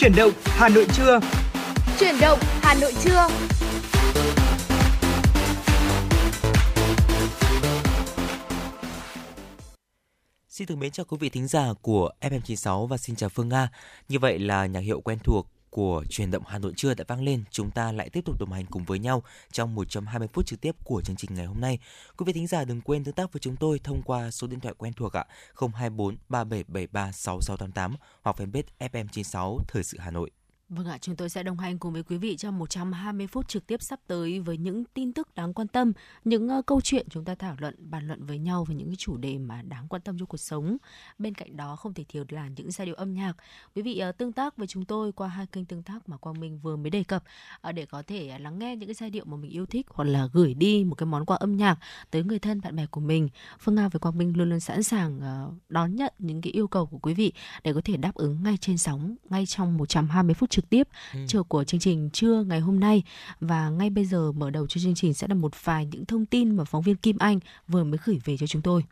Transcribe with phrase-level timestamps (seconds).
[0.00, 1.20] Chuyển động Hà Nội trưa.
[1.98, 3.28] Chuyển động Hà Nội trưa.
[10.48, 13.68] Xin được mến chào quý vị thính giả của FM96 và xin chào Phương Nga.
[14.08, 17.22] Như vậy là nhạc hiệu quen thuộc của truyền động Hà Nội trưa đã vang
[17.22, 20.60] lên, chúng ta lại tiếp tục đồng hành cùng với nhau trong 120 phút trực
[20.60, 21.78] tiếp của chương trình ngày hôm nay.
[22.16, 24.60] Quý vị thính giả đừng quên tương tác với chúng tôi thông qua số điện
[24.60, 25.24] thoại quen thuộc ạ
[25.74, 30.30] 024 3773 6688 hoặc fanpage FM96 Thời sự Hà Nội.
[30.70, 33.66] Vâng ạ, chúng tôi sẽ đồng hành cùng với quý vị trong 120 phút trực
[33.66, 35.92] tiếp sắp tới với những tin tức đáng quan tâm,
[36.24, 38.96] những uh, câu chuyện chúng ta thảo luận, bàn luận với nhau về những cái
[38.96, 40.76] chủ đề mà đáng quan tâm trong cuộc sống.
[41.18, 43.32] Bên cạnh đó không thể thiếu là những giai điệu âm nhạc.
[43.74, 46.40] Quý vị uh, tương tác với chúng tôi qua hai kênh tương tác mà Quang
[46.40, 47.24] Minh vừa mới đề cập
[47.68, 49.86] uh, để có thể ờ, lắng nghe những cái giai điệu mà mình yêu thích
[49.90, 51.78] hoặc là gửi đi một cái món quà âm nhạc
[52.10, 53.28] tới người thân bạn bè của mình.
[53.60, 55.20] Phương Nga với Quang Minh luôn luôn sẵn sàng
[55.68, 57.32] đón nhận những cái yêu cầu của quý vị
[57.64, 60.88] để có thể đáp ứng ngay trên sóng, ngay trong 120 phút trực trực tiếp
[61.14, 61.20] ừ.
[61.26, 63.02] chiều của chương trình trưa ngày hôm nay
[63.40, 66.26] và ngay bây giờ mở đầu cho chương trình sẽ là một vài những thông
[66.26, 68.84] tin mà phóng viên Kim Anh vừa mới gửi về cho chúng tôi.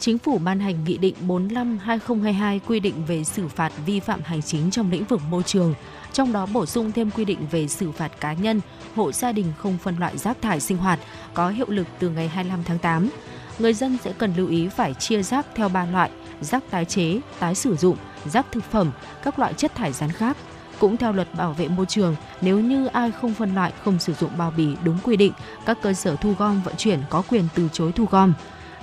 [0.00, 4.42] Chính phủ ban hành Nghị định 45-2022 quy định về xử phạt vi phạm hành
[4.42, 5.74] chính trong lĩnh vực môi trường,
[6.12, 8.60] trong đó bổ sung thêm quy định về xử phạt cá nhân,
[8.94, 11.00] hộ gia đình không phân loại rác thải sinh hoạt
[11.34, 13.08] có hiệu lực từ ngày 25 tháng 8.
[13.58, 17.20] Người dân sẽ cần lưu ý phải chia rác theo ba loại: rác tái chế,
[17.38, 18.90] tái sử dụng, rác thực phẩm,
[19.22, 20.36] các loại chất thải rắn khác.
[20.78, 24.14] Cũng theo luật bảo vệ môi trường, nếu như ai không phân loại, không sử
[24.14, 25.32] dụng bao bì đúng quy định,
[25.66, 28.32] các cơ sở thu gom vận chuyển có quyền từ chối thu gom.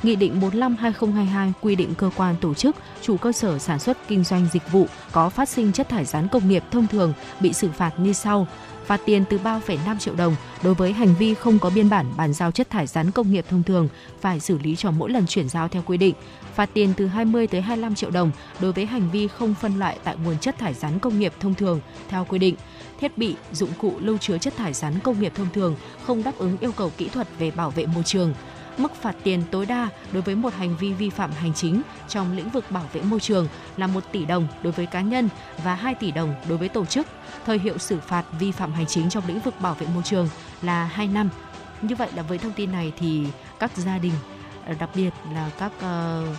[0.03, 4.23] Nghị định 45/2022 quy định cơ quan tổ chức, chủ cơ sở sản xuất kinh
[4.23, 7.69] doanh dịch vụ có phát sinh chất thải rắn công nghiệp thông thường bị xử
[7.71, 8.47] phạt như sau:
[8.85, 12.33] phạt tiền từ 3,5 triệu đồng đối với hành vi không có biên bản bàn
[12.33, 13.87] giao chất thải rắn công nghiệp thông thường
[14.21, 16.15] phải xử lý cho mỗi lần chuyển giao theo quy định,
[16.55, 19.97] phạt tiền từ 20 tới 25 triệu đồng đối với hành vi không phân loại
[20.03, 22.55] tại nguồn chất thải rắn công nghiệp thông thường theo quy định
[22.99, 26.37] thiết bị, dụng cụ lưu chứa chất thải rắn công nghiệp thông thường không đáp
[26.37, 28.33] ứng yêu cầu kỹ thuật về bảo vệ môi trường.
[28.77, 32.37] Mức phạt tiền tối đa đối với một hành vi vi phạm hành chính trong
[32.37, 33.47] lĩnh vực bảo vệ môi trường
[33.77, 35.29] là 1 tỷ đồng đối với cá nhân
[35.63, 37.07] và 2 tỷ đồng đối với tổ chức.
[37.45, 40.29] Thời hiệu xử phạt vi phạm hành chính trong lĩnh vực bảo vệ môi trường
[40.61, 41.29] là 2 năm.
[41.81, 43.25] Như vậy là với thông tin này thì
[43.59, 44.13] các gia đình
[44.73, 46.37] đặc biệt là các uh,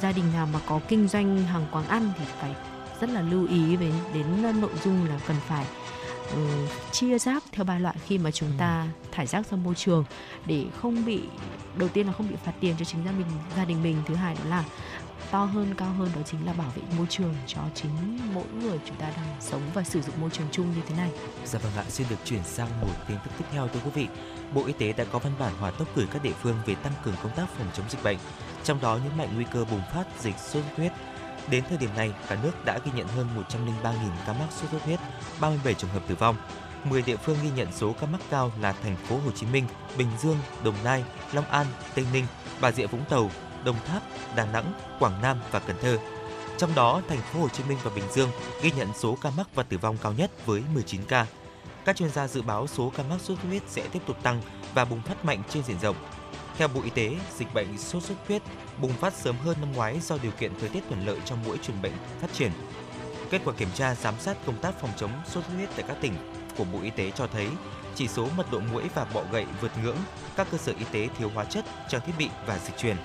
[0.00, 2.54] gia đình nào mà có kinh doanh hàng quán ăn thì phải
[3.00, 5.66] rất là lưu ý về đến nội dung là cần phải
[6.34, 9.08] um, chia rác theo ba loại khi mà chúng ta ừ.
[9.12, 10.04] thải rác ra môi trường
[10.46, 11.22] để không bị
[11.76, 13.26] đầu tiên là không bị phạt tiền cho chính gia mình
[13.56, 14.64] gia đình mình thứ hai đó là
[15.30, 18.78] to hơn cao hơn đó chính là bảo vệ môi trường cho chính mỗi người
[18.86, 21.10] chúng ta đang sống và sử dụng môi trường chung như thế này.
[21.44, 24.06] Dạ vâng ạ, xin được chuyển sang một tin tức tiếp theo thưa quý vị.
[24.54, 26.92] Bộ Y tế đã có văn bản hỏa tốc gửi các địa phương về tăng
[27.04, 28.18] cường công tác phòng chống dịch bệnh,
[28.64, 30.92] trong đó nhấn mạnh nguy cơ bùng phát dịch sốt xuất huyết.
[31.50, 33.28] Đến thời điểm này, cả nước đã ghi nhận hơn
[33.82, 33.92] 103.000
[34.26, 35.00] ca mắc sốt xuất huyết,
[35.40, 36.36] 37 trường hợp tử vong.
[36.84, 39.64] 10 địa phương ghi nhận số ca mắc cao là thành phố Hồ Chí Minh,
[39.98, 42.26] Bình Dương, Đồng Nai, Long An, Tây Ninh,
[42.60, 43.30] Bà Rịa Vũng Tàu,
[43.64, 44.02] Đồng Tháp,
[44.36, 45.98] Đà Nẵng, Quảng Nam và Cần Thơ.
[46.58, 48.30] Trong đó, thành phố Hồ Chí Minh và Bình Dương
[48.62, 51.26] ghi nhận số ca mắc và tử vong cao nhất với 19 ca.
[51.88, 54.42] Các chuyên gia dự báo số ca mắc sốt xuất huyết sẽ tiếp tục tăng
[54.74, 55.96] và bùng phát mạnh trên diện rộng.
[56.56, 58.42] Theo Bộ Y tế, dịch bệnh sốt xuất huyết
[58.80, 61.58] bùng phát sớm hơn năm ngoái do điều kiện thời tiết thuận lợi cho mũi
[61.58, 62.52] truyền bệnh phát triển.
[63.30, 65.96] Kết quả kiểm tra giám sát công tác phòng chống sốt xuất huyết tại các
[66.00, 66.12] tỉnh
[66.56, 67.48] của Bộ Y tế cho thấy
[67.94, 69.98] chỉ số mật độ mũi và bọ gậy vượt ngưỡng,
[70.36, 72.96] các cơ sở y tế thiếu hóa chất, trang thiết bị và dịch truyền.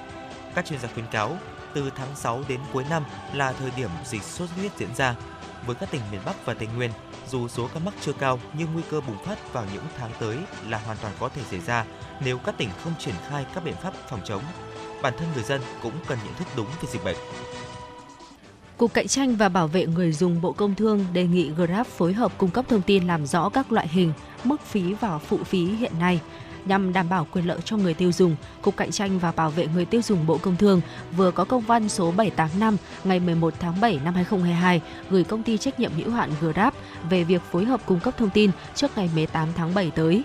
[0.55, 1.37] Các chuyên gia khuyến cáo,
[1.73, 5.15] từ tháng 6 đến cuối năm là thời điểm dịch sốt xuất huyết diễn ra.
[5.65, 6.91] Với các tỉnh miền Bắc và Tây Nguyên,
[7.29, 10.37] dù số ca mắc chưa cao nhưng nguy cơ bùng phát vào những tháng tới
[10.69, 11.85] là hoàn toàn có thể xảy ra
[12.25, 14.41] nếu các tỉnh không triển khai các biện pháp phòng chống.
[15.01, 17.17] Bản thân người dân cũng cần nhận thức đúng về dịch bệnh.
[18.77, 22.13] Cục Cạnh tranh và Bảo vệ người dùng Bộ Công Thương đề nghị Grab phối
[22.13, 24.13] hợp cung cấp thông tin làm rõ các loại hình,
[24.43, 26.19] mức phí và phụ phí hiện nay
[26.65, 29.67] nhằm đảm bảo quyền lợi cho người tiêu dùng, Cục Cạnh tranh và Bảo vệ
[29.67, 30.81] người tiêu dùng Bộ Công Thương
[31.17, 35.57] vừa có công văn số 785 ngày 11 tháng 7 năm 2022 gửi công ty
[35.57, 36.73] trách nhiệm hữu hạn Grab
[37.09, 40.23] về việc phối hợp cung cấp thông tin trước ngày 18 tháng 7 tới.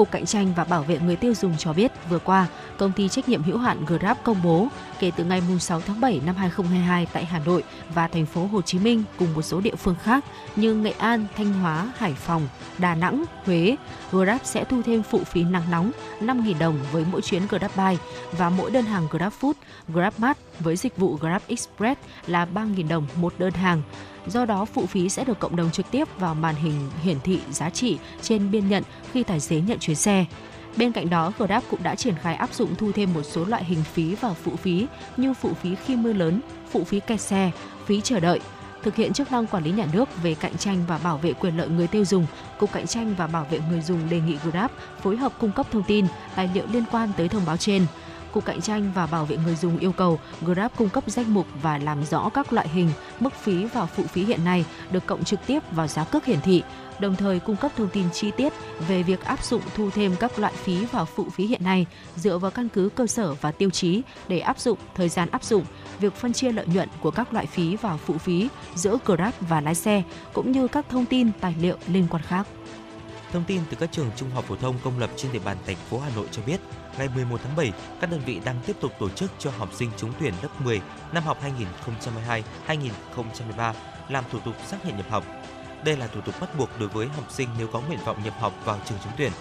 [0.00, 2.46] Cục Cạnh tranh và Bảo vệ người tiêu dùng cho biết vừa qua,
[2.78, 4.68] công ty trách nhiệm hữu hạn Grab công bố
[5.00, 7.64] kể từ ngày 6 tháng 7 năm 2022 tại Hà Nội
[7.94, 10.24] và thành phố Hồ Chí Minh cùng một số địa phương khác
[10.56, 12.48] như Nghệ An, Thanh Hóa, Hải Phòng,
[12.78, 13.76] Đà Nẵng, Huế,
[14.12, 17.96] Grab sẽ thu thêm phụ phí nắng nóng 5.000 đồng với mỗi chuyến Grab Buy
[18.32, 19.52] và mỗi đơn hàng GrabFood,
[19.88, 23.82] GrabMart với dịch vụ Grab Express là 3.000 đồng một đơn hàng.
[24.30, 27.40] Do đó, phụ phí sẽ được cộng đồng trực tiếp vào màn hình hiển thị
[27.50, 28.82] giá trị trên biên nhận
[29.12, 30.24] khi tài xế nhận chuyến xe.
[30.76, 33.64] Bên cạnh đó, Grab cũng đã triển khai áp dụng thu thêm một số loại
[33.64, 34.86] hình phí vào phụ phí
[35.16, 36.40] như phụ phí khi mưa lớn,
[36.70, 37.50] phụ phí kẹt xe,
[37.86, 38.40] phí chờ đợi.
[38.82, 41.56] thực hiện chức năng quản lý nhà nước về cạnh tranh và bảo vệ quyền
[41.56, 42.26] lợi người tiêu dùng,
[42.58, 44.70] Cục Cạnh tranh và Bảo vệ người dùng đề nghị Grab
[45.02, 46.06] phối hợp cung cấp thông tin,
[46.36, 47.86] tài liệu liên quan tới thông báo trên.
[48.32, 51.46] Cục Cạnh tranh và Bảo vệ người dùng yêu cầu Grab cung cấp danh mục
[51.62, 52.90] và làm rõ các loại hình,
[53.20, 56.40] mức phí và phụ phí hiện nay được cộng trực tiếp vào giá cước hiển
[56.40, 56.62] thị,
[57.00, 58.52] đồng thời cung cấp thông tin chi tiết
[58.88, 61.86] về việc áp dụng thu thêm các loại phí và phụ phí hiện nay
[62.16, 65.44] dựa vào căn cứ cơ sở và tiêu chí để áp dụng thời gian áp
[65.44, 65.64] dụng,
[66.00, 69.60] việc phân chia lợi nhuận của các loại phí và phụ phí giữa Grab và
[69.60, 70.02] lái xe
[70.32, 72.46] cũng như các thông tin tài liệu liên quan khác.
[73.32, 75.76] Thông tin từ các trường trung học phổ thông công lập trên địa bàn thành
[75.76, 76.60] phố Hà Nội cho biết,
[77.00, 79.90] ngày 11 tháng 7, các đơn vị đang tiếp tục tổ chức cho học sinh
[79.96, 80.80] trúng tuyển lớp 10
[81.12, 81.38] năm học
[82.66, 83.72] 2022-2023
[84.08, 85.24] làm thủ tục xác nhận nhập học.
[85.84, 88.34] Đây là thủ tục bắt buộc đối với học sinh nếu có nguyện vọng nhập
[88.40, 89.32] học vào trường trúng tuyển.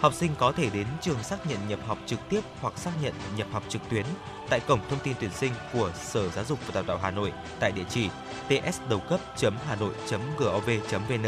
[0.00, 3.14] Học sinh có thể đến trường xác nhận nhập học trực tiếp hoặc xác nhận
[3.36, 4.04] nhập học trực tuyến
[4.48, 7.32] tại cổng thông tin tuyển sinh của Sở Giáo dục và Đào tạo Hà Nội
[7.60, 8.08] tại địa chỉ
[8.48, 11.26] tsdầucấp.hanoi.gov.vn.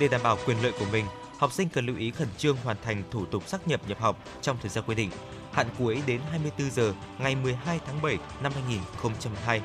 [0.00, 1.06] Để đảm bảo quyền lợi của mình,
[1.42, 4.18] học sinh cần lưu ý khẩn trương hoàn thành thủ tục xác nhập nhập học
[4.42, 5.10] trong thời gian quy định.
[5.52, 9.60] Hạn cuối đến 24 giờ ngày 12 tháng 7 năm 2022.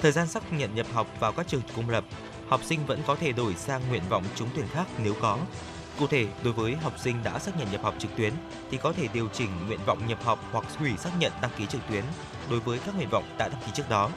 [0.00, 2.04] Thời gian xác nhận nhập học vào các trường công lập,
[2.48, 5.38] học sinh vẫn có thể đổi sang nguyện vọng trúng tuyển khác nếu có.
[5.98, 8.32] Cụ thể, đối với học sinh đã xác nhận nhập học trực tuyến
[8.70, 11.66] thì có thể điều chỉnh nguyện vọng nhập học hoặc hủy xác nhận đăng ký
[11.66, 12.04] trực tuyến
[12.50, 14.10] đối với các nguyện vọng đã đăng ký trước đó.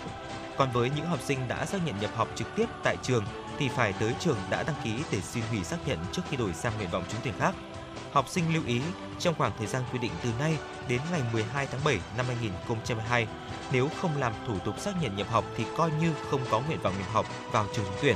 [0.57, 3.23] Còn với những học sinh đã xác nhận nhập học trực tiếp tại trường
[3.59, 6.53] thì phải tới trường đã đăng ký để xin hủy xác nhận trước khi đổi
[6.53, 7.55] sang nguyện vọng trúng tuyển khác.
[8.11, 8.81] Học sinh lưu ý,
[9.19, 10.57] trong khoảng thời gian quy định từ nay
[10.87, 13.27] đến ngày 12 tháng 7 năm 2022,
[13.71, 16.79] nếu không làm thủ tục xác nhận nhập học thì coi như không có nguyện
[16.83, 18.15] vọng nhập học vào trường trúng tuyển.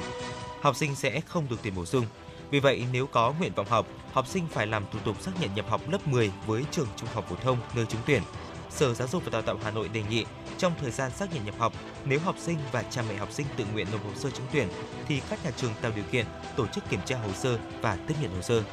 [0.62, 2.06] Học sinh sẽ không được tuyển bổ sung.
[2.50, 5.56] Vì vậy, nếu có nguyện vọng học, học sinh phải làm thủ tục xác nhận
[5.56, 8.22] nhập học lớp 10 với trường trung học phổ thông nơi trúng tuyển.
[8.70, 10.26] Sở Giáo dục và Đào tạo Hà Nội đề nghị
[10.58, 11.74] trong thời gian xác nhận nhập học,
[12.06, 14.68] nếu học sinh và cha mẹ học sinh tự nguyện nộp hồ sơ trúng tuyển
[15.08, 16.26] thì các nhà trường tạo điều kiện
[16.56, 18.64] tổ chức kiểm tra hồ sơ và tiếp nhận hồ sơ.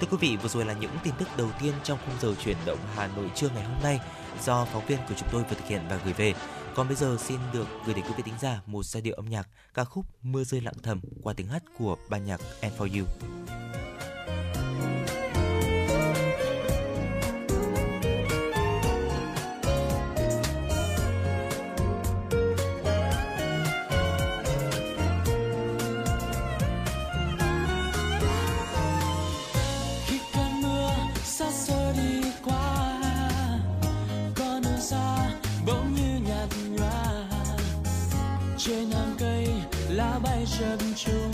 [0.00, 2.56] Thưa quý vị, vừa rồi là những tin tức đầu tiên trong khung giờ chuyển
[2.66, 4.00] động Hà Nội trưa ngày hôm nay
[4.44, 6.34] do phóng viên của chúng tôi vừa thực hiện và gửi về.
[6.74, 9.28] Còn bây giờ xin được gửi đến quý vị tính giả một giai điệu âm
[9.28, 12.98] nhạc ca khúc Mưa rơi lặng thầm qua tiếng hát của ban nhạc And For
[12.98, 13.06] You.
[40.24, 41.33] Lại.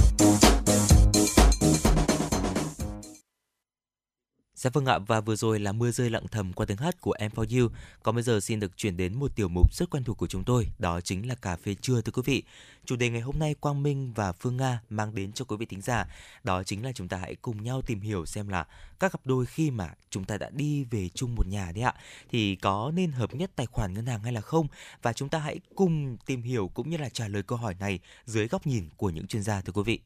[4.61, 7.11] Dạ vâng ạ, và vừa rồi là mưa rơi lặng thầm qua tiếng hát của
[7.11, 7.69] Em For You.
[8.03, 10.43] Còn bây giờ xin được chuyển đến một tiểu mục rất quen thuộc của chúng
[10.43, 12.43] tôi, đó chính là cà phê trưa thưa quý vị.
[12.85, 15.65] Chủ đề ngày hôm nay Quang Minh và Phương Nga mang đến cho quý vị
[15.65, 16.05] thính giả,
[16.43, 18.67] đó chính là chúng ta hãy cùng nhau tìm hiểu xem là
[18.99, 21.93] các cặp đôi khi mà chúng ta đã đi về chung một nhà đấy ạ,
[22.31, 24.67] thì có nên hợp nhất tài khoản ngân hàng hay là không?
[25.01, 27.99] Và chúng ta hãy cùng tìm hiểu cũng như là trả lời câu hỏi này
[28.25, 29.99] dưới góc nhìn của những chuyên gia thưa quý vị.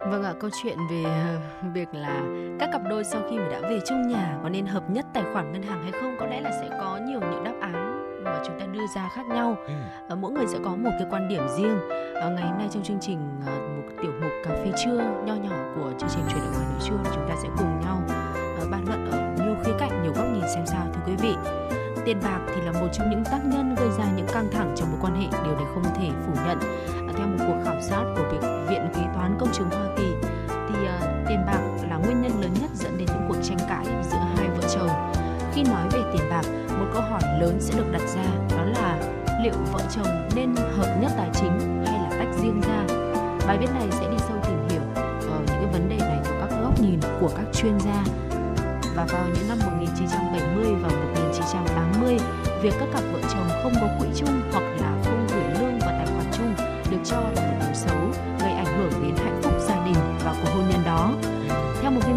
[0.00, 1.04] Vâng ạ, câu chuyện về
[1.74, 2.22] việc là
[2.58, 5.24] các cặp đôi sau khi mà đã về chung nhà có nên hợp nhất tài
[5.32, 8.42] khoản ngân hàng hay không có lẽ là sẽ có nhiều những đáp án mà
[8.46, 9.56] chúng ta đưa ra khác nhau.
[9.66, 9.72] Ừ.
[10.08, 11.78] Ờ, mỗi người sẽ có một cái quan điểm riêng.
[12.14, 15.34] À, ngày hôm nay trong chương trình ờ, một tiểu mục cà phê trưa nho
[15.34, 18.02] nhỏ của chương trình truyền động Hà Nội trưa chúng ta sẽ cùng nhau
[18.70, 21.34] bàn luận ở nhiều khía cạnh, nhiều góc nhìn xem sao thưa quý vị.
[22.04, 24.90] Tiền bạc thì là một trong những tác nhân gây ra những căng thẳng trong
[24.90, 26.58] mối quan hệ, điều này không thể phủ nhận.
[27.16, 28.49] Theo một cuộc khảo sát của việc
[29.40, 30.04] Công chứng Hoa Kỳ
[30.48, 33.84] thì uh, tiền bạc là nguyên nhân lớn nhất dẫn đến những cuộc tranh cãi
[34.10, 35.12] giữa hai vợ chồng.
[35.54, 36.42] Khi nói về tiền bạc,
[36.78, 38.98] một câu hỏi lớn sẽ được đặt ra đó là
[39.42, 42.84] liệu vợ chồng nên hợp nhất tài chính hay là tách riêng ra.
[43.46, 44.80] Bài viết này sẽ đi sâu tìm hiểu
[45.30, 48.04] ở những cái vấn đề này từ các góc nhìn của các chuyên gia
[48.96, 52.18] và vào những năm 1970 và 1980,
[52.62, 55.90] việc các cặp vợ chồng không có quỹ chung hoặc là không gửi lương vào
[55.90, 56.54] tài khoản chung
[56.90, 57.39] được cho là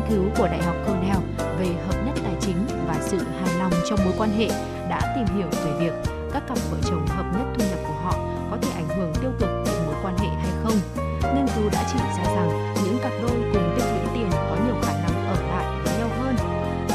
[0.10, 1.20] cứu của Đại học Cornell
[1.60, 4.48] về hợp nhất tài chính và sự hài lòng trong mối quan hệ
[4.90, 5.94] đã tìm hiểu về việc
[6.34, 8.14] các cặp vợ chồng hợp nhất thu nhập của họ
[8.52, 10.76] có thể ảnh hưởng tiêu cực đến mối quan hệ hay không.
[11.36, 14.76] Nghiên cứu đã chỉ ra rằng những cặp đôi cùng tích lũy tiền có nhiều
[14.82, 16.36] khả năng ở lại với nhau hơn.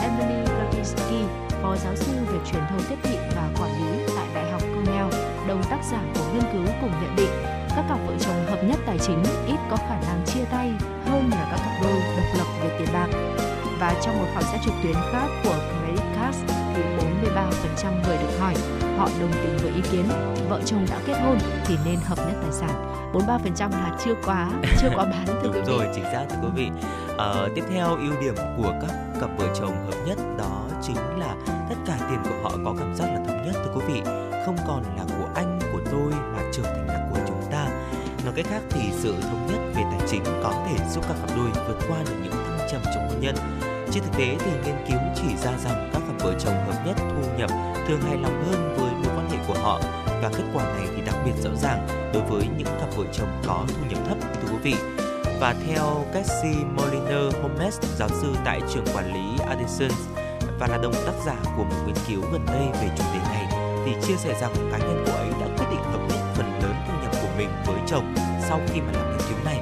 [0.03, 1.23] Emily Rapinsky,
[1.63, 5.09] phó giáo sư về truyền thông tiếp thị và quản lý tại Đại học Cornell,
[5.49, 7.31] đồng tác giả của nghiên cứu cùng nhận định
[7.79, 10.71] các cặp vợ chồng hợp nhất tài chính ít có khả năng chia tay
[11.07, 13.09] hơn là các cặp đôi độc lập về tiền bạc.
[13.81, 16.39] Và trong một khảo sát trực tuyến khác của Credit Card
[16.75, 16.83] thì
[17.83, 18.55] 43% người được hỏi
[18.97, 20.05] họ đồng tình với ý kiến
[20.49, 24.51] vợ chồng đã kết hôn thì nên hợp nhất tài sản 43% là chưa quá
[24.81, 26.71] chưa quá bán thưa Đúng rồi, chính xác thưa quý vị.
[27.19, 31.35] À, tiếp theo ưu điểm của các cặp vợ chồng hợp nhất đó chính là
[31.69, 34.01] tất cả tiền của họ có cảm giác là thống nhất thưa quý vị,
[34.47, 34.83] không còn
[38.39, 41.51] cách khác thì sự thống nhất về tài chính có thể giúp các cặp đôi
[41.69, 43.35] vượt qua được những thăng trầm trong hôn nhân.
[43.91, 46.97] Trên thực tế thì nghiên cứu chỉ ra rằng các cặp vợ chồng hợp nhất
[46.99, 47.51] thu nhập
[47.89, 49.81] thường hài lòng hơn với mối quan hệ của họ
[50.23, 53.29] và kết quả này thì đặc biệt rõ ràng đối với những cặp vợ chồng
[53.47, 54.75] có thu nhập thấp thưa quý vị.
[55.41, 59.91] Và theo Cassie Moliner Holmes, giáo sư tại trường quản lý Addison
[60.61, 63.47] và là đồng tác giả của một nghiên cứu gần đây về chủ đề này,
[63.87, 66.75] thì chia sẻ rằng cá nhân cô ấy đã quyết định hợp nhất phần lớn
[66.87, 68.15] thu nhập của mình với chồng
[68.49, 69.61] sau khi mà làm nghiên cứu này.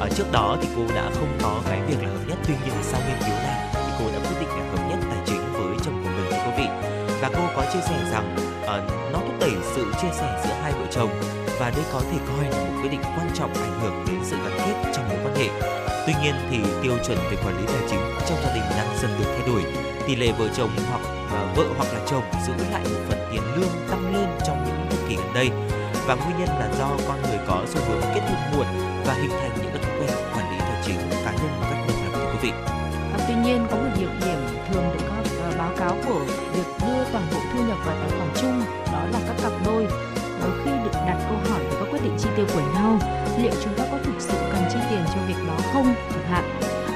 [0.00, 2.74] Ở trước đó thì cô đã không có cái việc là hợp nhất, tuy nhiên
[2.82, 5.76] sau nghiên cứu này thì cô đã quyết định là hợp nhất tài chính với
[5.84, 6.68] chồng của mình thưa quý vị.
[7.20, 10.72] Và cô có chia sẻ rằng uh, nó thúc đẩy sự chia sẻ giữa hai
[10.72, 11.10] vợ chồng
[11.58, 14.36] và đây có thể coi là một quyết định quan trọng ảnh hưởng đến sự
[14.36, 15.48] gắn kết trong mối quan hệ.
[16.06, 19.10] Tuy nhiên thì tiêu chuẩn về quản lý tài chính trong gia đình đang dần
[19.18, 19.62] được thay đổi.
[20.06, 23.42] Tỷ lệ vợ chồng hoặc uh, vợ hoặc là chồng giữ lại một phần tiền
[23.56, 25.50] lương tăng lên trong những thập kỷ gần đây
[26.06, 28.66] và nguyên nhân là do con người có xu hướng kết hôn muộn
[29.06, 31.96] và hình thành những thói quen quản lý tài chính cá nhân một cách độc
[32.04, 32.50] lập thưa quý vị.
[33.12, 36.20] À, tuy nhiên có một nhược điểm thường được các uh, ờ, báo cáo của
[36.54, 38.60] việc đưa toàn bộ thu nhập vào tài khoản chung
[38.92, 39.86] đó là các cặp đôi.
[40.64, 42.98] Khi được đặt câu hỏi về các quyết định chi tiêu của nhau
[43.42, 46.44] liệu chúng ta có thực sự cần chi tiền cho việc đó không chẳng hạn?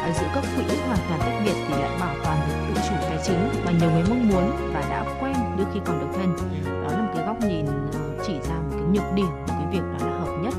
[0.03, 2.95] Ở giữa các quỹ hoàn toàn tách biệt thì lại bảo toàn được tự chủ
[3.01, 6.37] tài chính mà nhiều người mong muốn và đã quen đôi khi còn độc thân.
[6.65, 9.83] Đó là một cái góc nhìn ờ, chỉ ra một nhược điểm của cái việc
[9.99, 10.55] đó là hợp nhất.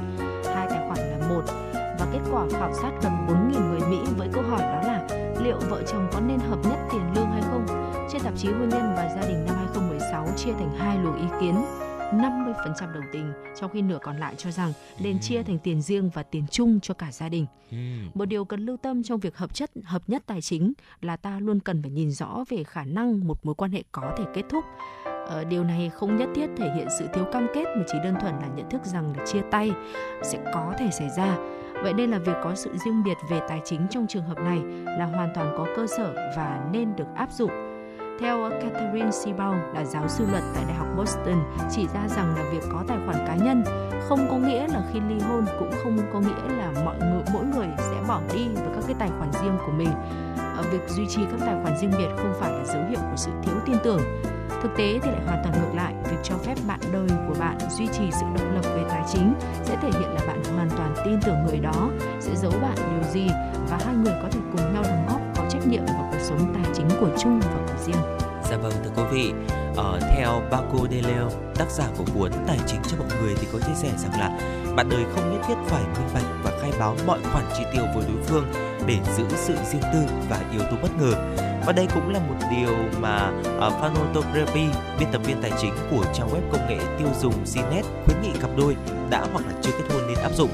[0.55, 1.41] Hai tài khoản là một.
[1.73, 5.07] Và kết quả khảo sát gần 4.000 người Mỹ với câu hỏi đó là
[5.43, 7.65] liệu vợ chồng có nên hợp nhất tiền lương hay không?
[8.11, 11.25] Trên tạp chí Hôn nhân và Gia đình năm 2016 chia thành hai luồng ý
[11.41, 11.55] kiến.
[12.11, 16.09] 50% đồng tình, trong khi nửa còn lại cho rằng nên chia thành tiền riêng
[16.13, 17.45] và tiền chung cho cả gia đình.
[18.13, 21.39] Một điều cần lưu tâm trong việc hợp chất hợp nhất tài chính là ta
[21.39, 24.41] luôn cần phải nhìn rõ về khả năng một mối quan hệ có thể kết
[24.49, 24.63] thúc.
[25.31, 28.15] Ờ, điều này không nhất thiết thể hiện sự thiếu cam kết mà chỉ đơn
[28.21, 29.71] thuần là nhận thức rằng là chia tay
[30.23, 31.37] sẽ có thể xảy ra.
[31.83, 34.61] Vậy nên là việc có sự riêng biệt về tài chính trong trường hợp này
[34.97, 37.51] là hoàn toàn có cơ sở và nên được áp dụng.
[38.19, 42.43] Theo Catherine Sebau là giáo sư luật tại Đại học Boston chỉ ra rằng là
[42.51, 43.63] việc có tài khoản cá nhân
[44.09, 47.45] không có nghĩa là khi ly hôn cũng không có nghĩa là mọi người mỗi
[47.45, 49.91] người sẽ bỏ đi với các cái tài khoản riêng của mình.
[50.55, 53.17] Ờ, việc duy trì các tài khoản riêng biệt không phải là dấu hiệu của
[53.17, 54.01] sự thiếu tin tưởng
[54.61, 57.57] thực tế thì lại hoàn toàn ngược lại, việc cho phép bạn đời của bạn
[57.69, 60.93] duy trì sự độc lập về tài chính sẽ thể hiện là bạn hoàn toàn
[61.05, 61.89] tin tưởng người đó,
[62.19, 63.27] sẽ giấu bạn điều gì
[63.69, 66.53] và hai người có thể cùng nhau đóng góp, có trách nhiệm vào cuộc sống
[66.53, 68.30] tài chính của chung và của riêng.
[68.51, 69.33] Dạ vâng thưa quý vị,
[69.75, 73.47] ở theo Paco de Leo, tác giả của cuốn Tài chính cho mọi người thì
[73.53, 74.29] có chia sẻ rằng là
[74.75, 77.83] bạn đời không nhất thiết phải minh bạch và khai báo mọi khoản chi tiêu
[77.95, 78.45] với đối phương
[78.87, 81.13] để giữ sự riêng tư và yếu tố bất ngờ.
[81.65, 84.65] Và đây cũng là một điều mà ờ, uh, Phanotography,
[84.99, 88.39] biên tập viên tài chính của trang web công nghệ tiêu dùng Cnet khuyến nghị
[88.41, 88.75] cặp đôi
[89.09, 90.49] đã hoặc là chưa kết hôn nên áp dụng.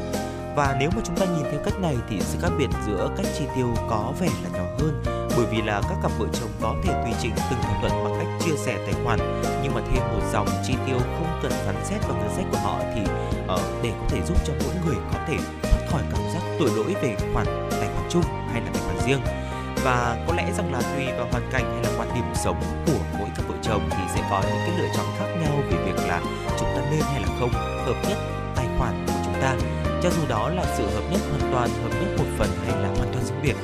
[0.56, 3.26] Và nếu mà chúng ta nhìn theo cách này thì sự khác biệt giữa cách
[3.38, 6.76] chi tiêu có vẻ là nhỏ hơn bởi vì là các cặp vợ chồng có
[6.84, 9.20] thể tùy chỉnh từng thỏa thuận bằng cách chia sẻ tài khoản
[9.64, 12.58] nhưng mà thêm một dòng chi tiêu không cần phán xét vào ngân sách của
[12.58, 16.22] họ thì uh, để có thể giúp cho mỗi người có thể thoát khỏi cảm
[16.34, 19.20] giác tội lỗi về khoản tài khoản chung hay là tài khoản riêng.
[19.84, 23.20] Và có lẽ rằng là tùy vào hoàn cảnh hay là quan điểm sống của
[23.20, 26.08] mỗi cặp vợ chồng thì sẽ có những cái lựa chọn khác nhau về việc
[26.08, 26.22] là
[26.60, 27.52] chúng ta nên hay là không
[27.86, 28.18] hợp nhất
[28.56, 29.56] tài khoản của chúng ta.
[30.04, 32.97] Cho dù đó là sự hợp nhất hoàn toàn hợp nhất một phần hay là
[33.28, 33.56] riêng biệt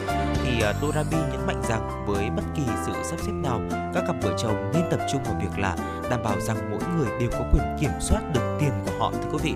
[0.44, 3.62] thì à, Torabi Dorabi nhấn mạnh rằng với bất kỳ sự sắp xếp nào,
[3.94, 5.76] các cặp vợ chồng nên tập trung vào việc là
[6.10, 9.30] đảm bảo rằng mỗi người đều có quyền kiểm soát được tiền của họ thưa
[9.32, 9.56] quý vị.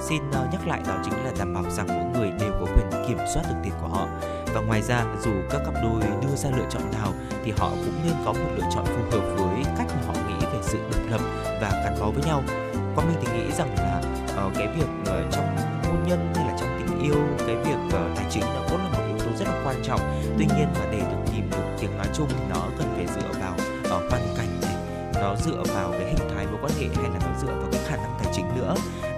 [0.00, 3.06] Xin à, nhắc lại đó chính là đảm bảo rằng mỗi người đều có quyền
[3.08, 4.08] kiểm soát được tiền của họ.
[4.54, 7.12] Và ngoài ra, dù các cặp đôi đưa ra lựa chọn nào
[7.44, 10.46] thì họ cũng nên có một lựa chọn phù hợp với cách mà họ nghĩ
[10.52, 11.20] về sự độc lập
[11.60, 12.42] và gắn bó với nhau.
[12.94, 14.02] Qua mình thì nghĩ rằng là
[14.46, 18.16] uh, cái việc uh, trong hôn nhân hay là trong tình yêu, cái việc uh,
[18.16, 20.00] tài chính nó cũng là một rất là quan trọng.
[20.38, 23.54] Tuy nhiên mà để được tìm được tiếng nói chung nó cần phải dựa vào
[23.84, 24.74] ở ờ, hoàn cảnh này
[25.14, 27.80] nó dựa vào cái hình thái mối quan hệ hay là nó dựa vào cái
[27.88, 28.74] khả năng tài chính nữa.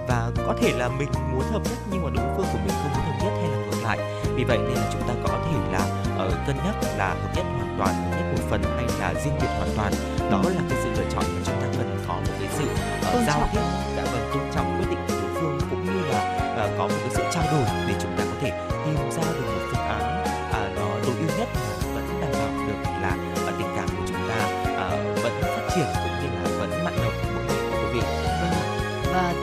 [0.07, 2.91] Và có thể là mình muốn hợp nhất nhưng mà đối phương của mình không
[2.93, 3.99] muốn hợp nhất hay là ngược lại.
[4.35, 5.79] Vì vậy nên là chúng ta có thể là
[6.17, 9.21] ở ờ, cân nhắc là hợp nhất hoàn toàn hợp nhất một phần hay là
[9.23, 9.93] riêng biệt hoàn toàn.
[10.31, 13.27] Đó là cái sự lựa chọn mà chúng ta cần có một cái sự uh,
[13.27, 13.61] giao tiếp.
[13.97, 16.19] Đã vâng tôn trọng quyết định của đối phương cũng như là
[16.65, 17.86] uh, có một cái sự trao đổi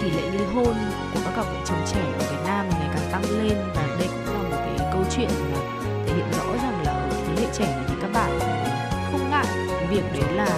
[0.04, 0.74] tỷ lệ ly hôn
[1.14, 4.08] của các cặp vợ chồng trẻ ở Việt Nam ngày càng tăng lên và đây
[4.08, 5.58] cũng là một cái câu chuyện mà
[6.06, 8.38] thể hiện rõ rằng là ở thế hệ trẻ này thì các bạn
[9.12, 9.46] không ngại
[9.90, 10.48] việc đấy là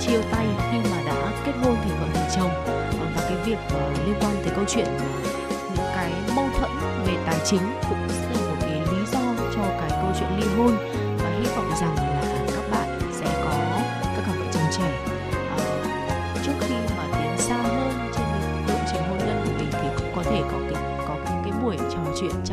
[0.00, 2.50] chia tay khi mà đã kết hôn thành vợ thành chồng.
[3.14, 4.86] Và cái việc uh, liên quan tới câu chuyện
[5.74, 6.70] những cái mâu thuẫn
[7.06, 9.20] về tài chính cũng là một cái lý do
[9.54, 10.91] cho cái câu chuyện ly hôn.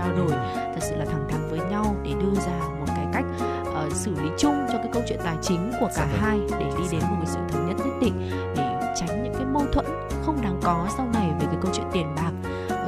[0.10, 0.38] Trao đổi
[0.74, 3.26] thật sự là thẳng thắn với nhau để đưa ra một cái cách
[3.88, 6.22] uh, xử lý chung cho cái câu chuyện tài chính của cả dạ vâng.
[6.22, 9.45] hai để đi đến một cái sự thống nhất nhất định để tránh những cái
[9.45, 9.86] mâu thuẫn
[10.24, 12.32] không đáng có sau này về cái câu chuyện tiền bạc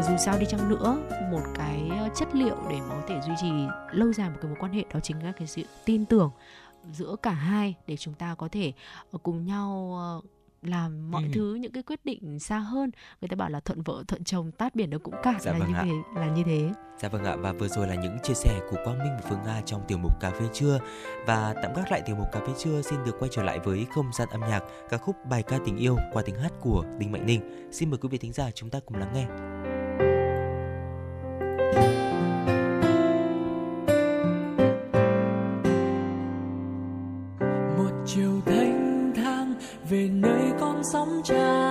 [0.07, 0.97] dù sao đi chăng nữa
[1.31, 3.51] một cái chất liệu để mà có thể duy trì
[3.91, 6.31] lâu dài một cái mối quan hệ đó chính là cái sự tin tưởng
[6.91, 8.73] giữa cả hai để chúng ta có thể
[9.11, 10.29] ờ, cùng nhau ờ,
[10.61, 11.29] làm mọi ừ.
[11.33, 12.91] thứ những cái quyết định xa hơn.
[13.21, 15.59] Người ta bảo là thuận vợ thuận chồng tát biển đâu cũng cạn dạ là
[15.59, 15.83] vâng như ạ.
[15.85, 16.69] thế là như thế.
[16.97, 19.43] Dạ vâng ạ và vừa rồi là những chia sẻ của quang minh và phương
[19.45, 20.79] nga trong tiểu mục cà phê trưa.
[21.25, 23.85] Và tạm gác lại tiểu mục cà phê trưa xin được quay trở lại với
[23.93, 27.11] không gian âm nhạc ca khúc bài ca tình yêu qua tiếng hát của đinh
[27.11, 27.69] mạnh ninh.
[27.71, 29.25] Xin mời quý vị thính giả chúng ta cùng lắng nghe
[41.23, 41.70] con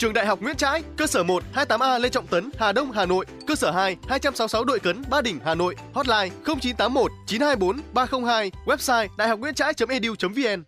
[0.00, 3.06] Trường Đại học Nguyễn Trãi, cơ sở 1, 28A Lê Trọng Tấn, Hà Đông, Hà
[3.06, 8.50] Nội, cơ sở 2, 266 Đội Cấn, Ba Đình, Hà Nội, hotline 0981 924 302,
[8.64, 10.62] website đạihocnguyentrai.edu.vn.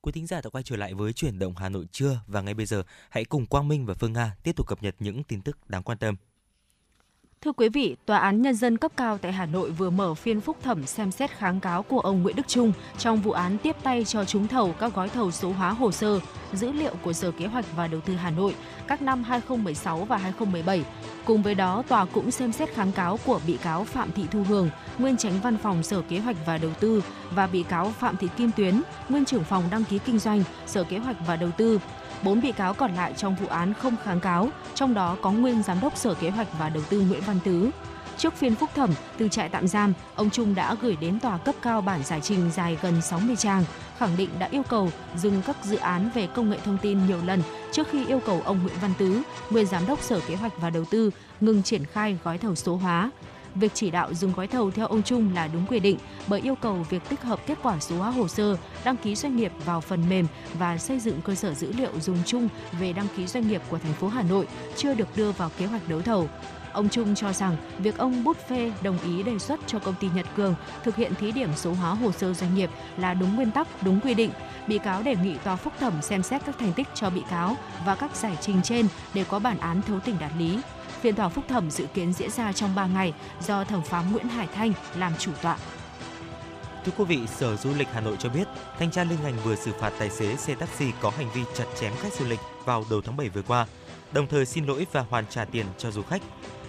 [0.00, 2.54] Quý thính giả đã quay trở lại với chuyển động Hà Nội trưa và ngay
[2.54, 5.42] bây giờ hãy cùng Quang Minh và Phương Nga tiếp tục cập nhật những tin
[5.42, 6.16] tức đáng quan tâm.
[7.44, 10.40] Thưa quý vị, Tòa án Nhân dân cấp cao tại Hà Nội vừa mở phiên
[10.40, 13.76] phúc thẩm xem xét kháng cáo của ông Nguyễn Đức Trung trong vụ án tiếp
[13.82, 16.20] tay cho trúng thầu các gói thầu số hóa hồ sơ,
[16.52, 18.54] dữ liệu của Sở Kế hoạch và Đầu tư Hà Nội
[18.86, 20.84] các năm 2016 và 2017.
[21.24, 24.42] Cùng với đó, tòa cũng xem xét kháng cáo của bị cáo Phạm Thị Thu
[24.42, 28.16] Hường, nguyên tránh văn phòng Sở Kế hoạch và Đầu tư và bị cáo Phạm
[28.16, 31.50] Thị Kim Tuyến, nguyên trưởng phòng đăng ký kinh doanh Sở Kế hoạch và Đầu
[31.56, 31.80] tư.
[32.22, 35.62] Bốn bị cáo còn lại trong vụ án không kháng cáo, trong đó có nguyên
[35.62, 37.70] giám đốc Sở Kế hoạch và Đầu tư Nguyễn Văn Tứ.
[38.18, 41.54] Trước phiên phúc thẩm, từ trại tạm giam, ông Trung đã gửi đến tòa cấp
[41.62, 43.64] cao bản giải trình dài gần 60 trang,
[43.98, 47.18] khẳng định đã yêu cầu dừng các dự án về công nghệ thông tin nhiều
[47.26, 50.52] lần trước khi yêu cầu ông Nguyễn Văn Tứ, nguyên giám đốc Sở Kế hoạch
[50.60, 53.10] và Đầu tư, ngừng triển khai gói thầu số hóa.
[53.54, 56.54] Việc chỉ đạo dừng gói thầu theo ông Trung là đúng quy định bởi yêu
[56.54, 59.80] cầu việc tích hợp kết quả số hóa hồ sơ, đăng ký doanh nghiệp vào
[59.80, 62.48] phần mềm và xây dựng cơ sở dữ liệu dùng chung
[62.80, 65.66] về đăng ký doanh nghiệp của thành phố Hà Nội chưa được đưa vào kế
[65.66, 66.28] hoạch đấu thầu.
[66.72, 70.08] Ông Trung cho rằng việc ông bút phê đồng ý đề xuất cho công ty
[70.14, 73.50] Nhật Cường thực hiện thí điểm số hóa hồ sơ doanh nghiệp là đúng nguyên
[73.50, 74.30] tắc, đúng quy định.
[74.66, 77.56] Bị cáo đề nghị tòa phúc thẩm xem xét các thành tích cho bị cáo
[77.86, 80.58] và các giải trình trên để có bản án thấu tình đạt lý.
[81.02, 84.28] Phiên tòa phúc thẩm dự kiến diễn ra trong 3 ngày do thẩm phán Nguyễn
[84.28, 85.56] Hải Thanh làm chủ tọa.
[86.84, 89.56] Thưa quý vị, Sở Du lịch Hà Nội cho biết, thanh tra liên ngành vừa
[89.56, 92.84] xử phạt tài xế xe taxi có hành vi chặt chém khách du lịch vào
[92.90, 93.66] đầu tháng 7 vừa qua,
[94.12, 96.22] đồng thời xin lỗi và hoàn trả tiền cho du khách.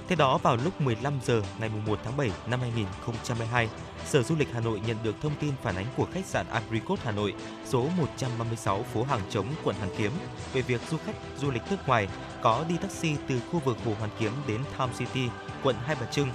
[0.08, 3.70] Theo đó, vào lúc 15 giờ ngày 1 tháng 7 năm 2022,
[4.06, 7.00] Sở Du lịch Hà Nội nhận được thông tin phản ánh của khách sạn Agricot
[7.04, 7.34] Hà Nội,
[7.66, 10.12] số 136 phố Hàng Trống, quận Hoàn Kiếm
[10.54, 12.08] về việc du khách du lịch nước ngoài
[12.42, 15.30] có đi taxi từ khu vực Hồ Hoàn Kiếm đến Tham City,
[15.64, 16.30] quận Hai Bà Trưng,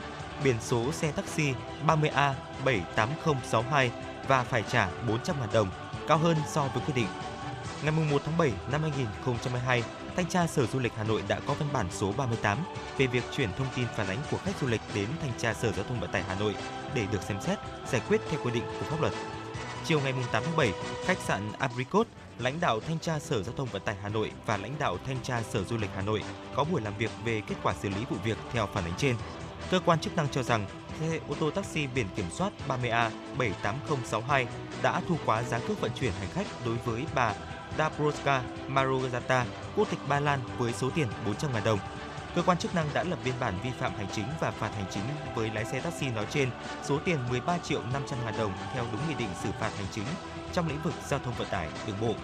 [0.45, 1.53] biển số xe taxi
[1.87, 2.33] 30A
[2.65, 3.91] 78062
[4.29, 5.17] và phải trả 400.000
[5.53, 5.69] đồng,
[6.09, 7.09] cao hơn so với quy định.
[7.83, 9.83] Ngày 1 tháng 7 năm 2022,
[10.19, 12.59] Thanh tra Sở Du lịch Hà Nội đã có văn bản số 38
[12.99, 15.73] về việc chuyển thông tin phản ánh của khách du lịch đến Thanh tra Sở
[15.73, 16.55] Giao thông Vận tải Hà Nội
[16.95, 17.59] để được xem xét,
[17.91, 19.13] giải quyết theo quy định của pháp luật.
[19.85, 20.73] Chiều ngày 8 tháng 7,
[21.05, 22.07] khách sạn Apricot,
[22.39, 25.17] lãnh đạo Thanh tra Sở Giao thông Vận tải Hà Nội và lãnh đạo Thanh
[25.23, 26.23] tra Sở Du lịch Hà Nội
[26.55, 29.17] có buổi làm việc về kết quả xử lý vụ việc theo phản ánh trên.
[29.71, 30.67] Cơ quan chức năng cho rằng
[31.01, 34.47] xe ô tô taxi biển kiểm soát 30A 78062
[34.83, 37.35] đã thu quá giá cước vận chuyển hành khách đối với bà
[37.79, 39.45] Dabroska Marogata,
[39.77, 41.79] quốc tịch Ba Lan với số tiền 400.000 đồng.
[42.35, 44.85] Cơ quan chức năng đã lập biên bản vi phạm hành chính và phạt hành
[44.91, 45.03] chính
[45.35, 46.51] với lái xe taxi nói trên
[46.85, 50.05] số tiền 13 triệu 500 ngàn đồng theo đúng nghị định xử phạt hành chính
[50.53, 52.15] trong lĩnh vực giao thông vận tải đường bộ.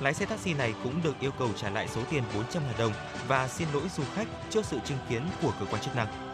[0.00, 2.92] Lái xe taxi này cũng được yêu cầu trả lại số tiền 400 ngàn đồng
[3.28, 6.31] và xin lỗi du khách trước sự chứng kiến của cơ quan chức năng.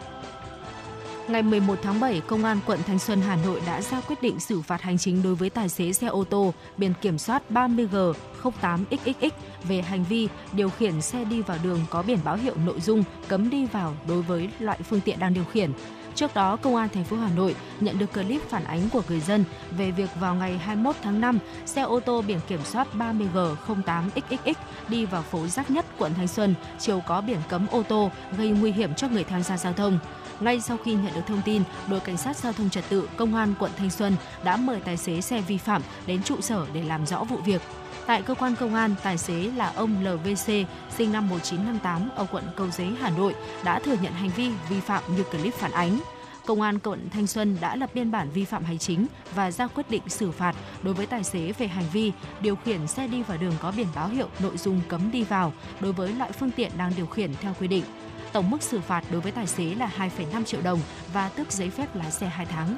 [1.29, 4.39] Ngày 11 tháng 7, Công an quận Thanh Xuân, Hà Nội đã ra quyết định
[4.39, 9.29] xử phạt hành chính đối với tài xế xe ô tô biển kiểm soát 30G08XXX
[9.63, 13.03] về hành vi điều khiển xe đi vào đường có biển báo hiệu nội dung
[13.27, 15.71] cấm đi vào đối với loại phương tiện đang điều khiển.
[16.19, 19.19] Trước đó, Công an thành phố Hà Nội nhận được clip phản ánh của người
[19.19, 19.43] dân
[19.77, 24.53] về việc vào ngày 21 tháng 5, xe ô tô biển kiểm soát 30G08XXX
[24.87, 28.49] đi vào phố Giác Nhất, quận Thanh Xuân, chiều có biển cấm ô tô gây
[28.49, 29.99] nguy hiểm cho người tham gia giao thông.
[30.39, 33.35] Ngay sau khi nhận được thông tin, đội cảnh sát giao thông trật tự công
[33.35, 36.83] an quận Thanh Xuân đã mời tài xế xe vi phạm đến trụ sở để
[36.83, 37.61] làm rõ vụ việc.
[38.05, 40.53] Tại cơ quan công an, tài xế là ông LVC,
[40.97, 44.79] sinh năm 1958 ở quận Cầu Giấy, Hà Nội, đã thừa nhận hành vi vi
[44.79, 45.99] phạm như clip phản ánh.
[46.45, 49.67] Công an quận Thanh Xuân đã lập biên bản vi phạm hành chính và ra
[49.67, 53.23] quyết định xử phạt đối với tài xế về hành vi điều khiển xe đi
[53.23, 56.51] vào đường có biển báo hiệu nội dung cấm đi vào đối với loại phương
[56.51, 57.83] tiện đang điều khiển theo quy định.
[58.31, 60.79] Tổng mức xử phạt đối với tài xế là 2,5 triệu đồng
[61.13, 62.77] và tước giấy phép lái xe 2 tháng.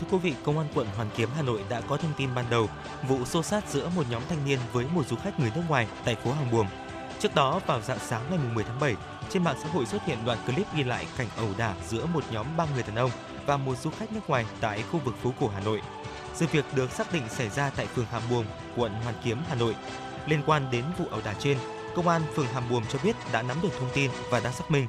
[0.00, 2.44] Thưa quý vị, Công an quận Hoàn Kiếm Hà Nội đã có thông tin ban
[2.50, 2.68] đầu
[3.08, 5.86] vụ xô xát giữa một nhóm thanh niên với một du khách người nước ngoài
[6.04, 6.66] tại phố Hàng Buồm.
[7.20, 8.94] Trước đó, vào dạng sáng ngày 10 tháng 7,
[9.30, 12.24] trên mạng xã hội xuất hiện đoạn clip ghi lại cảnh ẩu đả giữa một
[12.32, 13.10] nhóm ba người đàn ông
[13.46, 15.82] và một du khách nước ngoài tại khu vực phố cổ Hà Nội.
[16.34, 18.44] Sự việc được xác định xảy ra tại phường Hàm Buồm,
[18.76, 19.74] quận Hoàn Kiếm, Hà Nội.
[20.26, 21.58] Liên quan đến vụ ẩu đả trên,
[21.96, 24.70] Công an phường Hàm Buồm cho biết đã nắm được thông tin và đang xác
[24.70, 24.86] minh.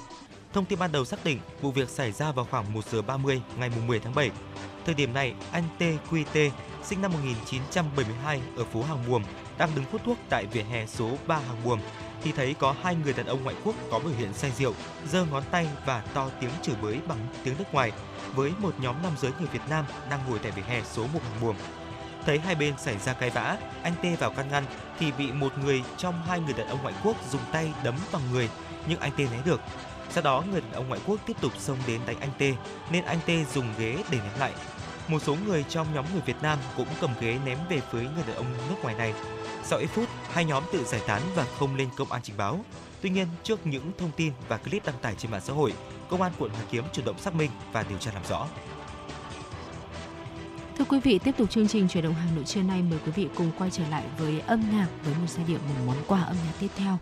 [0.54, 3.42] Thông tin ban đầu xác định vụ việc xảy ra vào khoảng 1 giờ 30
[3.60, 4.32] ngày 10 tháng 7.
[4.88, 6.50] Thời điểm này, anh TQT
[6.84, 9.24] sinh năm 1972 ở phố Hàng Buồm
[9.58, 11.80] đang đứng hút thuốc tại vỉa hè số 3 Hàng Buồm
[12.24, 14.74] thì thấy có hai người đàn ông ngoại quốc có biểu hiện say rượu,
[15.08, 17.92] giơ ngón tay và to tiếng chửi bới bằng tiếng nước ngoài
[18.36, 21.20] với một nhóm nam giới người Việt Nam đang ngồi tại vỉa hè số 1
[21.24, 21.56] Hàng Buồm.
[22.26, 24.64] Thấy hai bên xảy ra cãi vã, anh Tê vào can ngăn
[25.00, 28.22] thì bị một người trong hai người đàn ông ngoại quốc dùng tay đấm vào
[28.32, 28.50] người
[28.88, 29.62] nhưng anh Tê né được.
[30.10, 32.54] Sau đó người đàn ông ngoại quốc tiếp tục xông đến đánh anh Tê
[32.92, 34.52] nên anh Tê dùng ghế để ném lại.
[35.08, 38.24] Một số người trong nhóm người Việt Nam cũng cầm ghế ném về phía người
[38.28, 39.14] đàn ông nước ngoài này.
[39.64, 42.60] Sau ít phút, hai nhóm tự giải tán và không lên công an trình báo.
[43.02, 45.74] Tuy nhiên, trước những thông tin và clip đăng tải trên mạng xã hội,
[46.10, 48.48] công an quận Hoàn Kiếm chủ động xác minh và điều tra làm rõ.
[50.78, 53.12] Thưa quý vị, tiếp tục chương trình chuyển động Hà Nội trưa nay mời quý
[53.12, 56.22] vị cùng quay trở lại với âm nhạc với một giai điệu một món quà
[56.22, 56.98] âm nhạc tiếp theo.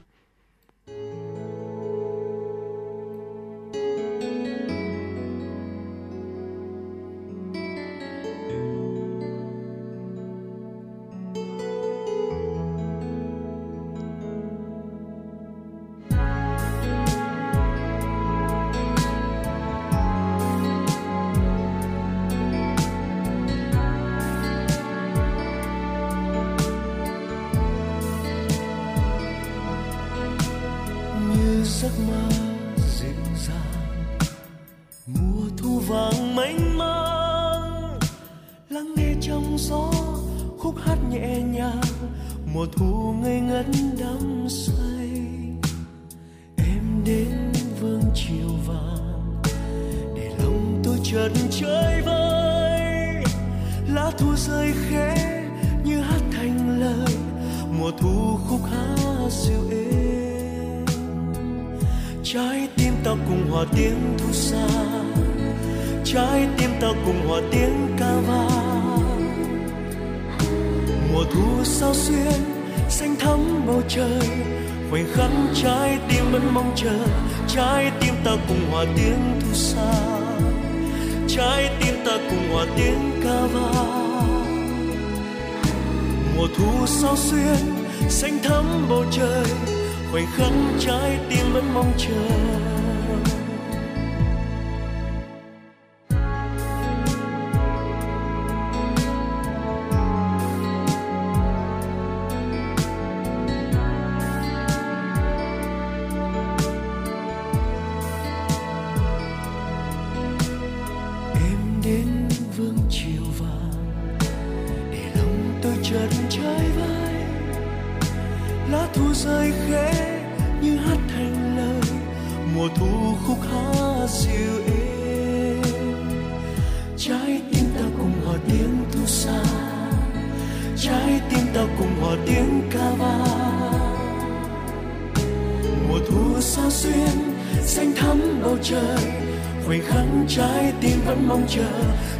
[141.56, 141.72] Chờ.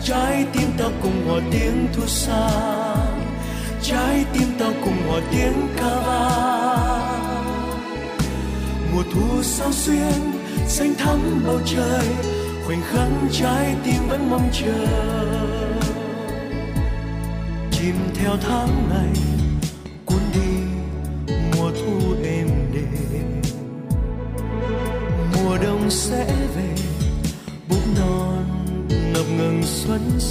[0.04, 2.50] Trái tim ta cùng hòa tiếng thu xa.
[3.82, 7.16] Trái tim ta cùng hòa tiếng ca vang
[8.96, 10.32] mùa thu sao xuyên,
[10.68, 12.08] xanh thắm bầu trời.
[12.66, 14.86] Khoảnh khắc trái tim vẫn mong chờ.
[17.72, 19.25] Chìm theo tháng ngày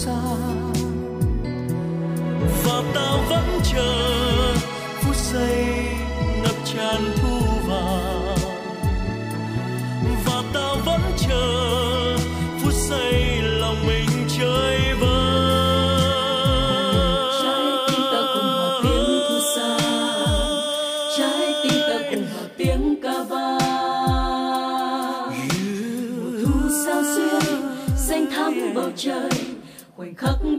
[0.04, 0.63] xuân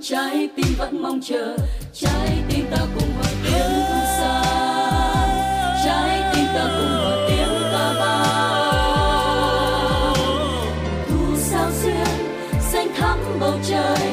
[0.08, 1.58] trái tim vẫn mong chờ,
[1.94, 4.42] trái tim ta cùng hòa tiếng thu xa,
[5.86, 8.54] trái tim ta cùng hòa tiếng ca vang
[11.10, 12.08] thu sao xuyên,
[12.72, 14.10] xanh thắm bầu trời,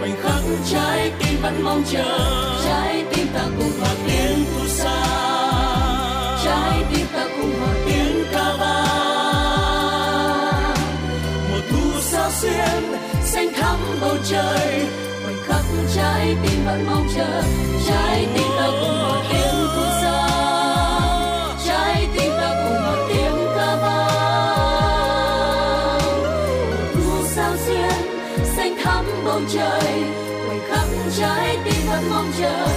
[0.00, 2.18] khoảnh khắc trái tim vẫn mong chờ,
[2.64, 5.02] trái tim ta cùng hòa tiếng thu xa,
[6.44, 9.72] trái tim ta cùng hòa tiếng ca vang
[11.50, 12.82] mùa thu sao xuyên,
[13.24, 14.86] xanh thắm bầu trời
[15.96, 17.42] trái tim vẫn mong chờ,
[17.86, 20.28] trái tim ta cùng một tiếng thu xa
[21.66, 24.02] trái tim ta cùng một tiếng ca vang.
[27.34, 27.96] Sao duyên
[28.56, 30.02] xanh thắm bầu trời
[30.48, 30.86] quay khắp
[31.18, 32.71] trái tim vẫn mong chờ.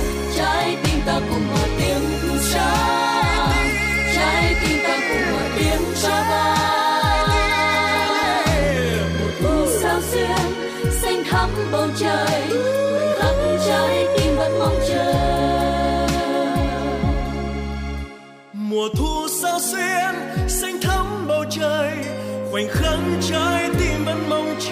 [22.68, 23.00] Khoảnh khắc
[23.30, 24.72] trái tim vẫn mong chờ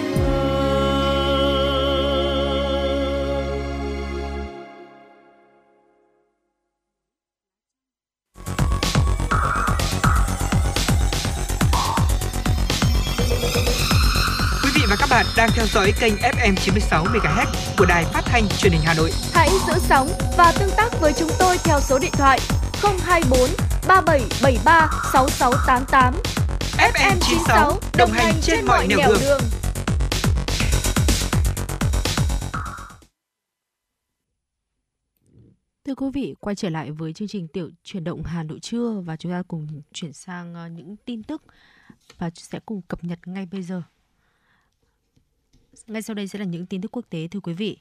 [14.62, 17.46] Quý vị và các bạn đang theo dõi kênh FM 96 MHz
[17.78, 19.10] của đài phát thanh truyền hình Hà Nội.
[19.34, 22.40] Hãy giữ sóng và tương tác với chúng tôi theo số điện thoại
[22.82, 23.50] 024
[23.86, 26.33] 3773 6688.
[26.84, 29.40] FM 96 đồng hành trên mọi nẻo đường.
[35.84, 39.02] Thưa quý vị, quay trở lại với chương trình tiểu chuyển động Hà Nội trưa
[39.04, 41.42] và chúng ta cùng chuyển sang ờ, những tin tức
[42.18, 43.82] và sẽ cùng cập nhật ngay bây giờ.
[45.86, 47.78] Ngay sau đây sẽ là những tin tức quốc tế thưa quý vị.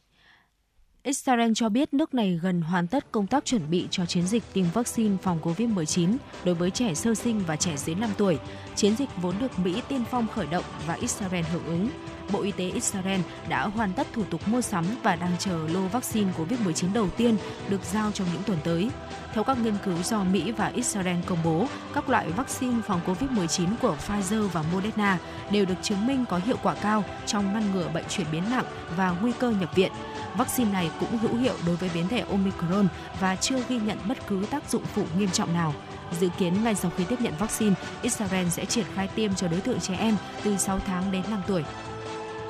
[1.03, 4.43] Israel cho biết nước này gần hoàn tất công tác chuẩn bị cho chiến dịch
[4.53, 8.39] tiêm vaccine phòng COVID-19 đối với trẻ sơ sinh và trẻ dưới 5 tuổi.
[8.75, 11.89] Chiến dịch vốn được Mỹ tiên phong khởi động và Israel hưởng ứng.
[12.31, 15.81] Bộ Y tế Israel đã hoàn tất thủ tục mua sắm và đang chờ lô
[15.87, 17.37] vaccine COVID-19 đầu tiên
[17.69, 18.89] được giao trong những tuần tới.
[19.33, 23.67] Theo các nghiên cứu do Mỹ và Israel công bố, các loại vaccine phòng COVID-19
[23.81, 25.19] của Pfizer và Moderna
[25.51, 28.65] đều được chứng minh có hiệu quả cao trong ngăn ngừa bệnh chuyển biến nặng
[28.97, 29.91] và nguy cơ nhập viện.
[30.37, 32.87] Vaccine này cũng hữu hiệu đối với biến thể Omicron
[33.19, 35.73] và chưa ghi nhận bất cứ tác dụng phụ nghiêm trọng nào.
[36.19, 39.61] Dự kiến ngay sau khi tiếp nhận vaccine, Israel sẽ triển khai tiêm cho đối
[39.61, 41.63] tượng trẻ em từ 6 tháng đến 5 tuổi.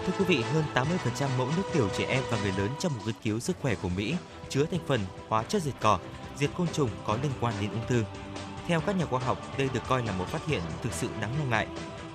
[0.05, 3.01] Thưa quý vị, hơn 80% mẫu nước tiểu trẻ em và người lớn trong một
[3.05, 4.15] nghiên cứu sức khỏe của Mỹ
[4.49, 5.99] chứa thành phần hóa chất diệt cỏ,
[6.37, 8.03] diệt côn trùng có liên quan đến ung thư.
[8.67, 11.31] Theo các nhà khoa học, đây được coi là một phát hiện thực sự đáng
[11.39, 11.67] lo ngại.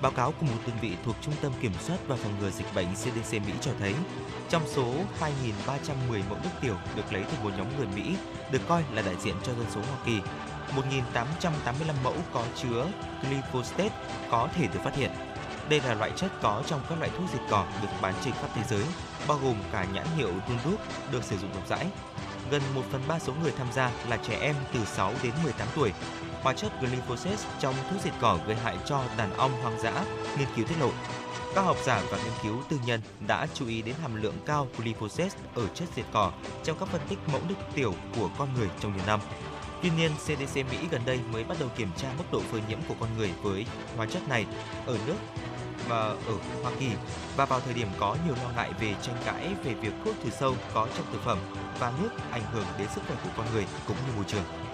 [0.03, 2.75] Báo cáo của một đơn vị thuộc Trung tâm Kiểm soát và Phòng ngừa Dịch
[2.75, 3.95] bệnh CDC Mỹ cho thấy,
[4.49, 8.17] trong số 2.310 mẫu nước tiểu được lấy từ một nhóm người Mỹ
[8.51, 10.21] được coi là đại diện cho dân số Hoa Kỳ,
[11.15, 12.87] 1.885 mẫu có chứa
[13.23, 13.95] glyphosate
[14.31, 15.11] có thể được phát hiện.
[15.69, 18.51] Đây là loại chất có trong các loại thuốc diệt cỏ được bán trên khắp
[18.55, 18.85] thế giới,
[19.29, 20.81] bao gồm cả nhãn hiệu Roundup
[21.13, 21.87] được sử dụng rộng rãi.
[22.51, 25.69] Gần 1 phần 3 số người tham gia là trẻ em từ 6 đến 18
[25.75, 25.93] tuổi.
[26.43, 30.05] Hóa chất glyphosate trong thuốc diệt cỏ gây hại cho đàn ong hoang dã,
[30.39, 30.91] nghiên cứu tiết lộ.
[31.55, 34.69] Các học giả và nghiên cứu tư nhân đã chú ý đến hàm lượng cao
[34.79, 36.33] glyphosate ở chất diệt cỏ
[36.65, 39.21] trong các phân tích mẫu nước tiểu của con người trong nhiều năm.
[39.83, 42.79] Tuy nhiên, CDC Mỹ gần đây mới bắt đầu kiểm tra mức độ phơi nhiễm
[42.89, 43.67] của con người với
[43.97, 44.47] hóa chất này
[44.87, 45.17] ở nước
[45.89, 46.91] và ở Hoa Kỳ
[47.37, 50.31] và vào thời điểm có nhiều lo ngại về tranh cãi về việc thuốc trừ
[50.31, 51.39] sâu có trong thực phẩm
[51.79, 54.68] và nước ảnh hưởng đến sức khỏe của con người cũng như môi trường.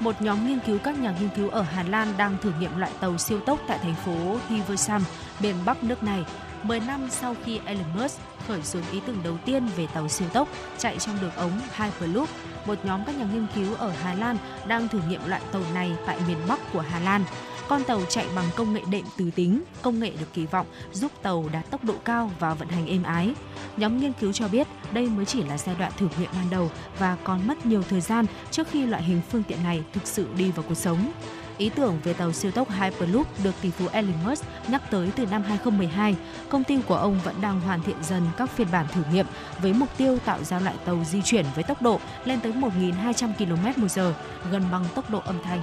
[0.00, 2.92] Một nhóm nghiên cứu các nhà nghiên cứu ở Hà Lan đang thử nghiệm loại
[3.00, 5.02] tàu siêu tốc tại thành phố Hilversum,
[5.40, 6.24] miền Bắc nước này.
[6.62, 10.28] 10 năm sau khi Elon Musk khởi xướng ý tưởng đầu tiên về tàu siêu
[10.32, 12.28] tốc chạy trong đường ống Hyperloop,
[12.66, 14.36] một nhóm các nhà nghiên cứu ở Hà Lan
[14.66, 17.24] đang thử nghiệm loại tàu này tại miền Bắc của Hà Lan.
[17.68, 21.12] Con tàu chạy bằng công nghệ đệm từ tính, công nghệ được kỳ vọng giúp
[21.22, 23.34] tàu đạt tốc độ cao và vận hành êm ái.
[23.76, 26.70] Nhóm nghiên cứu cho biết đây mới chỉ là giai đoạn thử nghiệm ban đầu
[26.98, 30.26] và còn mất nhiều thời gian trước khi loại hình phương tiện này thực sự
[30.36, 31.12] đi vào cuộc sống.
[31.58, 35.26] Ý tưởng về tàu siêu tốc Hyperloop được tỷ phú Elon Musk nhắc tới từ
[35.26, 36.16] năm 2012.
[36.48, 39.26] Công ty của ông vẫn đang hoàn thiện dần các phiên bản thử nghiệm
[39.62, 43.34] với mục tiêu tạo ra loại tàu di chuyển với tốc độ lên tới 1.200
[43.38, 44.12] km/h,
[44.50, 45.60] gần bằng tốc độ âm thanh.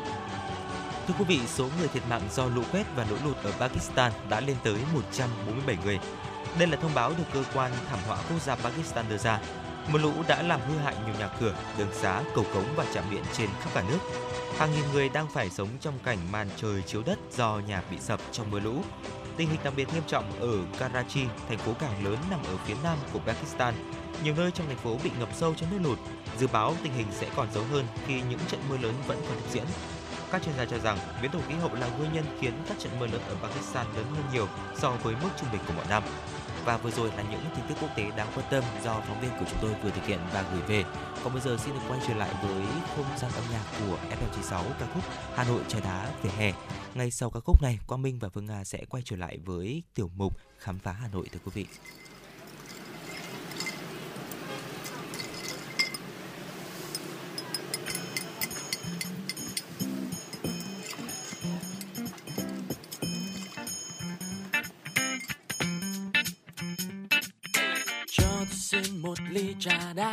[1.07, 4.11] Thưa quý vị, số người thiệt mạng do lũ quét và lũ lụt ở Pakistan
[4.29, 5.99] đã lên tới 147 người.
[6.59, 9.39] Đây là thông báo được cơ quan thảm họa quốc gia Pakistan đưa ra.
[9.91, 13.03] Mưa lũ đã làm hư hại nhiều nhà cửa, đường xá, cầu cống và trạm
[13.11, 13.97] điện trên khắp cả nước.
[14.57, 17.97] Hàng nghìn người đang phải sống trong cảnh màn trời chiếu đất do nhà bị
[17.99, 18.75] sập trong mưa lũ.
[19.37, 22.75] Tình hình đặc biệt nghiêm trọng ở Karachi, thành phố cảng lớn nằm ở phía
[22.83, 23.73] nam của Pakistan.
[24.23, 25.99] Nhiều nơi trong thành phố bị ngập sâu trong nước lụt.
[26.39, 29.37] Dự báo tình hình sẽ còn xấu hơn khi những trận mưa lớn vẫn còn
[29.37, 29.65] tiếp diễn.
[30.31, 32.99] Các chuyên gia cho rằng biến đổi khí hậu là nguyên nhân khiến các trận
[32.99, 34.47] mưa lớn ở Pakistan lớn hơn nhiều
[34.77, 36.03] so với mức trung bình của mọi năm.
[36.65, 39.31] Và vừa rồi là những tin tức quốc tế đáng quan tâm do phóng viên
[39.39, 40.83] của chúng tôi vừa thực hiện và gửi về.
[41.23, 42.65] Còn bây giờ xin được quay trở lại với
[42.95, 45.03] không gian âm nhạc của FM96 ca khúc
[45.35, 46.53] Hà Nội trời đá về hè.
[46.95, 49.83] Ngay sau ca khúc này, Quang Minh và Phương Nga sẽ quay trở lại với
[49.93, 51.65] tiểu mục khám phá Hà Nội thưa quý vị.
[68.65, 70.11] Xin một ly trà đá.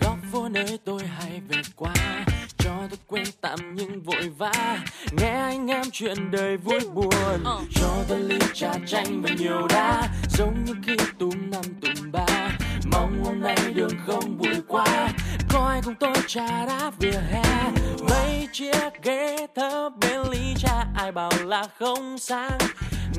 [0.00, 1.94] Góc phố nơi tôi hay về qua.
[2.58, 4.78] Cho tôi quên tạm nhưng vội vã.
[5.12, 7.44] Nghe anh em chuyện đời vui buồn.
[7.74, 10.08] Cho tôi ly trà chanh và nhiều đá.
[10.28, 12.50] Giống như khi túm năm túm ba.
[12.92, 15.08] Mong hôm nay đường không bụi quá.
[15.48, 17.70] Có ai cùng tôi trà đá vỉa hè?
[18.10, 20.86] Mấy chiếc ghế thấp bên ly trà.
[20.96, 22.58] Ai bảo là không sang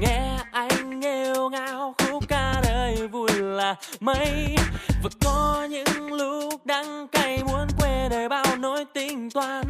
[0.01, 4.55] nghe anh nghêu ngao khúc ca đời vui là mấy.
[5.03, 9.63] Và có những lúc đắng cay muốn quên đời bao nỗi tính toán.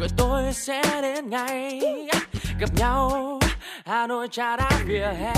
[0.00, 1.80] Rồi tôi sẽ đến ngày
[2.60, 3.38] gặp nhau
[3.84, 5.34] Hà Nội trà đá vỉa hè.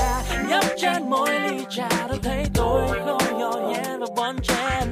[0.49, 4.89] Nhấp trên mỗi ly trà tôi thấy tôi không nhỏ nhẹ và bon chen.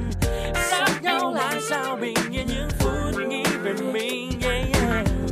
[0.69, 5.22] Sát nhau lại sao bình yên những phút nghĩ về mình yeah, yeah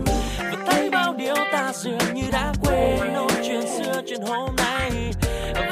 [0.66, 3.14] thấy bao điều ta dường như đã quên.
[3.14, 5.12] Nỗi chuyện xưa chuyện hôm nay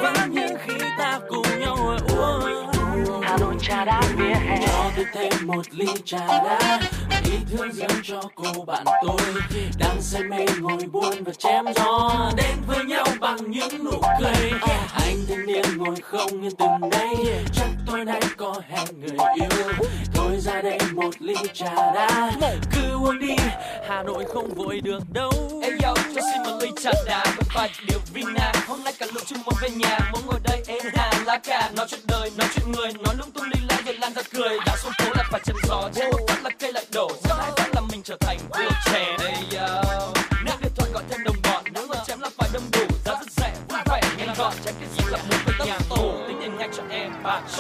[0.02, 4.58] vẫn như khi ta cùng nhau ngồi uống Hà Nội trà đá vỉa hè.
[4.68, 6.80] Cho tôi thêm một ly trà đá
[7.26, 9.18] ý thương dâng cho cô bạn tôi.
[9.80, 14.52] Đang say mê ngồi buồn và chém gió đến với nhau bằng những nụ cười.
[14.94, 17.16] Anh thanh niên ngồi không yên từng đây
[17.54, 19.68] chắc tối nay có hẹn người yêu
[20.40, 22.32] ra đây một ly trà đá.
[22.72, 23.36] Cứ uống đi
[23.88, 25.32] hà nội không vội được đâu.
[25.64, 28.52] Em yo, cho xin một ly trà đá với vài điều vina.
[28.68, 31.72] Hôm nay cả lũ chung muốn về nhà, muốn ngồi đây em hà lá cà
[31.76, 34.58] Nói chuyện đời, nói chuyện người, nói lung tung ly lai rồi lan ra cười.
[34.66, 37.12] Đã xuống phố là phải chân gió, trên một phát là cây lại đổ.
[37.24, 39.19] Giờ hai phát là mình trở thành vua trẻ.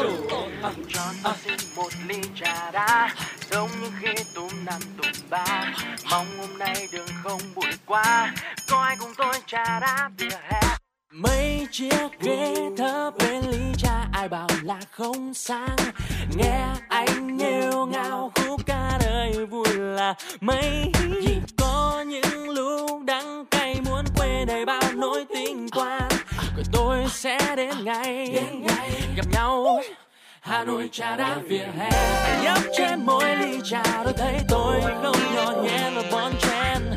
[0.02, 0.08] Em,
[0.62, 3.16] bà chủ À, xin một ly trà đá.
[3.52, 5.74] Giống như khi tùm năm tùm ba
[6.12, 8.34] mong hôm nay đường không bụi quá.
[8.70, 10.62] Có ai cùng tôi trà đá vỉa hè?
[11.14, 15.76] Mấy chiếc ghế thấp bên ly trà ai bảo là không sang
[16.36, 20.91] nghe anh nghêu ngao khúc ca đời vui là mấy.
[21.58, 26.09] Có những lúc đắng cay muốn quên đầy bao nỗi tình toan
[27.10, 28.43] sẽ đến ngày
[29.16, 29.82] gặp nhau.
[30.41, 31.89] Hà Nội trà đá vỉa hè.
[32.43, 36.95] nhấp trên mỗi ly trà tôi thấy tôi không nhỏ nhẹ và bon chen.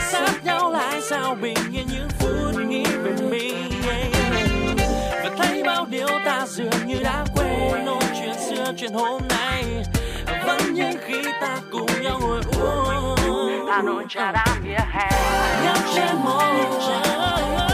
[0.00, 3.70] Sát nhau lại sao bình yên những phút nghĩ về mình.
[5.10, 9.64] Và thấy bao điều ta dường như đã quên nỗi chuyện xưa chuyện hôm nay.
[10.46, 13.66] Vẫn như khi ta cùng nhau ngồi uống.
[13.68, 15.10] Hà Nội trà đá vỉa hè.
[15.64, 17.73] Nhấp trên mỗi ly trà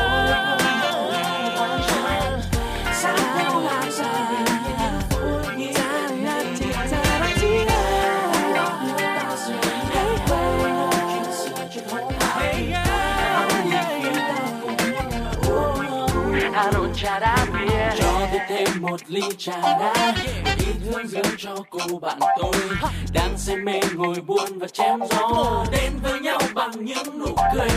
[18.51, 20.15] thêm một ly trà đá.
[20.59, 22.53] Ý thương dâng cho cô bạn tôi.
[23.15, 25.65] Đang say mê ngồi buồn và chém gió.
[25.73, 27.69] Đến với nhau bằng những nụ cười.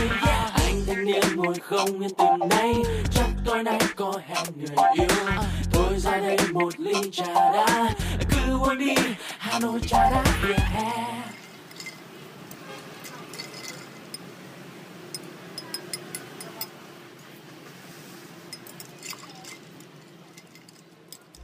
[0.54, 2.74] Anh thanh niên ngồi không yên từ nay.
[3.14, 5.06] Chắc tối nay có hẹn người yêu.
[5.72, 7.90] Thôi ra đây một ly trà đá.
[8.30, 8.94] Cứ uống đi,
[9.38, 10.90] Hà Nội trà đá vỉa hè.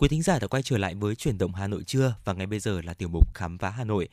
[0.00, 2.46] Quý thính giả đã quay trở lại với chuyển động Hà Nội trưa và ngay
[2.46, 4.08] bây giờ là tiểu mục khám phá Hà Nội.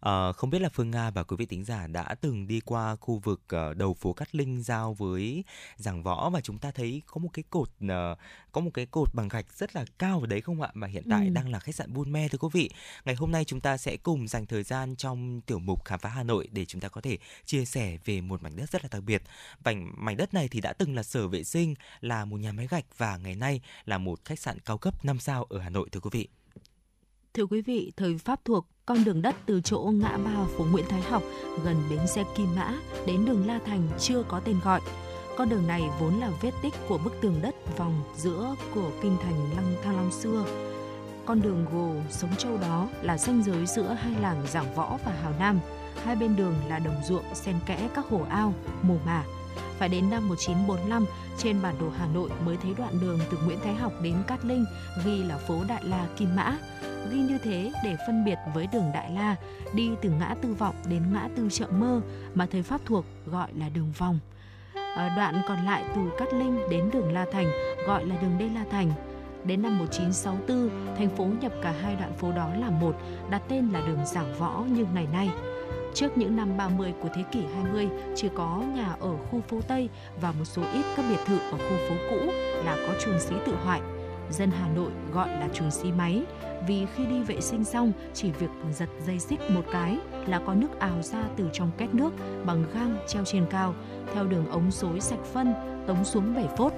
[0.00, 2.96] À, không biết là Phương Nga và quý vị thính giả đã từng đi qua
[2.96, 3.40] khu vực
[3.70, 5.44] uh, đầu phố Cát Linh giao với
[5.76, 7.88] giảng võ và chúng ta thấy có một cái cột uh,
[8.52, 11.04] có một cái cột bằng gạch rất là cao ở đấy không ạ mà hiện
[11.10, 11.32] tại Ừ.
[11.32, 12.70] đang là khách sạn Buôn Me thưa quý vị.
[13.04, 16.08] Ngày hôm nay chúng ta sẽ cùng dành thời gian trong tiểu mục khám phá
[16.08, 18.88] Hà Nội để chúng ta có thể chia sẻ về một mảnh đất rất là
[18.92, 19.22] đặc biệt.
[19.64, 22.66] Mảnh mảnh đất này thì đã từng là sở vệ sinh, là một nhà máy
[22.70, 25.88] gạch và ngày nay là một khách sạn cao cấp 5 sao ở Hà Nội
[25.92, 26.28] thưa quý vị.
[27.34, 30.84] Thưa quý vị, thời Pháp thuộc, con đường đất từ chỗ ngã ba phố Nguyễn
[30.88, 31.22] Thái Học
[31.64, 32.74] gần bến xe Kim Mã
[33.06, 34.80] đến đường La Thành chưa có tên gọi.
[35.36, 39.16] Con đường này vốn là vết tích của bức tường đất vòng giữa của kinh
[39.22, 40.44] thành Lăng Thăng Long xưa.
[41.26, 45.12] Con đường gồ sống châu đó là ranh giới giữa hai làng Giảng Võ và
[45.12, 45.60] Hào Nam.
[46.04, 49.24] Hai bên đường là đồng ruộng xen kẽ các hồ ao, mồ mả.
[49.78, 51.04] Phải đến năm 1945,
[51.38, 54.44] trên bản đồ Hà Nội mới thấy đoạn đường từ Nguyễn Thái Học đến Cát
[54.44, 54.64] Linh
[55.04, 56.56] ghi là phố Đại La Kim Mã.
[57.10, 59.36] ghi như thế để phân biệt với đường Đại La
[59.72, 62.00] đi từ ngã Tư Vọng đến ngã Tư Chợ Mơ
[62.34, 64.18] mà thời Pháp thuộc gọi là đường vòng.
[64.96, 67.50] Ở đoạn còn lại từ Cát Linh đến đường La Thành
[67.86, 68.92] gọi là đường Đê La Thành.
[69.44, 72.96] Đến năm 1964, thành phố nhập cả hai đoạn phố đó là một,
[73.30, 75.30] đặt tên là đường Giảng Võ như ngày nay.
[75.94, 79.88] Trước những năm 30 của thế kỷ 20, chỉ có nhà ở khu phố Tây
[80.20, 82.32] và một số ít các biệt thự ở khu phố cũ
[82.64, 83.80] là có chuồng xí tự hoại.
[84.30, 86.22] Dân Hà Nội gọi là chuồng xí máy
[86.66, 90.54] vì khi đi vệ sinh xong chỉ việc giật dây xích một cái là có
[90.54, 92.10] nước ào ra từ trong két nước
[92.46, 93.74] bằng gang treo trên cao
[94.14, 95.54] theo đường ống xối sạch phân
[95.86, 96.72] tống xuống bể phốt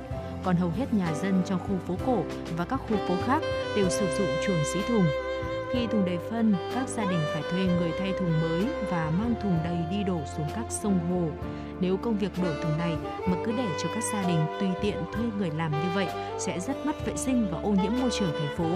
[0.44, 2.22] còn hầu hết nhà dân trong khu phố cổ
[2.56, 3.42] và các khu phố khác
[3.76, 5.31] đều sử dụng chuồng xí thùng
[5.72, 9.34] khi thùng đầy phân, các gia đình phải thuê người thay thùng mới và mang
[9.42, 11.46] thùng đầy đi đổ xuống các sông hồ.
[11.80, 12.96] Nếu công việc đổ thùng này
[13.28, 16.06] mà cứ để cho các gia đình tùy tiện thuê người làm như vậy
[16.38, 18.70] sẽ rất mất vệ sinh và ô nhiễm môi trường thành phố.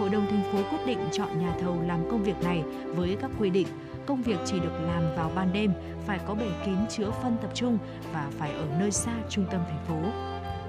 [0.00, 3.30] Hội đồng thành phố quyết định chọn nhà thầu làm công việc này với các
[3.38, 3.66] quy định
[4.06, 5.72] công việc chỉ được làm vào ban đêm,
[6.06, 7.78] phải có bể kín chứa phân tập trung
[8.12, 10.10] và phải ở nơi xa trung tâm thành phố.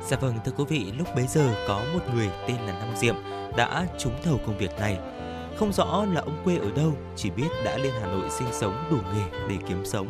[0.07, 3.15] Dạ vâng thưa quý vị, lúc bấy giờ có một người tên là Năm Diệm
[3.57, 4.99] đã trúng thầu công việc này
[5.57, 8.87] không rõ là ông quê ở đâu, chỉ biết đã lên Hà Nội sinh sống
[8.91, 10.07] đủ nghề để kiếm sống,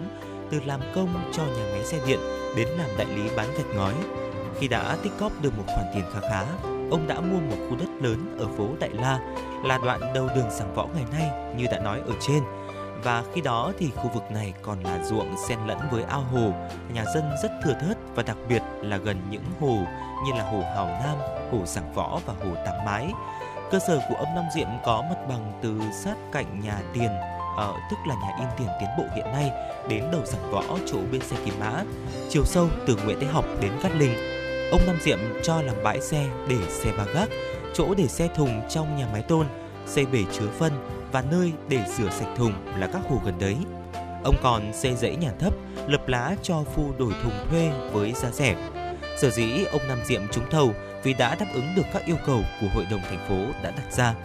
[0.51, 2.19] từ làm công cho nhà máy xe điện
[2.55, 3.93] đến làm đại lý bán gạch ngói.
[4.59, 6.45] Khi đã tích cóp được một khoản tiền khá khá,
[6.91, 9.19] ông đã mua một khu đất lớn ở phố Đại La,
[9.63, 12.43] là đoạn đầu đường Sảng Võ ngày nay như đã nói ở trên.
[13.03, 16.51] Và khi đó thì khu vực này còn là ruộng xen lẫn với ao hồ,
[16.93, 19.77] nhà dân rất thừa thớt và đặc biệt là gần những hồ
[20.25, 21.17] như là hồ Hào Nam,
[21.51, 23.07] hồ Sảng Võ và hồ Tám Mái
[23.71, 27.09] Cơ sở của ông Long Diệm có mặt bằng từ sát cạnh nhà tiền,
[27.57, 29.51] ở ờ, tức là nhà in tiền tiến bộ hiện nay,
[29.89, 31.83] đến đầu giảng võ chỗ bên xe Kim Mã,
[32.29, 34.15] chiều sâu từ Nguyễn Thế Học đến Cát Linh.
[34.71, 37.29] Ông Năm Diệm cho làm bãi xe để xe ba gác,
[37.73, 39.47] chỗ để xe thùng trong nhà máy tôn,
[39.85, 40.71] xây bể chứa phân
[41.11, 43.57] và nơi để rửa sạch thùng là các hồ gần đấy.
[44.23, 45.53] Ông còn xây dãy nhà thấp,
[45.87, 48.55] lập lá cho phu đổi thùng thuê với giá rẻ.
[49.17, 50.73] Sở dĩ ông Năm Diệm trúng thầu
[51.05, 53.93] vì đã đáp ứng được các yêu cầu của hội đồng thành phố đã đặt
[53.93, 54.15] ra.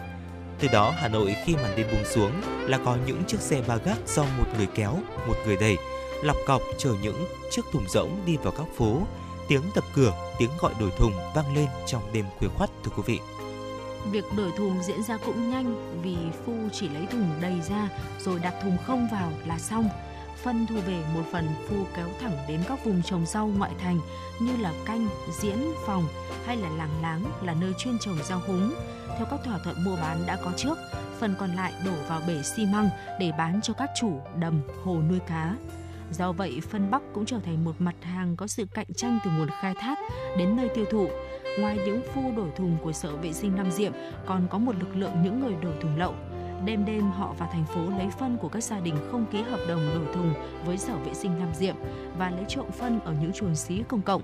[0.59, 3.75] Từ đó Hà Nội khi màn đêm buông xuống là có những chiếc xe ba
[3.75, 5.77] gác do một người kéo, một người đẩy,
[6.23, 9.01] lọc cọc chở những chiếc thùng rỗng đi vào các phố.
[9.47, 13.03] Tiếng đập cửa, tiếng gọi đổi thùng vang lên trong đêm khuya khoắt thưa quý
[13.05, 13.19] vị.
[14.11, 16.15] Việc đổi thùng diễn ra cũng nhanh vì
[16.45, 19.89] Phu chỉ lấy thùng đầy ra rồi đặt thùng không vào là xong
[20.43, 23.99] phân thu về một phần phu kéo thẳng đến các vùng trồng rau ngoại thành
[24.41, 25.07] như là canh,
[25.41, 26.03] diễn, phòng
[26.45, 28.73] hay là làng láng là nơi chuyên trồng rau húng.
[29.17, 30.77] Theo các thỏa thuận mua bán đã có trước,
[31.19, 32.89] phần còn lại đổ vào bể xi măng
[33.19, 35.55] để bán cho các chủ đầm, hồ nuôi cá.
[36.11, 39.31] Do vậy, phân Bắc cũng trở thành một mặt hàng có sự cạnh tranh từ
[39.31, 39.97] nguồn khai thác
[40.37, 41.09] đến nơi tiêu thụ.
[41.59, 43.91] Ngoài những phu đổi thùng của Sở Vệ sinh Nam Diệm,
[44.25, 46.15] còn có một lực lượng những người đổi thùng lậu
[46.65, 49.59] Đêm đêm họ vào thành phố lấy phân của các gia đình không ký hợp
[49.67, 50.33] đồng đổi thùng
[50.65, 51.75] với Sở Vệ sinh Nam Diệm
[52.17, 54.21] và lấy trộm phân ở những chuồng xí công cộng.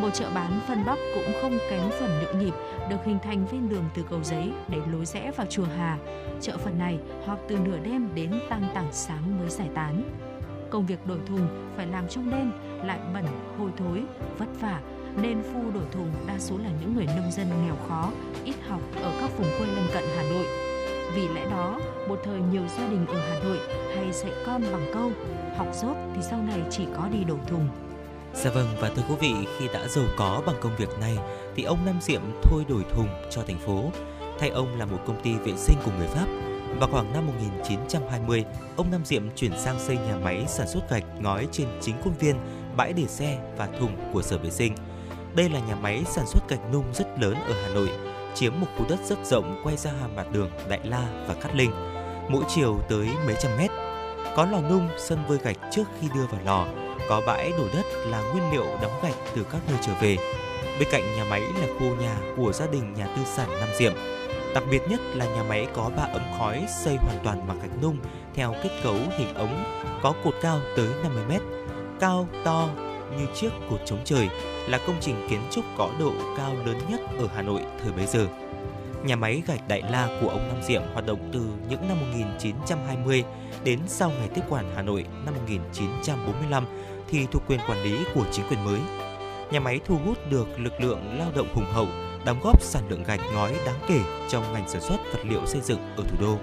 [0.00, 2.54] Một chợ bán phân bắp cũng không kém phần nhộn nhịp,
[2.90, 5.98] được hình thành ven đường từ cầu giấy đến lối rẽ vào chùa Hà.
[6.40, 10.02] Chợ phần này họp từ nửa đêm đến tăng tảng sáng mới giải tán.
[10.70, 12.52] Công việc đổi thùng phải làm trong đêm,
[12.84, 13.24] lại bẩn,
[13.58, 14.02] hôi thối,
[14.38, 14.80] vất vả,
[15.22, 18.10] nên phu đổi thùng đa số là những người nông dân nghèo khó,
[18.44, 20.71] ít học ở các vùng quê lân cận Hà Nội
[21.14, 23.58] vì lẽ đó, một thời nhiều gia đình ở Hà Nội
[23.94, 25.10] hay dạy con bằng câu
[25.56, 27.68] học dốt thì sau này chỉ có đi đổ thùng.
[28.34, 31.18] Dạ vâng và thưa quý vị, khi đã giàu có bằng công việc này
[31.56, 33.90] thì ông Nam Diệm thôi đổi thùng cho thành phố.
[34.38, 36.26] Thay ông là một công ty vệ sinh của người Pháp.
[36.80, 38.44] Và khoảng năm 1920,
[38.76, 42.14] ông Nam Diệm chuyển sang xây nhà máy sản xuất gạch ngói trên chính khuôn
[42.20, 42.36] viên,
[42.76, 44.74] bãi để xe và thùng của sở vệ sinh.
[45.36, 48.66] Đây là nhà máy sản xuất gạch nung rất lớn ở Hà Nội chiếm một
[48.76, 51.70] khu đất rất rộng quay ra hàm mặt đường Đại La và Cát Linh,
[52.28, 53.70] mỗi chiều tới mấy trăm mét.
[54.36, 56.66] Có lò nung, sân vơi gạch trước khi đưa vào lò,
[57.08, 60.16] có bãi đổ đất là nguyên liệu đóng gạch từ các nơi trở về.
[60.78, 63.92] Bên cạnh nhà máy là khu nhà của gia đình nhà tư sản Nam Diệm.
[64.54, 67.82] Đặc biệt nhất là nhà máy có ba ấm khói xây hoàn toàn bằng gạch
[67.82, 67.96] nung
[68.34, 69.64] theo kết cấu hình ống,
[70.02, 71.40] có cột cao tới 50 mét,
[72.00, 72.68] cao, to
[73.18, 74.28] như chiếc cột chống trời
[74.68, 78.06] là công trình kiến trúc có độ cao lớn nhất ở Hà Nội thời bấy
[78.06, 78.26] giờ.
[79.04, 83.24] Nhà máy gạch Đại La của ông Nam Diệm hoạt động từ những năm 1920
[83.64, 86.64] đến sau ngày tiếp quản Hà Nội năm 1945
[87.08, 88.80] thì thuộc quyền quản lý của chính quyền mới.
[89.50, 91.86] Nhà máy thu hút được lực lượng lao động hùng hậu,
[92.24, 95.60] đóng góp sản lượng gạch ngói đáng kể trong ngành sản xuất vật liệu xây
[95.60, 96.38] dựng ở thủ đô.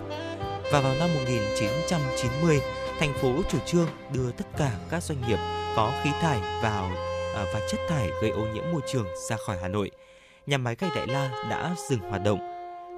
[0.72, 2.60] Và vào năm 1990,
[3.00, 6.90] thành phố chủ trương đưa tất cả các doanh nghiệp có khí thải vào
[7.36, 9.92] à, và chất thải gây ô nhiễm môi trường ra khỏi Hà Nội.
[10.48, 12.40] Nhà máy gạch Đại La đã dừng hoạt động.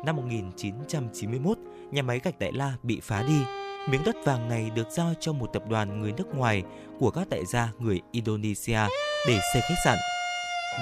[0.06, 1.58] năm 1991,
[1.92, 3.40] nhà máy gạch Đại La bị phá đi.
[3.90, 6.64] Miếng đất vàng này được giao cho một tập đoàn người nước ngoài
[7.00, 8.80] của các đại gia người Indonesia
[9.28, 9.98] để xây khách sạn.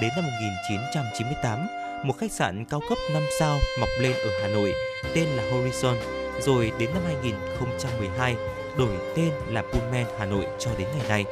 [0.00, 1.58] Đến năm 1998,
[2.04, 4.74] một khách sạn cao cấp 5 sao mọc lên ở Hà Nội
[5.14, 5.96] tên là Horizon,
[6.40, 8.36] rồi đến năm 2012
[8.78, 11.24] đổi tên là Pullman Hà Nội cho đến ngày nay.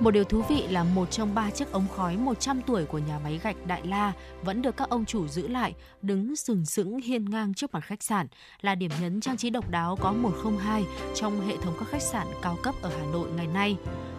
[0.00, 3.18] Một điều thú vị là một trong ba chiếc ống khói 100 tuổi của nhà
[3.24, 7.30] máy gạch Đại La vẫn được các ông chủ giữ lại, đứng sừng sững hiên
[7.30, 8.26] ngang trước mặt khách sạn,
[8.60, 10.84] là điểm nhấn trang trí độc đáo có 102
[11.14, 13.76] trong hệ thống các khách sạn cao cấp ở Hà Nội ngày nay.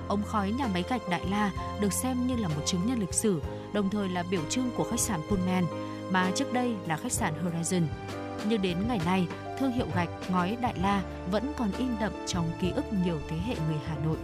[0.07, 1.51] Ống khói nhà máy gạch Đại La
[1.81, 3.41] được xem như là một chứng nhân lịch sử,
[3.73, 5.65] đồng thời là biểu trưng của khách sạn Pullman,
[6.11, 7.83] mà trước đây là khách sạn Horizon.
[8.49, 9.27] Nhưng đến ngày nay,
[9.59, 13.37] thương hiệu gạch ngói Đại La vẫn còn in đậm trong ký ức nhiều thế
[13.37, 14.17] hệ người Hà Nội.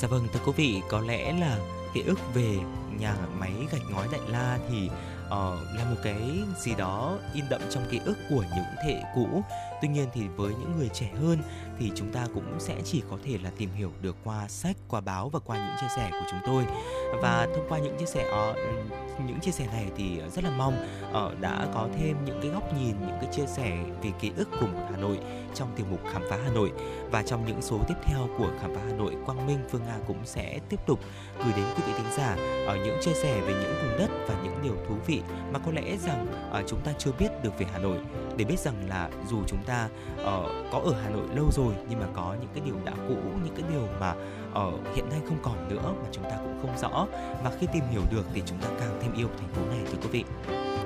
[0.00, 1.58] Dạ vâng, thưa quý vị, có lẽ là
[1.94, 2.58] ký ức về
[2.98, 4.90] nhà máy gạch ngói Đại La thì
[5.26, 5.32] uh,
[5.76, 6.16] là một cái
[6.58, 9.42] gì đó in đậm trong ký ức của những thế hệ cũ.
[9.80, 11.38] Tuy nhiên thì với những người trẻ hơn
[11.78, 15.00] thì chúng ta cũng sẽ chỉ có thể là tìm hiểu được qua sách, qua
[15.00, 16.64] báo và qua những chia sẻ của chúng tôi.
[17.22, 18.54] Và thông qua những chia sẻ ờ,
[19.26, 22.74] những chia sẻ này thì rất là mong ờ, đã có thêm những cái góc
[22.74, 25.18] nhìn, những cái chia sẻ về ký ức của một Hà Nội
[25.54, 26.72] trong tiểu mục khám phá Hà Nội
[27.10, 29.98] và trong những số tiếp theo của khám phá Hà Nội Quang Minh Phương Nga
[30.06, 31.00] cũng sẽ tiếp tục
[31.38, 34.42] gửi đến quý vị thính giả ở những chia sẻ về những vùng đất và
[34.44, 35.22] những điều thú vị
[35.52, 36.26] mà có lẽ rằng
[36.66, 37.98] chúng ta chưa biết được về Hà Nội
[38.36, 40.26] để biết rằng là dù chúng ta uh,
[40.72, 43.54] có ở Hà Nội lâu rồi nhưng mà có những cái điều đã cũ những
[43.56, 44.14] cái điều mà
[44.54, 47.06] ở uh, hiện nay không còn nữa mà chúng ta cũng không rõ
[47.44, 49.98] và khi tìm hiểu được thì chúng ta càng thêm yêu thành phố này thưa
[50.02, 50.24] quý vị.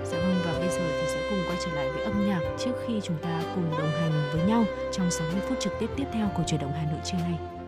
[0.05, 2.73] Dạ vâng và bây giờ thì sẽ cùng quay trở lại với âm nhạc trước
[2.87, 6.29] khi chúng ta cùng đồng hành với nhau trong 60 phút trực tiếp tiếp theo
[6.37, 7.60] của chuyển động Hà Nội trưa nay.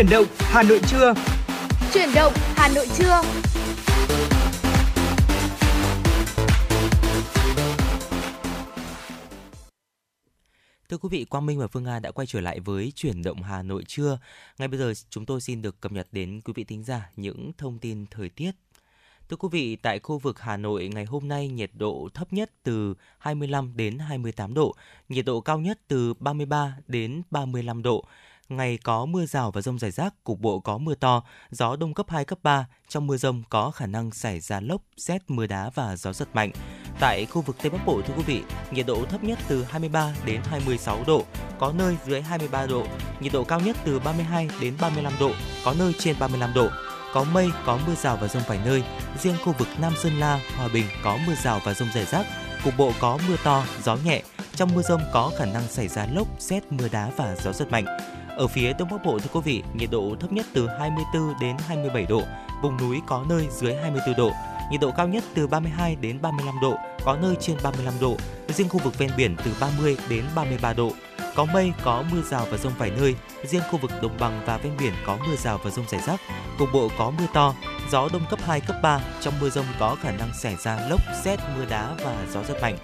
[0.00, 1.14] Chuyển động Hà Nội trưa.
[1.94, 3.22] Chuyển động Hà Nội trưa.
[10.88, 13.42] Thưa quý vị, Quang Minh và Phương Nga đã quay trở lại với chuyển động
[13.42, 14.18] Hà Nội trưa.
[14.58, 17.52] Ngay bây giờ chúng tôi xin được cập nhật đến quý vị thính giả những
[17.58, 18.50] thông tin thời tiết.
[19.28, 22.50] Thưa quý vị, tại khu vực Hà Nội ngày hôm nay nhiệt độ thấp nhất
[22.62, 24.74] từ 25 đến 28 độ,
[25.08, 28.04] nhiệt độ cao nhất từ 33 đến 35 độ.
[28.50, 31.94] Ngày có mưa rào và rông rải rác, cục bộ có mưa to, gió đông
[31.94, 32.66] cấp 2, cấp 3.
[32.88, 36.28] Trong mưa rông có khả năng xảy ra lốc, xét, mưa đá và gió giật
[36.32, 36.50] mạnh.
[37.00, 40.14] Tại khu vực Tây Bắc Bộ, thưa quý vị, nhiệt độ thấp nhất từ 23
[40.24, 41.24] đến 26 độ,
[41.58, 42.86] có nơi dưới 23 độ.
[43.20, 45.30] Nhiệt độ cao nhất từ 32 đến 35 độ,
[45.64, 46.68] có nơi trên 35 độ.
[47.12, 48.82] Có mây, có mưa rào và rông vài nơi.
[49.18, 52.26] Riêng khu vực Nam Sơn La, Hòa Bình có mưa rào và rông rải rác.
[52.64, 54.22] Cục bộ có mưa to, gió nhẹ.
[54.54, 57.70] Trong mưa rông có khả năng xảy ra lốc, xét, mưa đá và gió giật
[57.70, 58.19] mạnh.
[58.40, 61.56] Ở phía Đông Bắc Bộ thưa quý vị, nhiệt độ thấp nhất từ 24 đến
[61.68, 62.22] 27 độ,
[62.62, 64.32] vùng núi có nơi dưới 24 độ,
[64.70, 68.16] nhiệt độ cao nhất từ 32 đến 35 độ, có nơi trên 35 độ,
[68.48, 70.90] riêng khu vực ven biển từ 30 đến 33 độ.
[71.34, 73.14] Có mây, có mưa rào và rông vài nơi,
[73.44, 76.20] riêng khu vực đồng bằng và ven biển có mưa rào và rông rải rác,
[76.58, 77.54] cục bộ có mưa to,
[77.90, 81.00] gió đông cấp 2, cấp 3, trong mưa rông có khả năng xảy ra lốc,
[81.24, 82.76] xét, mưa đá và gió rất mạnh.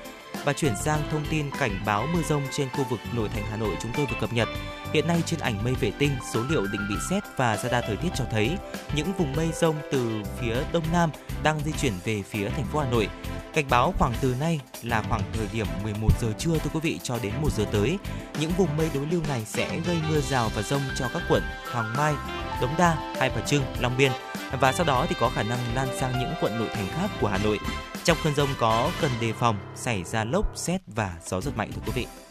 [0.44, 3.56] Và chuyển sang thông tin cảnh báo mưa rông trên khu vực nội thành Hà
[3.56, 4.48] Nội chúng tôi vừa cập nhật.
[4.92, 7.96] Hiện nay trên ảnh mây vệ tinh, số liệu định vị xét và radar thời
[7.96, 8.56] tiết cho thấy
[8.94, 11.10] những vùng mây rông từ phía đông nam
[11.42, 13.08] đang di chuyển về phía thành phố Hà Nội.
[13.54, 17.00] Cảnh báo khoảng từ nay là khoảng thời điểm 11 giờ trưa thưa quý vị
[17.02, 17.98] cho đến 1 giờ tới.
[18.40, 21.42] Những vùng mây đối lưu này sẽ gây mưa rào và rông cho các quận
[21.72, 22.14] Hoàng Mai,
[22.60, 24.12] Đống Đa, Hai Bà Trưng, Long Biên
[24.60, 27.28] và sau đó thì có khả năng lan sang những quận nội thành khác của
[27.28, 27.58] Hà Nội.
[28.04, 31.70] Trong cơn rông có cần đề phòng xảy ra lốc, xét và gió giật mạnh
[31.72, 32.25] thưa quý vị.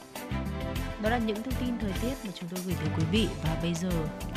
[1.05, 3.59] Đó là những thông tin thời tiết mà chúng tôi gửi tới quý vị và
[3.61, 3.89] bây giờ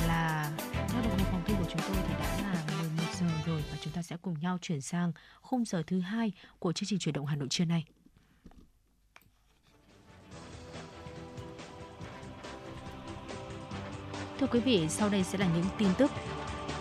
[0.06, 0.50] là
[0.88, 3.76] theo đồng hồ phòng thu của chúng tôi thì đã là 11 giờ rồi và
[3.80, 7.12] chúng ta sẽ cùng nhau chuyển sang khung giờ thứ hai của chương trình chuyển
[7.12, 7.84] động Hà Nội trưa nay.
[14.40, 16.10] Thưa quý vị, sau đây sẽ là những tin tức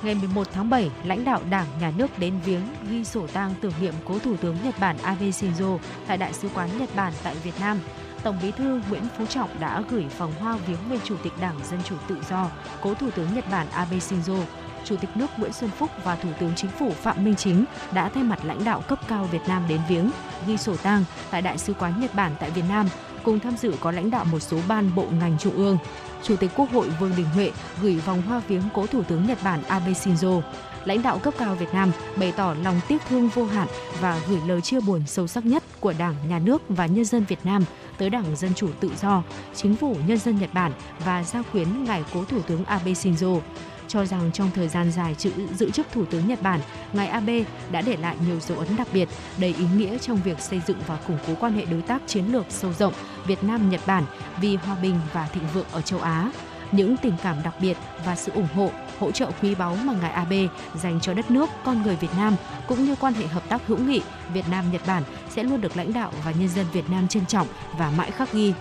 [0.03, 3.73] Ngày 11 tháng 7, lãnh đạo Đảng, Nhà nước đến viếng ghi sổ tang tưởng
[3.81, 7.35] niệm cố Thủ tướng Nhật Bản Abe Shinzo tại Đại sứ quán Nhật Bản tại
[7.35, 7.79] Việt Nam.
[8.23, 11.59] Tổng Bí thư Nguyễn Phú Trọng đã gửi vòng hoa viếng nguyên Chủ tịch Đảng
[11.71, 12.49] Dân chủ Tự do,
[12.81, 14.41] cố Thủ tướng Nhật Bản Abe Shinzo.
[14.83, 18.09] Chủ tịch nước Nguyễn Xuân Phúc và Thủ tướng Chính phủ Phạm Minh Chính đã
[18.09, 20.11] thay mặt lãnh đạo cấp cao Việt Nam đến viếng,
[20.47, 22.89] ghi sổ tang tại Đại sứ quán Nhật Bản tại Việt Nam.
[23.23, 25.77] Cùng tham dự có lãnh đạo một số ban bộ ngành trung ương.
[26.23, 27.51] Chủ tịch Quốc hội Vương Đình Huệ
[27.81, 30.41] gửi vòng hoa viếng cố Thủ tướng Nhật Bản Abe Shinzo.
[30.87, 33.67] Lãnh đạo cấp cao Việt Nam bày tỏ lòng tiếc thương vô hạn
[34.01, 37.23] và gửi lời chia buồn sâu sắc nhất của Đảng, Nhà nước và nhân dân
[37.23, 37.63] Việt Nam
[37.97, 39.23] tới Đảng Dân Chủ Tự Do,
[39.55, 40.71] Chính phủ Nhân dân Nhật Bản
[41.05, 43.39] và giao khuyến ngài cố Thủ tướng Abe Shinzo
[43.87, 46.59] cho rằng trong thời gian dài giữ, giữ chức Thủ tướng Nhật Bản,
[46.93, 50.39] ngài Abe đã để lại nhiều dấu ấn đặc biệt, đầy ý nghĩa trong việc
[50.39, 52.93] xây dựng và củng cố quan hệ đối tác chiến lược sâu rộng
[53.27, 54.03] Việt Nam-Nhật Bản
[54.41, 56.31] vì hòa bình và thịnh vượng ở châu Á.
[56.71, 60.11] Những tình cảm đặc biệt và sự ủng hộ, hỗ trợ quý báu mà ngài
[60.11, 62.35] Abe dành cho đất nước, con người Việt Nam
[62.67, 64.01] cũng như quan hệ hợp tác hữu nghị
[64.33, 67.47] Việt Nam-Nhật Bản sẽ luôn được lãnh đạo và nhân dân Việt Nam trân trọng
[67.77, 68.53] và mãi khắc ghi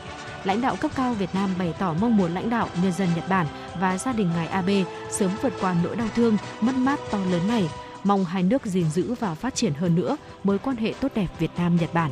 [0.44, 3.28] lãnh đạo cấp cao Việt Nam bày tỏ mong muốn lãnh đạo nhân dân Nhật
[3.28, 3.46] Bản
[3.80, 7.48] và gia đình ngài Abe sớm vượt qua nỗi đau thương, mất mát to lớn
[7.48, 7.68] này,
[8.04, 11.26] mong hai nước gìn giữ và phát triển hơn nữa mối quan hệ tốt đẹp
[11.38, 12.10] Việt Nam Nhật Bản.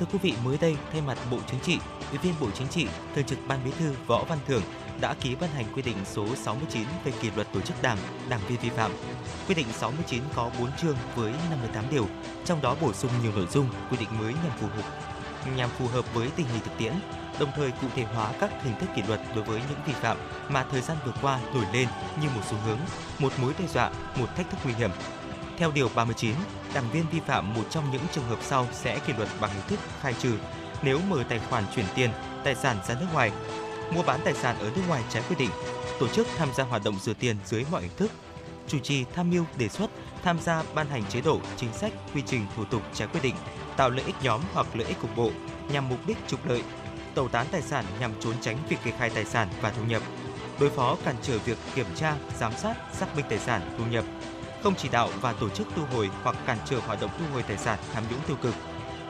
[0.00, 1.78] Thưa quý vị, mới đây thay mặt Bộ Chính trị,
[2.10, 4.62] Ủy viên Bộ Chính trị, Thường trực Ban Bí thư Võ Văn Thưởng
[5.00, 7.98] đã ký ban hành quy định số 69 về kỷ luật tổ chức đảng,
[8.28, 8.90] đảng viên vi phạm.
[9.48, 12.06] Quy định 69 có 4 chương với 58 điều,
[12.44, 15.10] trong đó bổ sung nhiều nội dung quy định mới nhằm phù hợp
[15.56, 16.92] nhằm phù hợp với tình hình thực tiễn,
[17.40, 20.16] đồng thời cụ thể hóa các hình thức kỷ luật đối với những vi phạm
[20.48, 21.88] mà thời gian vừa qua nổi lên
[22.22, 22.78] như một xu hướng,
[23.18, 24.90] một mối đe dọa, một thách thức nguy hiểm.
[25.58, 26.34] Theo điều 39,
[26.74, 29.66] đảng viên vi phạm một trong những trường hợp sau sẽ kỷ luật bằng hình
[29.68, 30.32] thức khai trừ
[30.82, 32.10] nếu mở tài khoản chuyển tiền,
[32.44, 33.32] tài sản ra nước ngoài,
[33.94, 35.50] mua bán tài sản ở nước ngoài trái quy định,
[36.00, 38.10] tổ chức tham gia hoạt động rửa tiền dưới mọi hình thức,
[38.68, 39.90] chủ trì tham mưu đề xuất,
[40.22, 43.34] tham gia ban hành chế độ, chính sách, quy trình thủ tục trái quy định,
[43.76, 45.30] tạo lợi ích nhóm hoặc lợi ích cục bộ
[45.72, 46.62] nhằm mục đích trục lợi,
[47.14, 50.02] tẩu tán tài sản nhằm trốn tránh việc kê khai tài sản và thu nhập,
[50.60, 54.04] đối phó cản trở việc kiểm tra, giám sát, xác minh tài sản, thu nhập,
[54.62, 57.42] không chỉ đạo và tổ chức thu hồi hoặc cản trở hoạt động thu hồi
[57.42, 58.54] tài sản tham nhũng tiêu cực,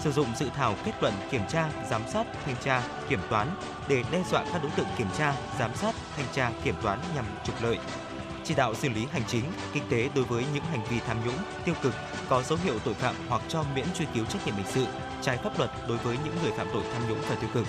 [0.01, 3.48] sử dụng dự thảo kết luận kiểm tra, giám sát, thanh tra, kiểm toán
[3.88, 7.24] để đe dọa các đối tượng kiểm tra, giám sát, thanh tra, kiểm toán nhằm
[7.44, 7.78] trục lợi.
[8.44, 11.36] Chỉ đạo xử lý hành chính, kinh tế đối với những hành vi tham nhũng,
[11.64, 11.94] tiêu cực
[12.28, 14.86] có dấu hiệu tội phạm hoặc cho miễn truy cứu trách nhiệm hình sự,
[15.22, 17.66] trái pháp luật đối với những người phạm tội tham nhũng và tiêu cực.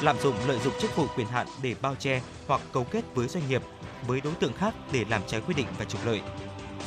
[0.00, 3.28] Lạm dụng lợi dụng chức vụ quyền hạn để bao che hoặc cấu kết với
[3.28, 3.62] doanh nghiệp,
[4.06, 6.22] với đối tượng khác để làm trái quy định và trục lợi.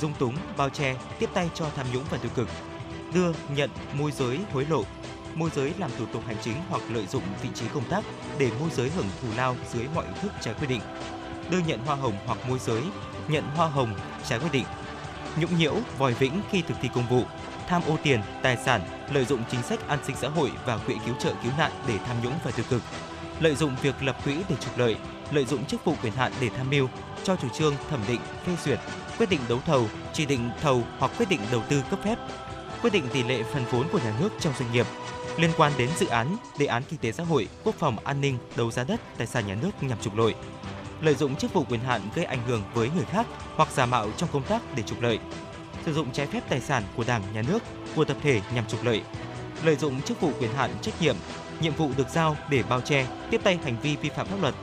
[0.02, 2.48] Dung túng, bao che, tiếp tay cho tham nhũng và tiêu cực,
[3.14, 4.84] đưa, nhận, môi giới, hối lộ,
[5.36, 8.04] môi giới làm thủ tục hành chính hoặc lợi dụng vị trí công tác
[8.38, 10.82] để môi giới hưởng thù lao dưới mọi hình thức trái quy định,
[11.52, 12.82] đưa nhận hoa hồng hoặc môi giới,
[13.28, 13.96] nhận hoa hồng
[14.28, 14.66] trái quy định,
[15.40, 17.24] nhũng nhiễu, vòi vĩnh khi thực thi công vụ,
[17.68, 18.82] tham ô tiền, tài sản,
[19.14, 21.98] lợi dụng chính sách an sinh xã hội và quỹ cứu trợ cứu nạn để
[22.08, 22.82] tham nhũng và tiêu cực,
[23.40, 24.96] lợi dụng việc lập quỹ để trục lợi,
[25.32, 26.88] lợi dụng chức vụ quyền hạn để tham mưu,
[27.24, 28.80] cho chủ trương thẩm định, phê duyệt,
[29.18, 32.16] quyết định đấu thầu, chỉ định thầu hoặc quyết định đầu tư cấp phép,
[32.82, 34.86] quyết định tỷ lệ phần vốn của nhà nước trong doanh nghiệp
[35.38, 38.38] liên quan đến dự án, đề án kinh tế xã hội, quốc phòng an ninh,
[38.56, 40.34] đấu giá đất, tài sản nhà nước nhằm trục lợi,
[41.02, 44.08] lợi dụng chức vụ quyền hạn gây ảnh hưởng với người khác hoặc giả mạo
[44.18, 45.20] trong công tác để trục lợi,
[45.86, 47.60] sử dụng trái phép tài sản của Đảng, Nhà nước,
[47.96, 49.02] của tập thể nhằm trục lợi,
[49.64, 51.16] lợi dụng chức vụ quyền hạn trách nhiệm,
[51.62, 54.56] nhiệm vụ được giao để bao che, tiếp tay hành vi vi phạm pháp luật,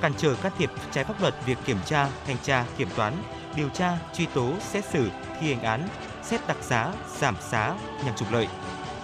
[0.00, 3.22] cản trở can thiệp trái pháp luật việc kiểm tra, thanh tra, kiểm toán,
[3.56, 5.08] điều tra, truy tố, xét xử,
[5.40, 5.88] thi hành án,
[6.30, 8.48] xét đặc giá, giảm giá nhằm trục lợi,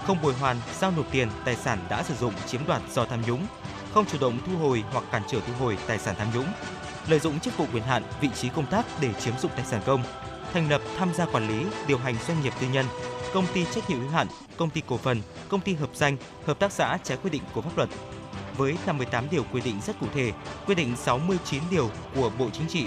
[0.07, 3.22] không bồi hoàn, giao nộp tiền, tài sản đã sử dụng chiếm đoạt do tham
[3.27, 3.47] nhũng,
[3.95, 6.47] không chủ động thu hồi hoặc cản trở thu hồi tài sản tham nhũng,
[7.09, 9.83] lợi dụng chức vụ quyền hạn, vị trí công tác để chiếm dụng tài sản
[9.87, 10.03] công,
[10.53, 12.87] thành lập tham gia quản lý, điều hành doanh nghiệp tư nhân,
[13.35, 16.16] công ty trách nhiệm hữu hạn, công ty cổ phần, công ty hợp danh,
[16.47, 17.89] hợp tác xã trái quy định của pháp luật.
[18.57, 20.33] Với 58 điều quy định rất cụ thể,
[20.66, 22.87] quy định 69 điều của Bộ Chính trị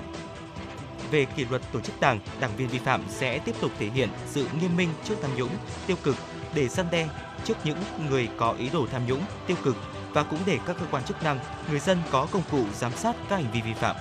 [1.12, 4.10] về kỷ luật tổ chức đảng, đảng viên vi phạm sẽ tiếp tục thể hiện
[4.28, 5.51] sự nghiêm minh trước tham nhũng,
[5.88, 6.16] tiêu cực
[6.55, 7.07] để gian đe
[7.43, 7.78] trước những
[8.10, 9.76] người có ý đồ tham nhũng, tiêu cực
[10.14, 11.39] và cũng để các cơ quan chức năng,
[11.70, 13.95] người dân có công cụ giám sát các hành vi vi phạm.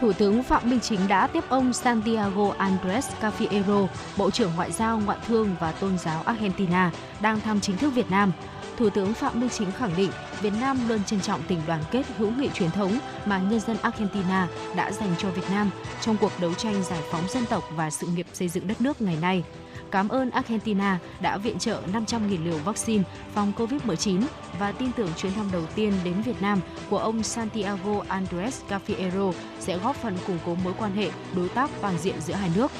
[0.00, 5.00] Thủ tướng Phạm Minh Chính đã tiếp ông Santiago Andres Cafiero, Bộ trưởng Ngoại giao,
[5.04, 8.32] Ngoại thương và Tôn giáo Argentina, đang thăm chính thức Việt Nam.
[8.76, 10.10] Thủ tướng Phạm Minh Chính khẳng định
[10.40, 13.76] Việt Nam luôn trân trọng tình đoàn kết hữu nghị truyền thống mà nhân dân
[13.82, 15.70] Argentina đã dành cho Việt Nam
[16.00, 19.00] trong cuộc đấu tranh giải phóng dân tộc và sự nghiệp xây dựng đất nước
[19.00, 19.44] ngày nay
[19.90, 23.04] cảm ơn Argentina đã viện trợ 500.000 liều vaccine
[23.34, 24.22] phòng COVID-19
[24.58, 26.60] và tin tưởng chuyến thăm đầu tiên đến Việt Nam
[26.90, 31.70] của ông Santiago Andres Cafiero sẽ góp phần củng cố mối quan hệ đối tác
[31.80, 32.70] toàn diện giữa hai nước.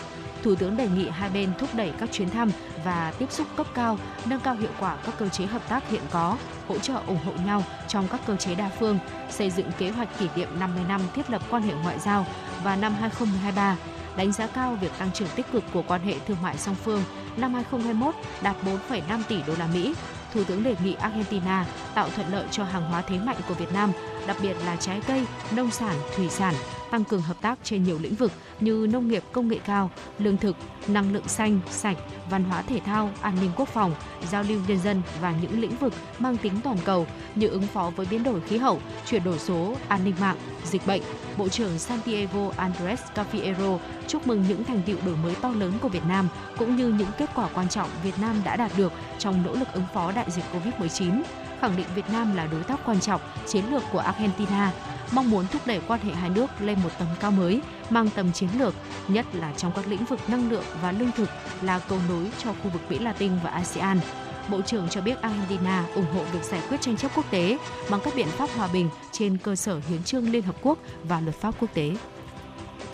[0.44, 2.50] Thủ tướng đề nghị hai bên thúc đẩy các chuyến thăm
[2.84, 6.02] và tiếp xúc cấp cao, nâng cao hiệu quả các cơ chế hợp tác hiện
[6.10, 6.36] có,
[6.68, 8.98] hỗ trợ ủng hộ nhau trong các cơ chế đa phương,
[9.30, 12.26] xây dựng kế hoạch kỷ niệm 50 năm thiết lập quan hệ ngoại giao
[12.64, 13.76] và năm 2023
[14.16, 17.02] đánh giá cao việc tăng trưởng tích cực của quan hệ thương mại song phương
[17.36, 18.56] năm 2021 đạt
[18.88, 19.94] 4,5 tỷ đô la Mỹ.
[20.34, 23.72] Thủ tướng đề nghị Argentina tạo thuận lợi cho hàng hóa thế mạnh của Việt
[23.72, 23.92] Nam,
[24.26, 25.24] đặc biệt là trái cây,
[25.56, 26.54] nông sản, thủy sản,
[26.90, 30.36] tăng cường hợp tác trên nhiều lĩnh vực như nông nghiệp công nghệ cao, lương
[30.36, 30.56] thực,
[30.88, 31.96] năng lượng xanh, sạch,
[32.30, 33.94] văn hóa thể thao, an ninh quốc phòng,
[34.30, 37.92] giao lưu nhân dân và những lĩnh vực mang tính toàn cầu như ứng phó
[37.96, 41.02] với biến đổi khí hậu, chuyển đổi số, an ninh mạng, dịch bệnh.
[41.36, 45.88] Bộ trưởng Santiago Andres Cafiero chúc mừng những thành tiệu đổi mới to lớn của
[45.88, 49.42] Việt Nam cũng như những kết quả quan trọng Việt Nam đã đạt được trong
[49.42, 51.22] nỗ lực ứng phó đại dịch Covid-19
[51.60, 54.72] khẳng định Việt Nam là đối tác quan trọng, chiến lược của Argentina,
[55.12, 58.32] mong muốn thúc đẩy quan hệ hai nước lên một tầm cao mới, mang tầm
[58.32, 58.74] chiến lược,
[59.08, 61.28] nhất là trong các lĩnh vực năng lượng và lương thực
[61.62, 64.00] là cầu nối cho khu vực Mỹ Latin và ASEAN.
[64.48, 67.58] Bộ trưởng cho biết Argentina ủng hộ việc giải quyết tranh chấp quốc tế
[67.90, 71.20] bằng các biện pháp hòa bình trên cơ sở hiến trương Liên Hợp Quốc và
[71.20, 71.96] luật pháp quốc tế.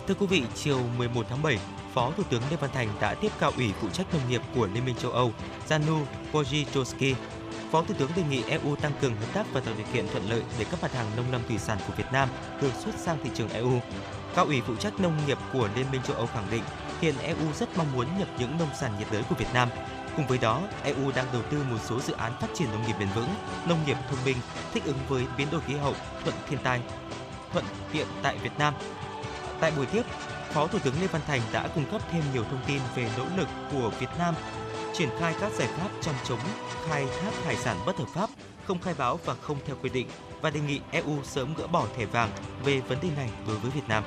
[0.07, 1.59] Thưa quý vị, chiều 11 tháng 7,
[1.93, 4.67] Phó Thủ tướng Lê Văn Thành đã tiếp cao ủy phụ trách nông nghiệp của
[4.73, 5.31] Liên minh châu Âu
[5.69, 5.99] Janu
[6.33, 7.13] Wojciechowski
[7.71, 10.29] Phó Thủ tướng đề nghị EU tăng cường hợp tác và tạo điều kiện thuận
[10.29, 12.29] lợi để các mặt hàng nông lâm thủy sản của Việt Nam
[12.61, 13.79] được xuất sang thị trường EU.
[14.35, 16.63] Cao ủy phụ trách nông nghiệp của Liên minh châu Âu khẳng định
[17.01, 19.69] hiện EU rất mong muốn nhập những nông sản nhiệt đới của Việt Nam.
[20.15, 22.95] Cùng với đó, EU đang đầu tư một số dự án phát triển nông nghiệp
[22.99, 23.29] bền vững,
[23.65, 24.37] nông nghiệp thông minh,
[24.73, 25.93] thích ứng với biến đổi khí hậu,
[26.23, 26.81] thuận thiên tai,
[27.51, 28.73] thuận tiện tại Việt Nam.
[29.59, 30.03] Tại buổi tiếp,
[30.53, 33.25] Phó Thủ tướng Lê Văn Thành đã cung cấp thêm nhiều thông tin về nỗ
[33.37, 34.35] lực của Việt Nam
[34.93, 36.39] triển khai các giải pháp trong chống
[36.89, 38.29] khai thác hải sản bất hợp pháp,
[38.65, 40.07] không khai báo và không theo quy định
[40.41, 42.29] và đề nghị EU sớm gỡ bỏ thẻ vàng
[42.65, 44.03] về vấn đề này đối với Việt Nam.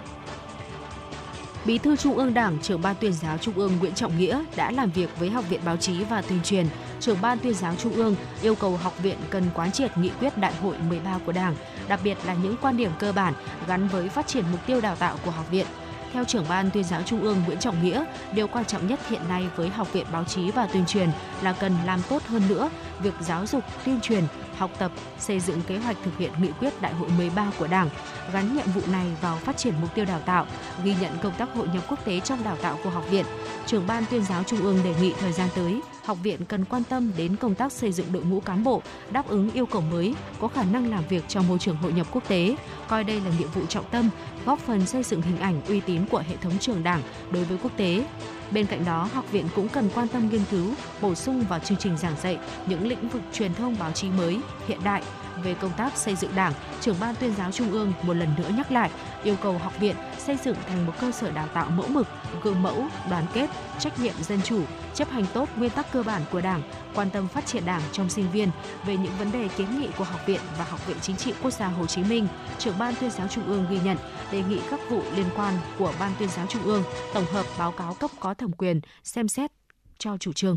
[1.67, 4.71] Bí thư Trung ương Đảng, trưởng ban tuyên giáo Trung ương Nguyễn Trọng Nghĩa đã
[4.71, 6.67] làm việc với Học viện Báo chí và Tuyên truyền.
[7.01, 10.39] Trưởng ban tuyên giáo Trung ương yêu cầu học viện cần quán triệt nghị quyết
[10.39, 11.57] đại hội 13 của Đảng,
[11.89, 13.35] đặc biệt là những quan điểm cơ bản
[13.67, 15.67] gắn với phát triển mục tiêu đào tạo của học viện.
[16.15, 19.21] Theo trưởng ban tuyên giáo Trung ương Nguyễn Trọng Nghĩa, điều quan trọng nhất hiện
[19.29, 21.11] nay với Học viện Báo chí và Tuyên truyền
[21.43, 22.71] là cần làm tốt hơn nữa
[23.03, 24.25] việc giáo dục, tuyên truyền,
[24.57, 27.91] học tập, xây dựng kế hoạch thực hiện nghị quyết đại hội 13 của Đảng,
[28.33, 30.47] gắn nhiệm vụ này vào phát triển mục tiêu đào tạo,
[30.85, 33.25] ghi nhận công tác hội nhập quốc tế trong đào tạo của học viện.
[33.67, 36.83] Trưởng ban tuyên giáo Trung ương đề nghị thời gian tới, học viện cần quan
[36.85, 40.15] tâm đến công tác xây dựng đội ngũ cán bộ đáp ứng yêu cầu mới,
[40.41, 42.57] có khả năng làm việc trong môi trường hội nhập quốc tế,
[42.89, 44.11] coi đây là nhiệm vụ trọng tâm,
[44.47, 47.59] góp phần xây dựng hình ảnh uy tín của hệ thống trường Đảng đối với
[47.63, 48.05] quốc tế.
[48.51, 51.79] Bên cạnh đó, học viện cũng cần quan tâm nghiên cứu, bổ sung vào chương
[51.79, 55.03] trình giảng dạy những lĩnh vực truyền thông báo chí mới, hiện đại.
[55.43, 58.51] Về công tác xây dựng Đảng, trưởng ban tuyên giáo Trung ương một lần nữa
[58.57, 58.91] nhắc lại
[59.25, 62.07] yêu cầu học viện xây dựng thành một cơ sở đào tạo mẫu mực,
[62.43, 64.61] gương mẫu, đoàn kết, trách nhiệm dân chủ,
[64.95, 66.63] chấp hành tốt nguyên tắc cơ bản của Đảng,
[66.95, 68.51] quan tâm phát triển Đảng trong sinh viên.
[68.87, 71.53] Về những vấn đề kiến nghị của học viện và Học viện Chính trị Quốc
[71.53, 73.97] gia Hồ Chí Minh, trưởng ban tuyên giáo Trung ương ghi nhận,
[74.33, 76.83] đề nghị các vụ liên quan của ban tuyên giáo Trung ương
[77.15, 79.53] tổng hợp báo cáo cấp có thẩm quyền xem xét
[79.99, 80.57] cho chủ trương.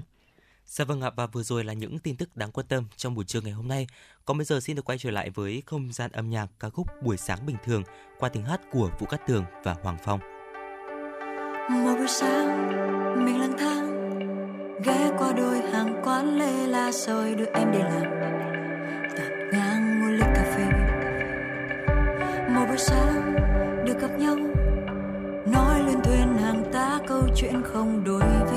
[0.66, 3.26] Dạ vâng ạ, và vừa rồi là những tin tức đáng quan tâm trong buổi
[3.26, 3.88] trưa ngày hôm nay.
[4.26, 6.88] Còn bây giờ xin được quay trở lại với không gian âm nhạc ca khúc
[7.04, 7.84] Buổi sáng bình thường
[8.20, 10.20] qua tiếng hát của Vũ Cát Tường và Hoàng Phong.
[11.70, 12.68] Một buổi sáng
[13.26, 13.88] mình lang thang
[14.84, 18.04] ghé qua đôi hàng quán lê la rồi đưa em đi làm
[19.18, 20.66] tạt ngang mua ly cà phê
[22.50, 23.36] một buổi sáng
[23.86, 24.57] được gặp nhau
[27.40, 28.57] chuyện không đôi với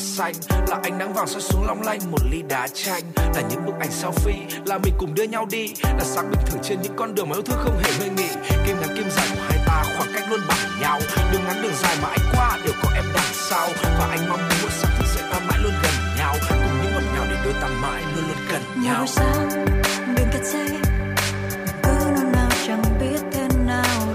[0.00, 0.34] xanh.
[0.68, 3.02] Là ánh nắng vàng soi xuống long lanh một ly đá chanh.
[3.34, 5.74] Là những bức ảnh selfie là mình cùng đưa nhau đi.
[5.82, 8.28] Là sáng bình thường trên những con đường mà yêu thương không hề ngơi nghỉ.
[8.66, 11.00] Kim ngắn kim dài của hai ta khoảng cách luôn bằng nhau.
[11.32, 13.68] Đường ngắn đường dài mà anh qua đều có em đằng sau.
[13.98, 16.34] Và anh mong muốn một sáng thức dậy ta mãi luôn gần nhau.
[16.48, 19.06] Cùng những ngọt ngào để đôi ta mãi luôn luôn gần nhau.
[19.06, 19.48] sáng
[20.16, 20.66] bên cạnh xe
[21.82, 24.06] cứ nao chẳng biết thế nào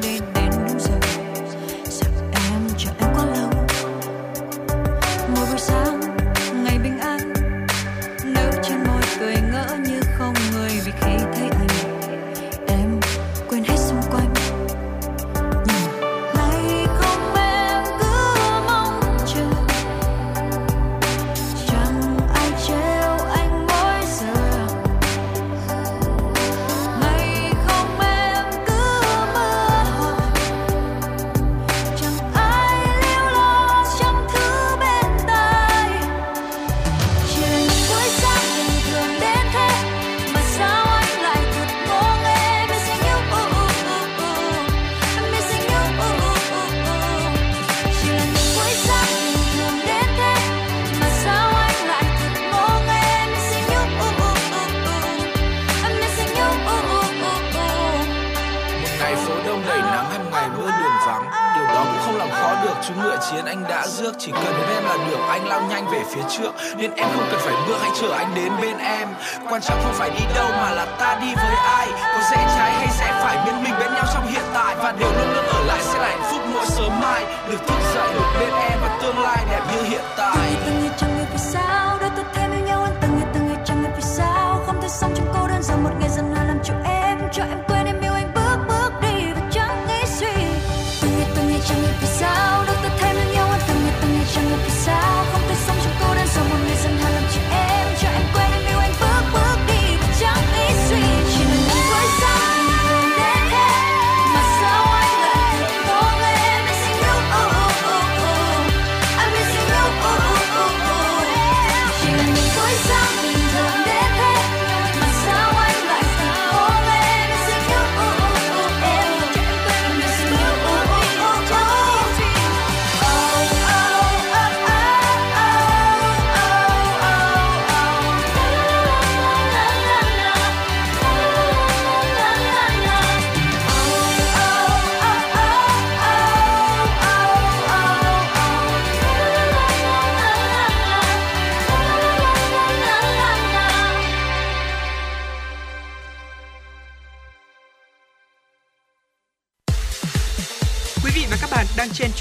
[64.26, 65.20] chỉ cần đến em là được.
[65.30, 68.36] Anh lao nhanh về phía trước, nên em không cần phải bước hãy chờ anh
[68.36, 69.08] đến bên em.
[69.50, 71.88] Quan trọng không phải đi đâu mà là ta đi với ai.
[72.14, 74.76] Có dễ trái hay sẽ phải bên mình bên nhau trong hiện tại.
[74.76, 77.26] Và điều luôn luôn ở lại sẽ là hạnh phúc mỗi sớm mai.
[77.50, 80.56] Được thức dậy, được bên em và tương lai đẹp như hiện tại.
[80.66, 81.98] Từng ngày trong ngày vì sao?
[82.02, 84.64] Đôi ta thêm yêu nhau anh từng ngày từng ngày chẳng ngày vì sao?
[84.66, 87.44] Không thể sống trong cô đơn giờ một ngày dần là làm cho em cho
[87.44, 87.75] em quên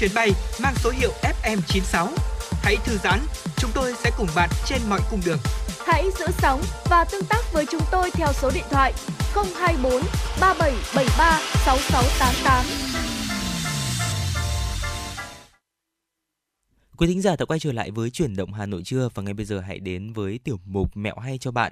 [0.05, 0.31] chuyến bay
[0.63, 2.07] mang số hiệu FM96.
[2.63, 3.19] Hãy thư giãn,
[3.57, 5.37] chúng tôi sẽ cùng bạn trên mọi cung đường.
[5.85, 8.93] Hãy giữ sóng và tương tác với chúng tôi theo số điện thoại
[9.35, 10.01] 024
[10.41, 12.65] 3773 6688.
[16.97, 19.33] Quý thính giả đã quay trở lại với chuyển động Hà Nội trưa và ngay
[19.33, 21.71] bây giờ hãy đến với tiểu mục mẹo hay cho bạn.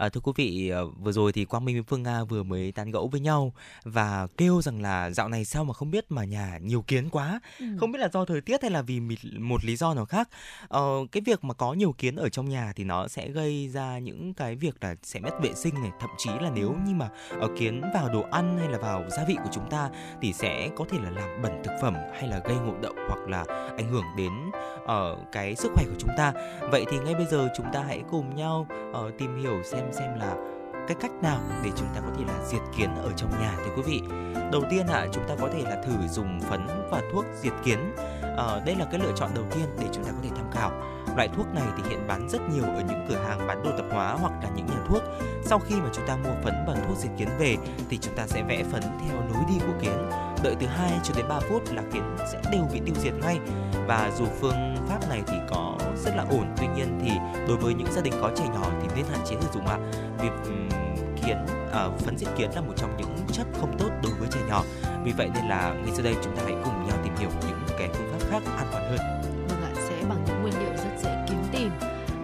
[0.00, 2.72] À, thưa quý vị, ờ, vừa rồi thì Quang Minh với Phương Nga vừa mới
[2.72, 3.52] tán gẫu với nhau
[3.84, 7.40] và kêu rằng là dạo này sao mà không biết mà nhà nhiều kiến quá,
[7.58, 7.66] Ừ.
[7.80, 9.00] không biết là do thời tiết hay là vì
[9.38, 10.28] một lý do nào khác.
[10.68, 10.82] Ờ,
[11.12, 14.34] cái việc mà có nhiều kiến ở trong nhà thì nó sẽ gây ra những
[14.34, 17.08] cái việc là sẽ mất vệ sinh này, thậm chí là nếu như mà
[17.40, 19.90] ở kiến vào đồ ăn hay là vào gia vị của chúng ta
[20.22, 23.28] thì sẽ có thể là làm bẩn thực phẩm hay là gây ngộ độc hoặc
[23.28, 23.44] là
[23.76, 24.32] ảnh hưởng đến
[24.86, 26.32] ờ, cái sức khỏe của chúng ta.
[26.70, 30.18] Vậy thì ngay bây giờ chúng ta hãy cùng nhau ờ, tìm hiểu xem xem
[30.18, 30.36] là
[30.88, 33.72] cái cách nào để chúng ta có thể là diệt kiến ở trong nhà thưa
[33.76, 34.02] quý vị.
[34.52, 37.78] Đầu tiên ạ, chúng ta có thể là thử dùng phấn và thuốc diệt kiến.
[38.36, 40.70] À, đây là cái lựa chọn đầu tiên để chúng ta có thể tham khảo.
[41.16, 43.86] Loại thuốc này thì hiện bán rất nhiều ở những cửa hàng bán đồ tập
[43.90, 45.02] hóa hoặc là những nhà thuốc.
[45.44, 47.56] Sau khi mà chúng ta mua phấn bằng thuốc diệt kiến về
[47.88, 50.10] thì chúng ta sẽ vẽ phấn theo lối đi của kiến.
[50.42, 53.38] Đợi từ 2 cho đến 3 phút là kiến sẽ đều bị tiêu diệt ngay.
[53.86, 57.10] Và dù phương pháp này thì có rất là ổn, tuy nhiên thì
[57.48, 59.78] đối với những gia đình có trẻ nhỏ thì nên hạn chế sử dụng ạ.
[60.22, 60.32] việc
[61.26, 61.36] kiến
[61.72, 64.40] à, ờ, phấn diệt kiến là một trong những chất không tốt đối với trẻ
[64.48, 64.62] nhỏ.
[65.04, 67.78] Vì vậy nên là ngay sau đây chúng ta hãy cùng nhau tìm hiểu những
[67.78, 68.98] cái phương pháp khác an toàn hơn.
[69.48, 71.70] Vâng ạ, sẽ bằng những nguyên liệu rất dễ kiếm tìm.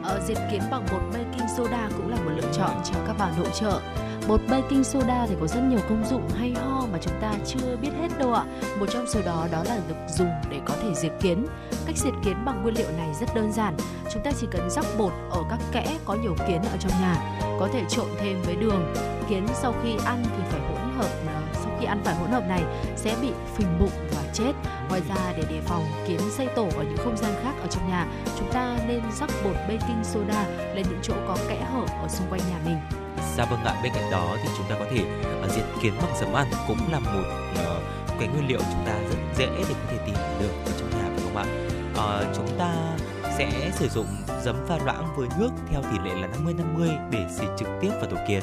[0.04, 3.30] Ờ, diệt kiến bằng bột baking soda cũng là một lựa chọn cho các bà
[3.38, 3.80] nội trợ.
[4.28, 7.76] Bột baking soda thì có rất nhiều công dụng hay ho mà chúng ta chưa
[7.76, 8.44] biết hết đâu ạ.
[8.80, 11.46] Một trong số đó đó là được dùng để có thể diệt kiến.
[11.86, 13.76] Cách diệt kiến bằng nguyên liệu này rất đơn giản.
[14.12, 17.40] Chúng ta chỉ cần rắc bột ở các kẽ có nhiều kiến ở trong nhà,
[17.60, 18.94] có thể trộn thêm với đường.
[19.28, 22.44] Kiến sau khi ăn thì phải hỗn hợp ờ, sau khi ăn phải hỗn hợp
[22.48, 22.62] này
[22.96, 24.52] sẽ bị phình bụng và chết.
[24.88, 27.88] Ngoài ra để đề phòng kiến xây tổ ở những không gian khác ở trong
[27.88, 28.06] nhà,
[28.38, 32.26] chúng ta nên rắc bột baking soda lên những chỗ có kẽ hở ở xung
[32.30, 33.05] quanh nhà mình.
[33.36, 35.04] Dạ vâng ạ, bên cạnh đó thì chúng ta có thể
[35.44, 37.22] uh, diệt kiến bằng giấm ăn cũng là một
[37.56, 37.80] ờ,
[38.18, 41.08] cái nguyên liệu chúng ta rất dễ để có thể tìm được ở trong nhà
[41.08, 41.44] phải không ạ?
[41.96, 42.74] Ờ, chúng ta
[43.38, 44.06] sẽ sử dụng
[44.42, 46.28] giấm pha loãng với nước theo tỷ lệ là
[46.76, 48.42] 50-50 để xịt trực tiếp vào tổ kiến.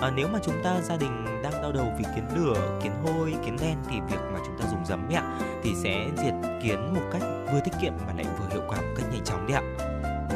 [0.00, 3.34] Ờ, nếu mà chúng ta gia đình đang đau đầu vì kiến lửa, kiến hôi,
[3.44, 6.94] kiến đen thì việc mà chúng ta dùng giấm ấy ạ thì sẽ diệt kiến
[6.94, 7.22] một cách
[7.52, 9.62] vừa tiết kiệm mà lại vừa hiệu quả một cách nhanh chóng đấy ạ.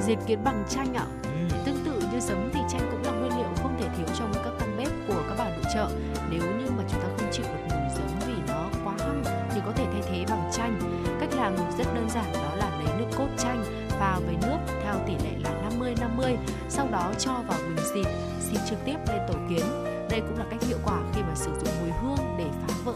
[0.02, 1.06] Diệt kiến bằng chanh ạ.
[1.22, 1.56] Ừ.
[1.66, 3.14] Tương tự như giấm thì chanh cũng là
[5.74, 5.88] trợ.
[6.30, 9.22] Nếu như mà chúng ta không chịu được mùi giống vì nó quá hăng
[9.55, 10.80] thì có thể thay thế bằng chanh.
[11.20, 14.94] Cách làm rất đơn giản đó là lấy nước cốt chanh pha với nước theo
[15.06, 15.70] tỷ lệ là
[16.18, 16.36] 50-50
[16.68, 18.06] sau đó cho vào bình xịt
[18.40, 19.64] xịt trực tiếp lên tổ kiến
[20.10, 22.94] đây cũng là cách hiệu quả khi mà sử dụng mùi hương để phá vỡ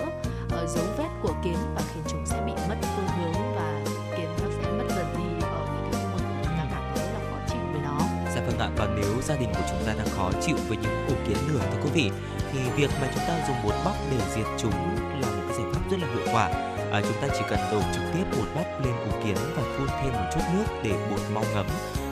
[0.50, 3.80] ở dấu vết của kiến và khiến chúng sẽ bị mất phương hướng và
[4.16, 6.82] kiến nó sẽ mất dần đi ở những cái khu vực mà chúng ta cảm
[6.94, 7.98] thấy là khó chịu với nó
[8.34, 11.06] Dạ vâng ạ, còn nếu gia đình của chúng ta đang khó chịu với những
[11.08, 12.10] ổ kiến lửa thưa quý vị
[12.58, 14.74] thì việc mà chúng ta dùng bột bắp để diệt chúng
[15.20, 16.48] là một cái giải pháp rất là hiệu quả.
[16.92, 19.88] À, chúng ta chỉ cần đổ trực tiếp bột bắp lên củ kiến và phun
[19.88, 21.66] thêm một chút nước để bột mau ngấm.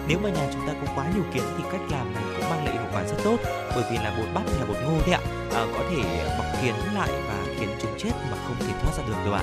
[0.09, 2.65] Nếu mà nhà chúng ta có quá nhiều kiến thì cách làm này cũng mang
[2.65, 3.37] lại hiệu quả rất tốt
[3.75, 5.21] bởi vì là bột bắp hay là bột ngô đấy ạ
[5.55, 9.03] à, có thể bọc kiến lại và khiến chúng chết mà không thể thoát ra
[9.09, 9.43] được đâu ạ.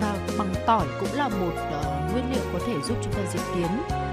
[0.00, 3.42] và bằng tỏi cũng là một uh, nguyên liệu có thể giúp chúng ta diệt
[3.54, 3.68] kiến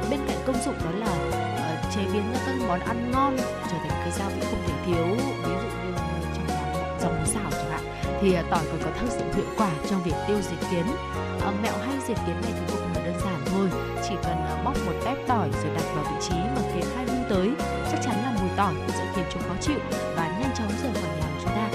[0.09, 3.37] bên cạnh công dụng đó là uh, chế biến ra các món ăn ngon
[3.71, 5.42] trở thành cái gia vị không thể thiếu
[8.23, 10.85] thì à, tỏi còn có tác dụng hiệu quả trong việc tiêu diệt kiến.
[11.41, 13.69] Ờ, mẹo hay diệt kiến này thì cũng là đơn giản thôi.
[14.09, 17.05] Chỉ cần à, bóc một tép tỏi rồi đặt vào vị trí mà kiến hay
[17.05, 17.51] lui tới
[17.91, 19.79] chắc chắn là mùi tỏi cũng sẽ khiến chúng khó chịu
[20.15, 21.69] và nhanh chóng rời khỏi nhà của chúng ta.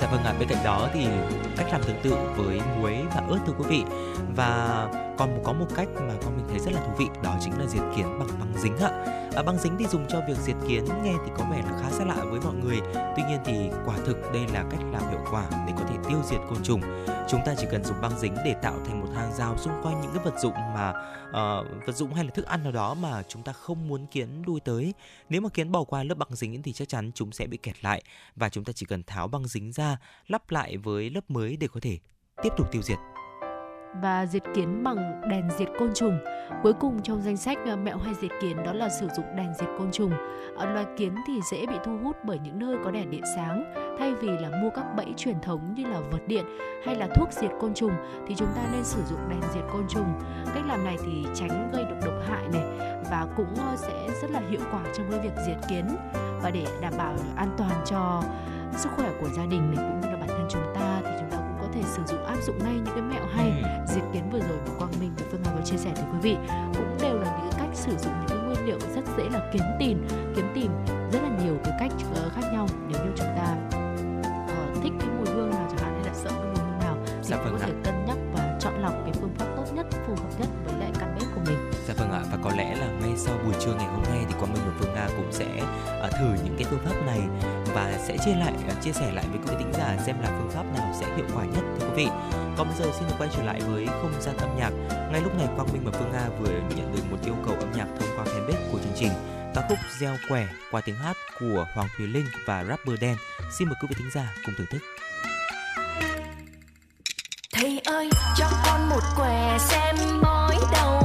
[0.00, 1.06] Dạ vâng ạ, bên cạnh đó thì
[1.56, 3.84] cách làm tương tự với muối và ớt thưa quý vị.
[4.36, 4.88] Và
[5.18, 7.66] còn có một cách mà con mình thấy rất là thú vị đó chính là
[7.66, 8.90] diệt kiến bằng băng dính ạ.
[9.36, 11.90] À, băng dính thì dùng cho việc diệt kiến nghe thì có vẻ là khá
[11.90, 12.80] xa lạ với mọi người.
[13.16, 16.18] Tuy nhiên thì quả thực đây là cách làm hiệu quả để có thể tiêu
[16.24, 16.80] diệt côn trùng.
[17.28, 20.00] Chúng ta chỉ cần dùng băng dính để tạo thành một hàng rào xung quanh
[20.00, 20.90] những cái vật dụng mà
[21.28, 24.42] uh, vật dụng hay là thức ăn nào đó mà chúng ta không muốn kiến
[24.46, 24.94] lui tới.
[25.28, 27.84] Nếu mà kiến bỏ qua lớp băng dính thì chắc chắn chúng sẽ bị kẹt
[27.84, 28.02] lại
[28.36, 29.96] và chúng ta chỉ cần tháo băng dính ra,
[30.26, 31.98] lắp lại với lớp mới để có thể
[32.42, 32.98] tiếp tục tiêu diệt
[34.02, 36.18] và diệt kiến bằng đèn diệt côn trùng.
[36.62, 39.54] Cuối cùng trong danh sách ờ, mẹo hay diệt kiến đó là sử dụng đèn
[39.54, 40.12] diệt côn trùng.
[40.56, 43.74] Ở loài kiến thì dễ bị thu hút bởi những nơi có đèn điện sáng.
[43.98, 46.44] Thay vì là mua các bẫy truyền thống như là vật điện
[46.86, 47.92] hay là thuốc diệt côn trùng
[48.26, 50.20] thì chúng ta nên sử dụng đèn diệt côn trùng.
[50.54, 52.64] Cách làm này thì tránh gây được độc hại này
[53.10, 55.86] và cũng ờ, sẽ rất là hiệu quả trong cái việc diệt kiến
[56.42, 58.22] và để đảm bảo an toàn cho
[58.76, 61.30] sức khỏe của gia đình này cũng như là bản thân chúng ta thì chúng
[61.30, 63.83] ta cũng có thể sử dụng, áp dụng ngay những cái mẹo hay ừ.
[63.94, 66.18] Diệt kiến vừa rồi mà Quang Minh và Phương Nga có chia sẻ tới quý
[66.22, 66.36] vị
[66.74, 69.62] cũng đều là những cách sử dụng những cái nguyên liệu rất dễ là kiếm
[69.78, 70.06] tìm
[70.36, 70.70] kiếm tìm
[71.12, 72.66] rất là nhiều cái cách ờ, khác nhau.
[72.88, 73.56] Nếu như chúng ta
[74.48, 76.96] ờ, thích cái mùi hương nào chẳng hạn hay là sợ cái mùi hương nào
[77.06, 77.66] thì Dạ vâng có ạ.
[77.66, 80.74] thể cân nhắc và chọn lọc cái phương pháp tốt nhất phù hợp nhất với
[80.80, 81.70] lại căn bếp của mình.
[81.88, 84.34] Dạ vâng ạ và có lẽ là ngay sau buổi trưa ngày hôm nay thì
[84.40, 85.46] Quang Minh và Phương Nga cũng sẽ
[86.00, 87.20] ờ, thử những cái phương pháp này
[87.74, 90.28] và sẽ chia lại ờ, chia sẻ lại với quý vị thính giả xem là
[90.28, 92.06] phương pháp nào sẽ hiệu quả nhất, thưa quý vị.
[92.56, 94.70] Còn bây giờ xin được quay trở lại với không gian âm nhạc.
[95.12, 97.72] Ngay lúc này, Quang Minh và Phương Nga vừa nhận được một yêu cầu âm
[97.72, 99.10] nhạc thông qua fanpage của chương trình.
[99.54, 103.16] Ca khúc Gieo quẻ qua tiếng hát của Hoàng Thùy Linh và rapper đen.
[103.58, 104.82] Xin mời quý vị thính giả cùng thưởng thức.
[107.52, 111.03] Thầy ơi, cho con một quẻ xem bói đầu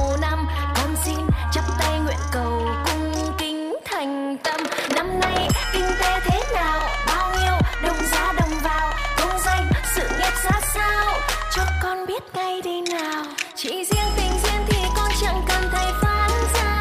[12.20, 13.24] biết ngay đi nào.
[13.54, 16.80] Chỉ riêng tình duyên thì con chẳng cần thầy phán ra.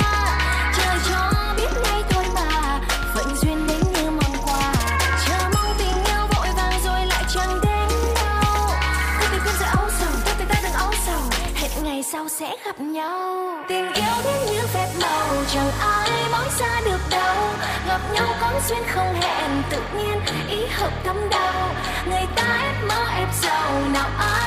[0.77, 2.79] Trời cho biết ngay thôi mà
[3.15, 4.73] Phận duyên đến như mong quà.
[5.27, 8.67] Chờ mong tình yêu vội vàng rồi lại chẳng đến đâu.
[9.19, 11.21] Tôi tình không rồi âu sầu, tôi tình ta đừng âu sầu.
[11.55, 13.35] Hẹn ngày sau sẽ gặp nhau.
[13.67, 17.35] Tình yêu đến như phép màu Chẳng ai nói ra được đâu.
[17.87, 21.69] Gặp nhau có duyên không hẹn Tự nhiên ý hợp thấm đầu
[22.09, 24.38] Người ta ép mơ ép giàu Nào ai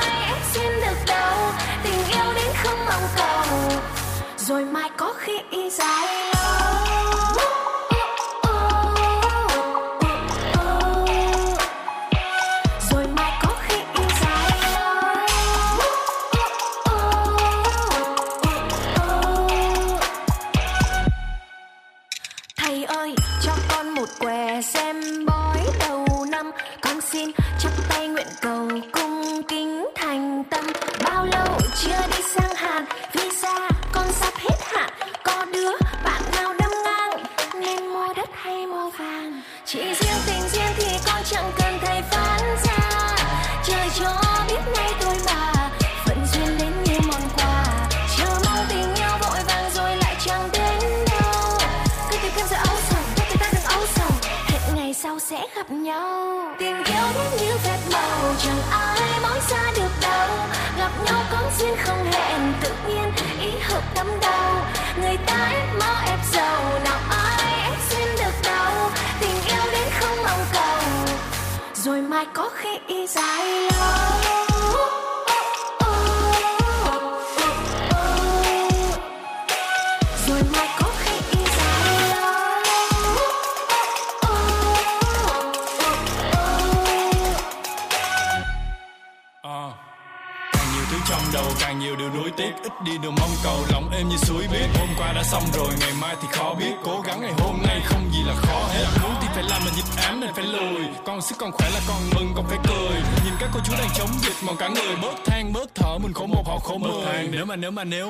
[107.75, 108.02] mà nếu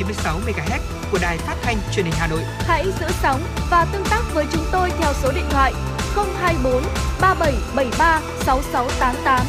[0.00, 0.80] 96 MHz
[1.12, 2.40] của đài phát thanh truyền hình Hà Nội.
[2.58, 3.40] Hãy giữ sóng
[3.70, 5.72] và tương tác với chúng tôi theo số điện thoại
[6.16, 6.82] 024
[7.20, 9.46] 3773 6688.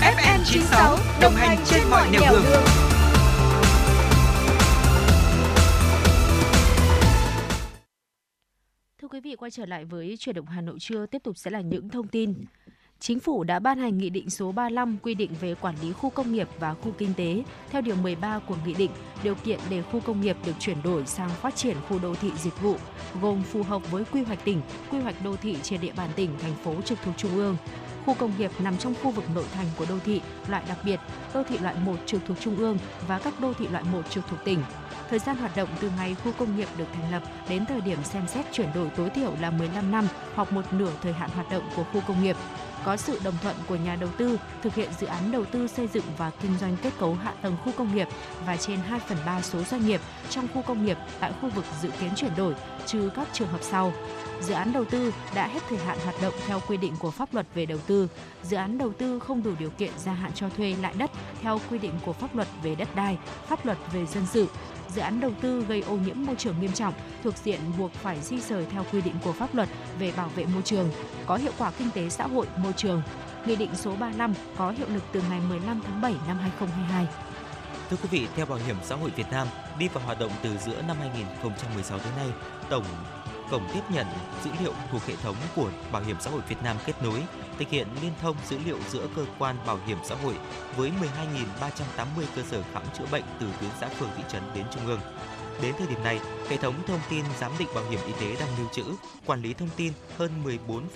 [0.00, 2.44] FM 96 đồng hành trên mọi nẻo đường.
[9.02, 11.50] Thưa quý vị, quay trở lại với chuyển động Hà Nội trưa, tiếp tục sẽ
[11.50, 12.34] là những thông tin.
[13.02, 16.10] Chính phủ đã ban hành Nghị định số 35 quy định về quản lý khu
[16.10, 17.42] công nghiệp và khu kinh tế.
[17.70, 18.90] Theo Điều 13 của Nghị định,
[19.22, 22.30] điều kiện để khu công nghiệp được chuyển đổi sang phát triển khu đô thị
[22.36, 22.76] dịch vụ,
[23.22, 24.60] gồm phù hợp với quy hoạch tỉnh,
[24.90, 27.56] quy hoạch đô thị trên địa bàn tỉnh, thành phố trực thuộc Trung ương.
[28.06, 31.00] Khu công nghiệp nằm trong khu vực nội thành của đô thị, loại đặc biệt,
[31.34, 32.78] đô thị loại 1 trực thuộc Trung ương
[33.08, 34.62] và các đô thị loại 1 trực thuộc tỉnh.
[35.10, 37.98] Thời gian hoạt động từ ngày khu công nghiệp được thành lập đến thời điểm
[38.04, 41.50] xem xét chuyển đổi tối thiểu là 15 năm hoặc một nửa thời hạn hoạt
[41.50, 42.36] động của khu công nghiệp
[42.84, 45.86] có sự đồng thuận của nhà đầu tư thực hiện dự án đầu tư xây
[45.86, 48.08] dựng và kinh doanh kết cấu hạ tầng khu công nghiệp
[48.46, 50.00] và trên 2 phần 3 số doanh nghiệp
[50.30, 52.54] trong khu công nghiệp tại khu vực dự kiến chuyển đổi,
[52.86, 53.92] trừ các trường hợp sau.
[54.40, 57.34] Dự án đầu tư đã hết thời hạn hoạt động theo quy định của pháp
[57.34, 58.08] luật về đầu tư,
[58.42, 61.10] dự án đầu tư không đủ điều kiện gia hạn cho thuê lại đất
[61.42, 64.46] theo quy định của pháp luật về đất đai, pháp luật về dân sự,
[64.94, 66.94] dự án đầu tư gây ô nhiễm môi trường nghiêm trọng
[67.24, 69.68] thuộc diện buộc phải di rời theo quy định của pháp luật
[69.98, 70.90] về bảo vệ môi trường,
[71.26, 73.02] có hiệu quả kinh tế xã hội môi trường.
[73.46, 77.06] Nghị định số 35 có hiệu lực từ ngày 15 tháng 7 năm 2022.
[77.90, 79.46] Thưa quý vị, theo Bảo hiểm xã hội Việt Nam,
[79.78, 82.28] đi vào hoạt động từ giữa năm 2016 tới nay,
[82.70, 82.84] tổng
[83.50, 84.06] cổng tiếp nhận
[84.44, 87.22] dữ liệu thuộc hệ thống của Bảo hiểm xã hội Việt Nam kết nối,
[87.58, 90.34] thực hiện liên thông dữ liệu giữa cơ quan bảo hiểm xã hội
[90.76, 90.92] với
[91.60, 95.00] 12.380 cơ sở khám chữa bệnh từ tuyến xã phường thị trấn đến trung ương.
[95.62, 98.58] Đến thời điểm này, hệ thống thông tin giám định bảo hiểm y tế đang
[98.58, 98.84] lưu trữ,
[99.26, 100.30] quản lý thông tin hơn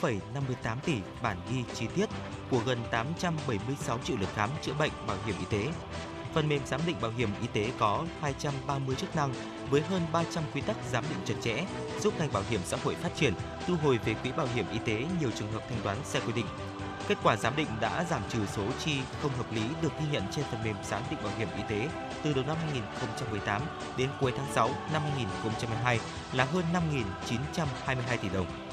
[0.03, 2.07] 14,58 tỷ bản ghi chi tiết
[2.51, 5.73] của gần 876 triệu lượt khám chữa bệnh bảo hiểm y tế.
[6.35, 9.35] Phần mềm giám định bảo hiểm y tế có 230 chức năng
[9.71, 11.65] với hơn 300 quy tắc giám định chặt chẽ,
[12.01, 13.35] giúp ngành bảo hiểm xã hội phát triển,
[13.67, 16.33] thu hồi về quỹ bảo hiểm y tế nhiều trường hợp thanh toán sai quy
[16.33, 16.47] định.
[17.09, 20.23] Kết quả giám định đã giảm trừ số chi không hợp lý được ghi nhận
[20.31, 21.89] trên phần mềm giám định bảo hiểm y tế
[22.23, 23.63] từ đầu năm 2018
[23.97, 26.01] đến cuối tháng 6 năm 2022
[26.33, 28.64] là hơn 5.922 tỷ đồng.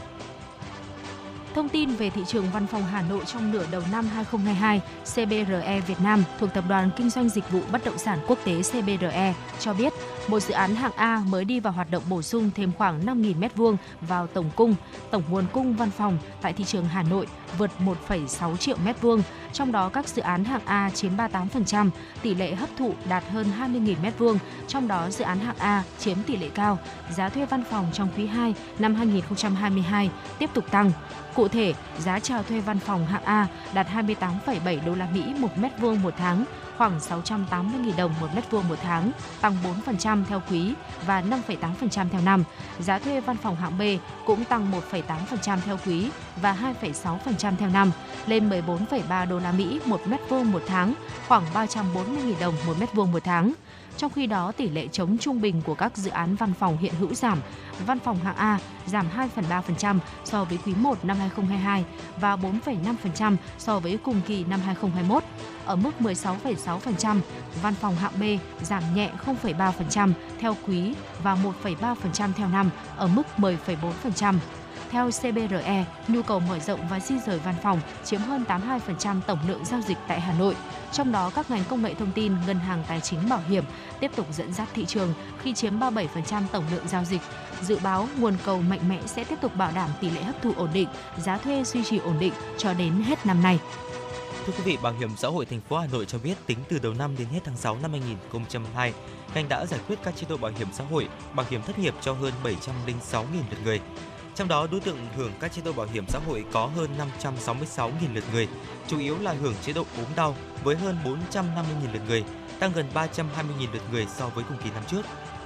[1.56, 4.82] Thông tin về thị trường văn phòng Hà Nội trong nửa đầu năm 2022,
[5.14, 8.62] CBRE Việt Nam thuộc Tập đoàn Kinh doanh Dịch vụ Bất động sản Quốc tế
[8.62, 9.94] CBRE cho biết,
[10.28, 13.40] một dự án hạng A mới đi vào hoạt động bổ sung thêm khoảng 5.000
[13.40, 14.76] m2 vào tổng cung.
[15.12, 17.28] Tổng nguồn cung văn phòng tại thị trường Hà Nội
[17.58, 17.72] vượt
[18.08, 19.22] 1,6 triệu m2,
[19.54, 21.90] trong đó các dự án hạng A chiếm 38%,
[22.22, 24.38] tỷ lệ hấp thụ đạt hơn 20.000 m2,
[24.68, 26.80] trong đó dự án hạng A chiếm tỷ lệ cao.
[27.16, 30.92] Giá thuê văn phòng trong quý 2 năm 2022 tiếp tục tăng.
[31.36, 35.58] Cụ thể, giá chào thuê văn phòng hạng A đạt 28,7 đô la Mỹ một
[35.58, 36.46] mét vuông một tháng,
[36.82, 39.56] khoảng 680.000 đồng một mét vuông một tháng, tăng
[39.86, 40.74] 4% theo quý
[41.08, 42.44] và 5,8% theo năm.
[42.80, 43.82] Giá thuê văn phòng hạng B
[44.26, 46.10] cũng tăng 1,8% theo quý
[46.42, 47.92] và 2,6% theo năm,
[48.28, 50.94] lên 14,3 đô la Mỹ một mét vuông một tháng,
[51.28, 53.54] khoảng 340.000 đồng một mét vuông một tháng.
[53.98, 56.94] Trong khi đó, tỷ lệ chống trung bình của các dự án văn phòng hiện
[57.00, 57.40] hữu giảm.
[57.86, 59.06] Văn phòng hạng A giảm
[59.36, 61.86] 2,3% so với quý 1 năm 2022
[62.18, 65.24] và 4,5% so với cùng kỳ năm 2021.
[65.66, 67.20] Ở mức 16,6%,
[67.62, 68.24] văn phòng hạng B
[68.62, 70.94] giảm nhẹ 0,3% theo quý
[71.24, 74.36] và 1,3% theo năm ở mức 10,4%.
[74.92, 79.40] Theo CBRE, nhu cầu mở rộng và di rời văn phòng chiếm hơn 82% tổng
[79.48, 80.56] lượng giao dịch tại Hà Nội.
[80.92, 83.64] Trong đó, các ngành công nghệ thông tin, ngân hàng tài chính bảo hiểm
[84.00, 85.14] tiếp tục dẫn dắt thị trường
[85.44, 86.08] khi chiếm 37%
[86.52, 87.22] tổng lượng giao dịch.
[87.62, 90.54] Dự báo nguồn cầu mạnh mẽ sẽ tiếp tục bảo đảm tỷ lệ hấp thụ
[90.58, 90.88] ổn định,
[91.18, 93.60] giá thuê duy trì ổn định cho đến hết năm nay.
[94.46, 96.80] Thưa quý vị, Bảo hiểm xã hội thành phố Hà Nội cho biết tính từ
[96.80, 98.94] đầu năm đến hết tháng 6 năm 2022,
[99.36, 101.94] ngành đã giải quyết các chế độ bảo hiểm xã hội, bảo hiểm thất nghiệp
[102.02, 103.80] cho hơn 706.000 lượt người.
[104.36, 106.90] Trong đó, đối tượng hưởng các chế độ bảo hiểm xã hội có hơn
[107.22, 108.48] 566.000 lượt người,
[108.88, 112.24] chủ yếu là hưởng chế độ ốm đau với hơn 450.000 lượt người,
[112.60, 115.02] tăng gần 320.000 lượt người so với cùng kỳ năm trước.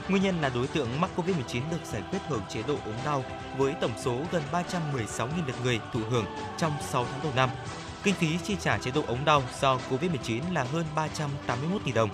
[0.10, 3.24] Nguyên nhân là đối tượng mắc Covid-19 được giải quyết hưởng chế độ ốm đau
[3.58, 6.26] với tổng số gần 316.000 lượt người thụ hưởng
[6.58, 7.50] trong 6 tháng đầu năm.
[8.04, 12.10] Kinh phí chi trả chế độ ốm đau do Covid-19 là hơn 381 tỷ đồng.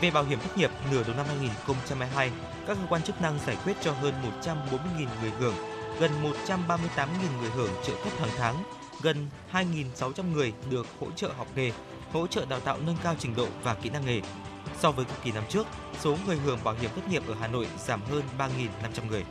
[0.00, 2.30] Về bảo hiểm thất nghiệp, nửa đầu năm 2022,
[2.66, 5.54] các cơ quan chức năng giải quyết cho hơn 140.000 người hưởng,
[6.00, 6.10] gần
[6.46, 7.06] 138.000
[7.40, 8.54] người hưởng trợ cấp hàng tháng,
[9.02, 11.70] gần 2.600 người được hỗ trợ học nghề,
[12.12, 14.20] hỗ trợ đào tạo nâng cao trình độ và kỹ năng nghề.
[14.80, 15.66] So với cùng kỳ năm trước,
[16.00, 19.24] số người hưởng bảo hiểm thất nghiệp ở Hà Nội giảm hơn 3.500 người.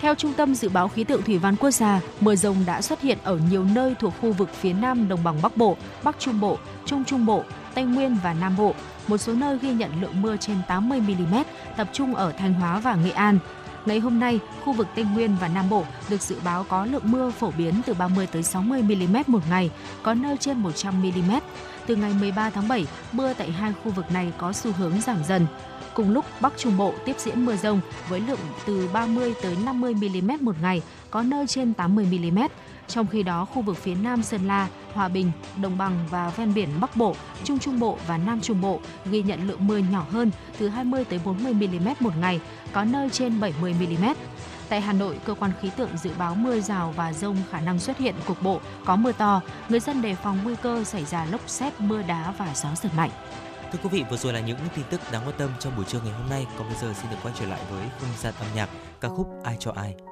[0.00, 3.00] Theo Trung tâm Dự báo Khí tượng Thủy văn Quốc gia, mưa rông đã xuất
[3.00, 6.40] hiện ở nhiều nơi thuộc khu vực phía Nam Đồng bằng Bắc Bộ, Bắc Trung
[6.40, 8.74] Bộ, Trung Trung Bộ, Tây Nguyên và Nam Bộ.
[9.06, 11.34] Một số nơi ghi nhận lượng mưa trên 80 mm,
[11.76, 13.38] tập trung ở Thanh Hóa và Nghệ An.
[13.86, 17.12] Ngày hôm nay, khu vực Tây Nguyên và Nam Bộ được dự báo có lượng
[17.12, 19.70] mưa phổ biến từ 30 tới 60 mm một ngày,
[20.02, 21.32] có nơi trên 100 mm.
[21.86, 25.24] Từ ngày 13 tháng 7, mưa tại hai khu vực này có xu hướng giảm
[25.28, 25.46] dần.
[25.94, 29.94] Cùng lúc, Bắc Trung Bộ tiếp diễn mưa rông với lượng từ 30 tới 50
[29.94, 32.38] mm một ngày, có nơi trên 80 mm.
[32.88, 35.30] Trong khi đó, khu vực phía Nam Sơn La, Hòa Bình,
[35.62, 39.22] Đồng bằng và ven biển Bắc Bộ, Trung Trung Bộ và Nam Trung Bộ ghi
[39.22, 42.40] nhận lượng mưa nhỏ hơn từ 20 tới 40 mm một ngày,
[42.72, 44.04] có nơi trên 70 mm.
[44.68, 47.78] Tại Hà Nội, cơ quan khí tượng dự báo mưa rào và rông khả năng
[47.78, 49.40] xuất hiện cục bộ, có mưa to.
[49.68, 52.90] Người dân đề phòng nguy cơ xảy ra lốc xét, mưa đá và gió giật
[52.96, 53.10] mạnh.
[53.72, 56.00] Thưa quý vị, vừa rồi là những tin tức đáng quan tâm trong buổi trưa
[56.04, 56.46] ngày hôm nay.
[56.58, 58.68] Còn bây giờ xin được quay trở lại với không gian âm nhạc
[59.00, 60.07] ca khúc Ai cho ai.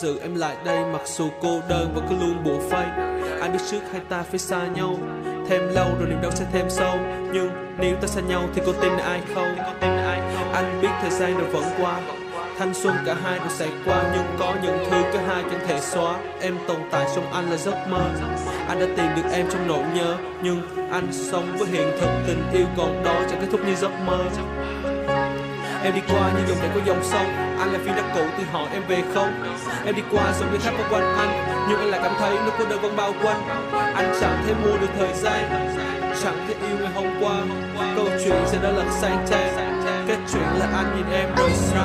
[0.00, 2.86] Giữ em lại đây, mặc dù cô đơn và cứ luôn bủa vây
[3.40, 4.98] ai biết trước hai ta phải xa nhau,
[5.48, 6.98] thêm lâu rồi niềm đau sẽ thêm sâu.
[7.32, 9.56] Nhưng nếu ta xa nhau thì cô tin là ai không?
[10.52, 12.00] Anh biết thời gian rồi vẫn qua,
[12.58, 14.02] thanh xuân cả hai rồi sẽ qua.
[14.14, 16.16] Nhưng có những thứ cả hai chẳng thể xóa.
[16.40, 18.10] Em tồn tại trong anh là giấc mơ.
[18.68, 20.16] Anh đã tìm được em trong nỗi nhớ.
[20.42, 23.92] Nhưng anh sống với hiện thực tình yêu còn đó chẳng kết thúc như giấc
[24.06, 24.18] mơ.
[25.82, 27.49] Em đi qua như dòng chảy có dòng sông.
[27.60, 29.44] Anh là phi đất cũ thì hỏi em về không?
[29.84, 32.52] Em đi qua giống như tháp bao quanh anh, Nhưng anh lại cảm thấy nước
[32.58, 33.42] cô đơn vẫn bao quanh.
[33.94, 35.70] Anh chẳng thể mua được thời gian,
[36.22, 37.36] Chẳng thể yêu ngày hôm qua.
[37.96, 41.84] Câu chuyện sẽ đã lật sang trang Kết chuyện là anh nhìn em rời xa.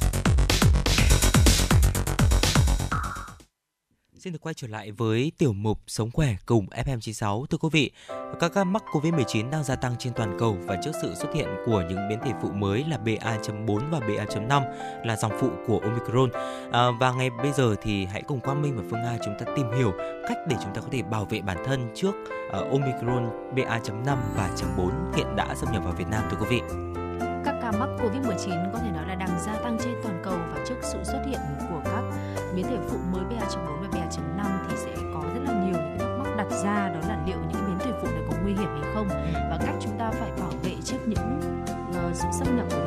[4.23, 7.91] Xin được quay trở lại với tiểu mục Sống khỏe cùng FM96 thưa quý vị.
[8.39, 11.47] Các ca mắc Covid-19 đang gia tăng trên toàn cầu và trước sự xuất hiện
[11.65, 14.61] của những biến thể phụ mới là BA.4 và BA.5
[15.05, 16.29] là dòng phụ của Omicron.
[16.71, 19.45] À, và ngay bây giờ thì hãy cùng Quang Minh và Phương Nga chúng ta
[19.55, 19.91] tìm hiểu
[20.27, 22.15] cách để chúng ta có thể bảo vệ bản thân trước
[22.47, 26.61] uh, Omicron BA.5 và .4 hiện đã xâm nhập vào Việt Nam thưa quý vị.
[27.45, 30.65] Các ca mắc Covid-19 có thể nói là đang gia tăng trên toàn cầu và
[30.67, 31.39] trước sự xuất hiện
[31.69, 32.03] của các
[32.55, 33.21] biến thể phụ mới
[40.11, 41.39] phải bảo vệ trước những
[41.89, 42.80] uh, sự xâm nhập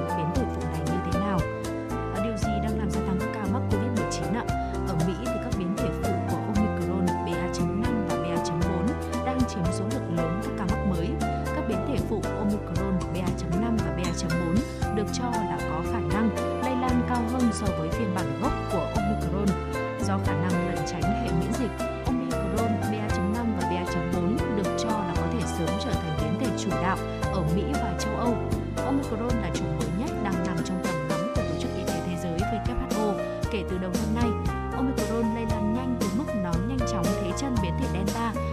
[37.93, 38.44] Delta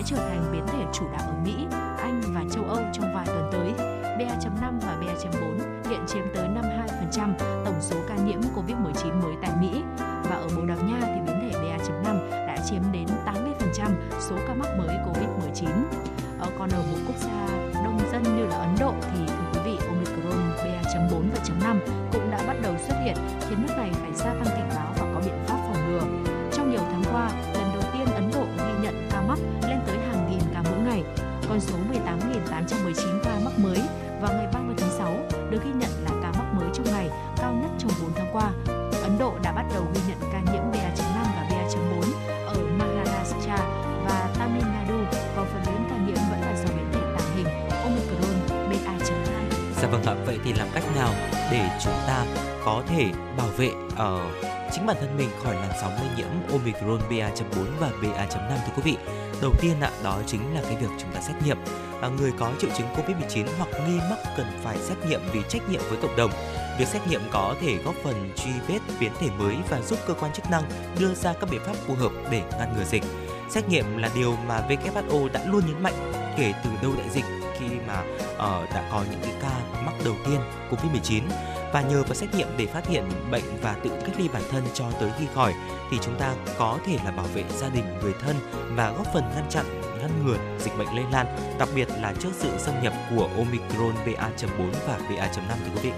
[0.00, 1.66] sẽ trở thành biến thể chủ đạo ở Mỹ,
[1.98, 3.72] Anh và châu Âu trong vài tuần tới.
[4.18, 6.48] BA.5 và BA.4 hiện chiếm tới
[52.90, 54.30] thể bảo vệ ở
[54.72, 58.82] chính bản thân mình khỏi làn sóng lây nhiễm Omicron BA.4 và BA.5 thưa quý
[58.84, 58.96] vị.
[59.42, 61.56] Đầu tiên ạ, đó chính là cái việc chúng ta xét nghiệm.
[62.02, 65.62] À, người có triệu chứng COVID-19 hoặc nghi mắc cần phải xét nghiệm vì trách
[65.70, 66.30] nhiệm với cộng đồng.
[66.78, 70.14] Việc xét nghiệm có thể góp phần truy vết biến thể mới và giúp cơ
[70.14, 70.62] quan chức năng
[70.98, 73.02] đưa ra các biện pháp phù hợp để ngăn ngừa dịch.
[73.50, 77.24] Xét nghiệm là điều mà WHO đã luôn nhấn mạnh kể từ đầu đại dịch
[77.58, 78.02] khi mà
[78.34, 80.40] uh, đã có những cái ca mắc đầu tiên
[80.70, 81.22] COVID-19
[81.72, 84.64] và nhờ vào xét nghiệm để phát hiện bệnh và tự cách ly bản thân
[84.74, 85.54] cho tới khi khỏi
[85.90, 88.36] thì chúng ta có thể là bảo vệ gia đình, người thân
[88.76, 91.26] và góp phần ngăn chặn ngăn ngừa dịch bệnh lây lan,
[91.58, 95.92] đặc biệt là trước sự xâm nhập của Omicron BA.4 và BA.5 thưa quý vị.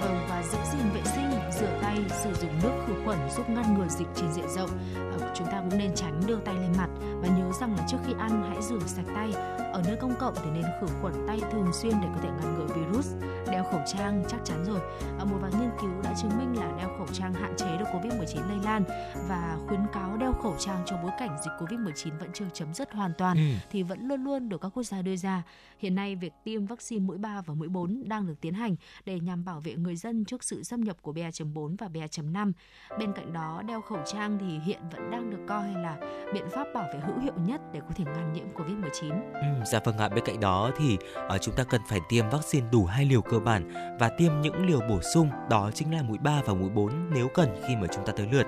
[0.00, 1.21] Vâng và giữ gìn vệ sinh,
[1.62, 4.70] rửa tay, sử dụng nước khử khuẩn giúp ngăn ngừa dịch trên diện rộng.
[4.94, 6.88] Ờ, chúng ta cũng nên tránh đưa tay lên mặt
[7.22, 9.32] và nhớ rằng là trước khi ăn hãy rửa sạch tay.
[9.72, 12.54] Ở nơi công cộng thì nên khử khuẩn tay thường xuyên để có thể ngăn
[12.54, 13.12] ngừa virus.
[13.50, 14.80] Đeo khẩu trang chắc chắn rồi.
[15.18, 17.84] Ở một vài nghiên cứu đã chứng minh là đeo khẩu trang hạn chế được
[17.92, 18.84] Covid-19 lây lan
[19.28, 22.92] và khuyến cáo đeo khẩu trang trong bối cảnh dịch Covid-19 vẫn chưa chấm dứt
[22.92, 23.42] hoàn toàn Ừ.
[23.70, 25.42] thì vẫn luôn luôn được các quốc gia đưa ra.
[25.78, 28.76] Hiện nay việc tiêm vaccine mũi 3 và mũi 4 đang được tiến hành
[29.06, 31.12] để nhằm bảo vệ người dân trước sự xâm nhập của
[31.54, 32.52] 4 và BA.5.
[32.98, 35.96] Bên cạnh đó, đeo khẩu trang thì hiện vẫn đang được coi là
[36.34, 39.10] biện pháp bảo vệ hữu hiệu nhất để có thể ngăn nhiễm Covid-19.
[39.34, 40.08] Ừ, dạ vâng ạ.
[40.08, 40.98] Bên cạnh đó thì
[41.34, 44.66] uh, chúng ta cần phải tiêm vaccine đủ hai liều cơ bản và tiêm những
[44.66, 47.86] liều bổ sung đó chính là mũi 3 và mũi 4 nếu cần khi mà
[47.94, 48.46] chúng ta tới lượt.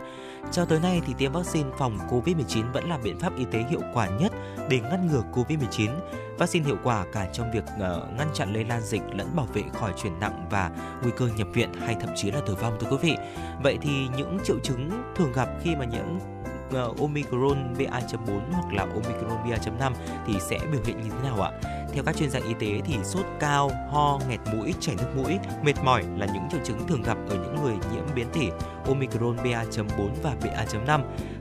[0.52, 3.80] Cho tới nay thì tiêm vaccine phòng Covid-19 vẫn là biện pháp y tế hiệu
[3.94, 4.32] quả nhất
[4.68, 5.90] để ngăn ngừa Covid-19.
[6.38, 9.62] Vaccine hiệu quả cả trong việc ờ, ngăn chặn lây lan dịch lẫn bảo vệ
[9.72, 10.70] khỏi chuyển nặng và
[11.02, 13.16] nguy cơ nhập viện hay thậm chí là tử vong, thưa quý vị.
[13.62, 16.33] Vậy thì những triệu chứng thường gặp khi mà nhiễm
[16.74, 19.92] Ờ, Omicron BA.4 hoặc là Omicron BA.5
[20.26, 21.50] thì sẽ biểu hiện như thế nào ạ?
[21.92, 25.38] Theo các chuyên gia y tế thì sốt cao, ho, nghẹt mũi, chảy nước mũi,
[25.62, 28.50] mệt mỏi là những triệu chứng thường gặp ở những người nhiễm biến thể
[28.86, 31.00] Omicron BA.4 và BA.5.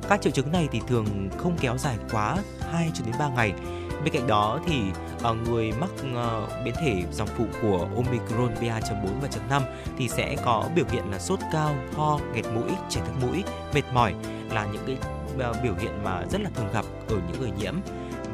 [0.10, 2.38] Các triệu chứng này thì thường không kéo dài quá
[2.72, 3.54] 2 cho đến 3 ngày.
[4.04, 4.82] Bên cạnh đó thì
[5.22, 9.62] ờ, người mắc ờ, biến thể dòng phụ của Omicron BA.4 và .5
[9.98, 13.44] thì sẽ có biểu hiện là sốt cao, ho, nghẹt mũi, chảy nước mũi,
[13.74, 14.14] mệt mỏi
[14.50, 14.98] là những cái
[15.40, 17.76] Ờ, biểu hiện mà rất là thường gặp ở những người nhiễm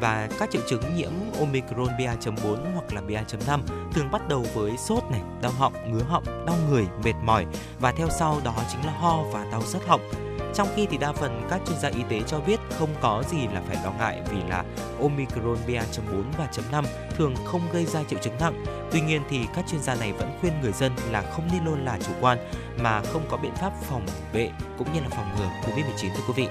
[0.00, 3.60] và các triệu chứng nhiễm Omicron BA.4 hoặc là BA.5
[3.92, 7.46] thường bắt đầu với sốt này, đau họng, ngứa họng, đau người, mệt mỏi
[7.80, 10.00] và theo sau đó chính là ho và đau rát họng.
[10.54, 13.38] Trong khi thì đa phần các chuyên gia y tế cho biết không có gì
[13.54, 14.64] là phải lo ngại vì là
[15.00, 16.84] Omicron BA.4 và .5
[17.16, 18.64] thường không gây ra triệu chứng nặng.
[18.92, 21.76] Tuy nhiên thì các chuyên gia này vẫn khuyên người dân là không nên lơ
[21.76, 22.38] là chủ quan
[22.82, 26.32] mà không có biện pháp phòng vệ cũng như là phòng ngừa Covid-19 thưa quý
[26.36, 26.48] vị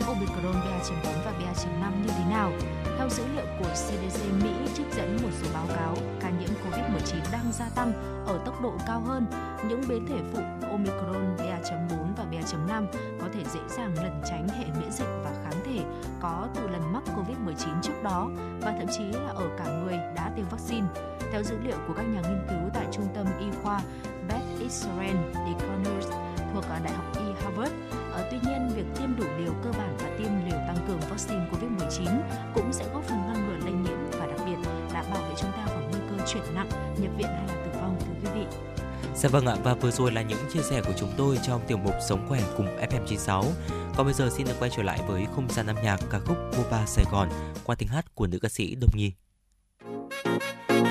[0.00, 2.52] nhiễm Omicron BA.4 và BA.5 như thế nào?
[2.98, 7.32] Theo dữ liệu của CDC Mỹ trích dẫn một số báo cáo, ca nhiễm COVID-19
[7.32, 7.92] đang gia tăng
[8.26, 9.26] ở tốc độ cao hơn.
[9.68, 12.86] Những biến thể phụ Omicron BA.4 và BA.5
[13.20, 15.84] có thể dễ dàng lẩn tránh hệ miễn dịch và kháng thể
[16.20, 18.28] có từ lần mắc COVID-19 trước đó
[18.60, 20.86] và thậm chí là ở cả người đã tiêm vaccine.
[21.32, 23.80] Theo dữ liệu của các nhà nghiên cứu tại Trung tâm Y khoa
[24.28, 26.08] Beth Israel Deaconess
[26.54, 27.72] thuộc Đại học Y Harvard,
[28.20, 31.46] À, tuy nhiên, việc tiêm đủ liều cơ bản và tiêm liều tăng cường vaccine
[31.52, 32.20] COVID-19
[32.54, 35.52] cũng sẽ góp phần ngăn ngừa lây nhiễm và đặc biệt là bảo vệ chúng
[35.52, 36.68] ta khỏi nguy cơ chuyển nặng,
[36.98, 38.46] nhập viện hay là tử vong thưa quý vị.
[39.14, 41.78] Dạ vâng ạ, và vừa rồi là những chia sẻ của chúng tôi trong tiểu
[41.78, 43.44] mục Sống khỏe cùng FM96.
[43.96, 46.36] Còn bây giờ xin được quay trở lại với không gian âm nhạc ca khúc
[46.58, 47.28] Boba Sài Gòn
[47.64, 49.12] qua tiếng hát của nữ ca sĩ Đông Nhi.
[50.64, 50.86] Tung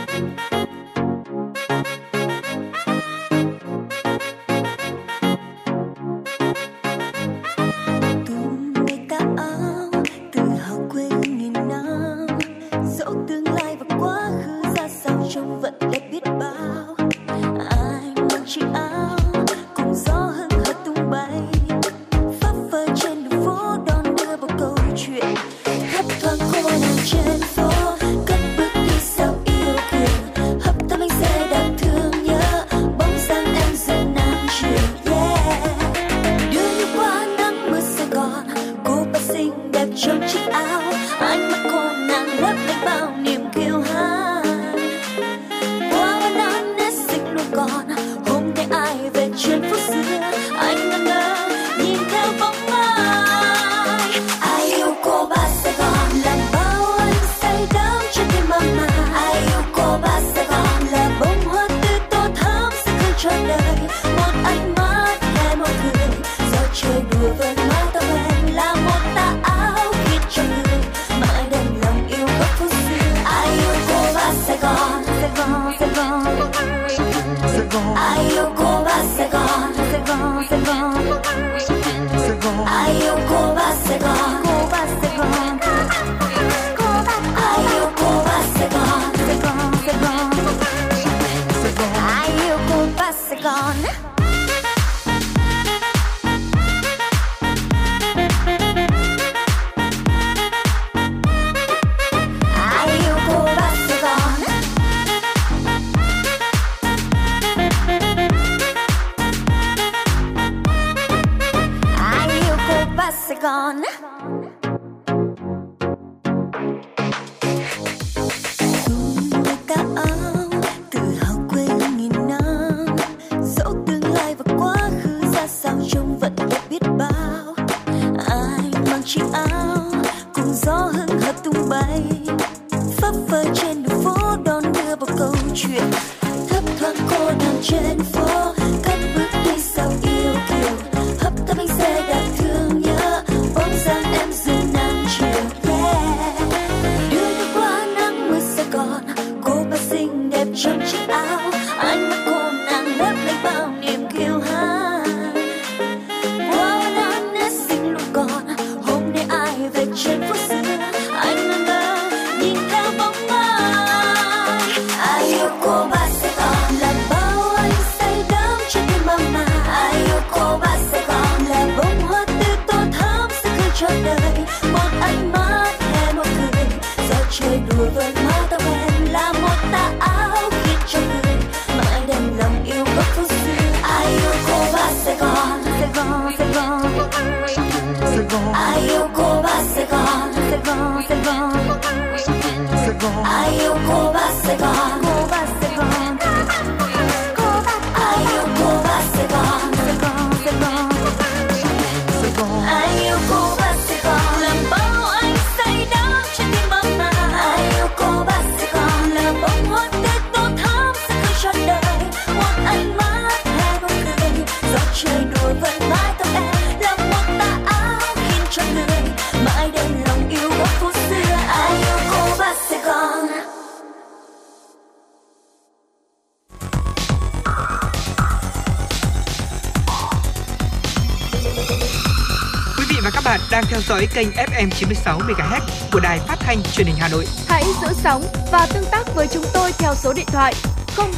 [234.19, 237.25] kênh FM 96 MHz của đài phát thanh truyền hình Hà Nội.
[237.47, 240.53] Hãy giữ sóng và tương tác với chúng tôi theo số điện thoại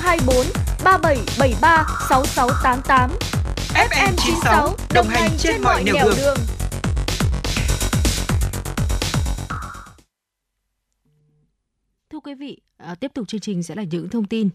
[0.02, 0.46] 024
[0.84, 3.12] 3773 6688.
[3.74, 6.38] FM 96 đồng hành trên mọi nẻo đường.
[12.12, 14.50] Thưa quý vị, à, tiếp tục chương trình sẽ là những thông tin.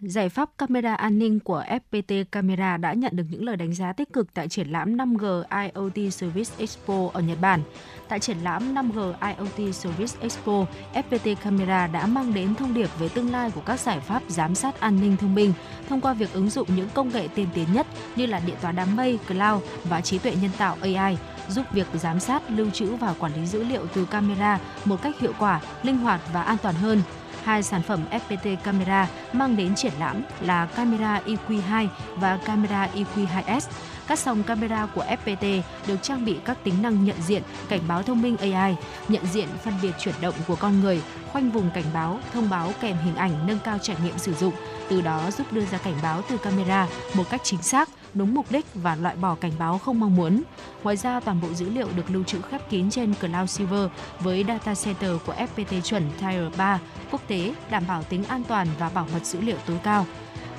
[0.00, 3.92] Giải pháp camera an ninh của FPT Camera đã nhận được những lời đánh giá
[3.92, 7.60] tích cực tại triển lãm 5G IoT Service Expo ở Nhật Bản.
[8.08, 13.08] Tại triển lãm 5G IoT Service Expo, FPT Camera đã mang đến thông điệp về
[13.08, 15.52] tương lai của các giải pháp giám sát an ninh thông minh
[15.88, 17.86] thông qua việc ứng dụng những công nghệ tiên tiến nhất
[18.16, 21.16] như là điện toán đám mây, cloud và trí tuệ nhân tạo AI
[21.48, 25.18] giúp việc giám sát, lưu trữ và quản lý dữ liệu từ camera một cách
[25.20, 27.02] hiệu quả, linh hoạt và an toàn hơn.
[27.46, 33.60] Hai sản phẩm FPT Camera mang đến triển lãm là camera EQ2 và camera EQ2S.
[34.08, 38.02] Các dòng camera của FPT được trang bị các tính năng nhận diện, cảnh báo
[38.02, 38.76] thông minh AI,
[39.08, 41.02] nhận diện phân biệt chuyển động của con người,
[41.32, 44.54] khoanh vùng cảnh báo, thông báo kèm hình ảnh nâng cao trải nghiệm sử dụng,
[44.88, 48.46] từ đó giúp đưa ra cảnh báo từ camera một cách chính xác, đúng mục
[48.50, 50.42] đích và loại bỏ cảnh báo không mong muốn.
[50.82, 54.44] Ngoài ra, toàn bộ dữ liệu được lưu trữ khép kín trên Cloud Silver với
[54.48, 56.78] data center của FPT chuẩn Tier 3
[57.10, 60.06] quốc tế, đảm bảo tính an toàn và bảo mật dữ liệu tối cao.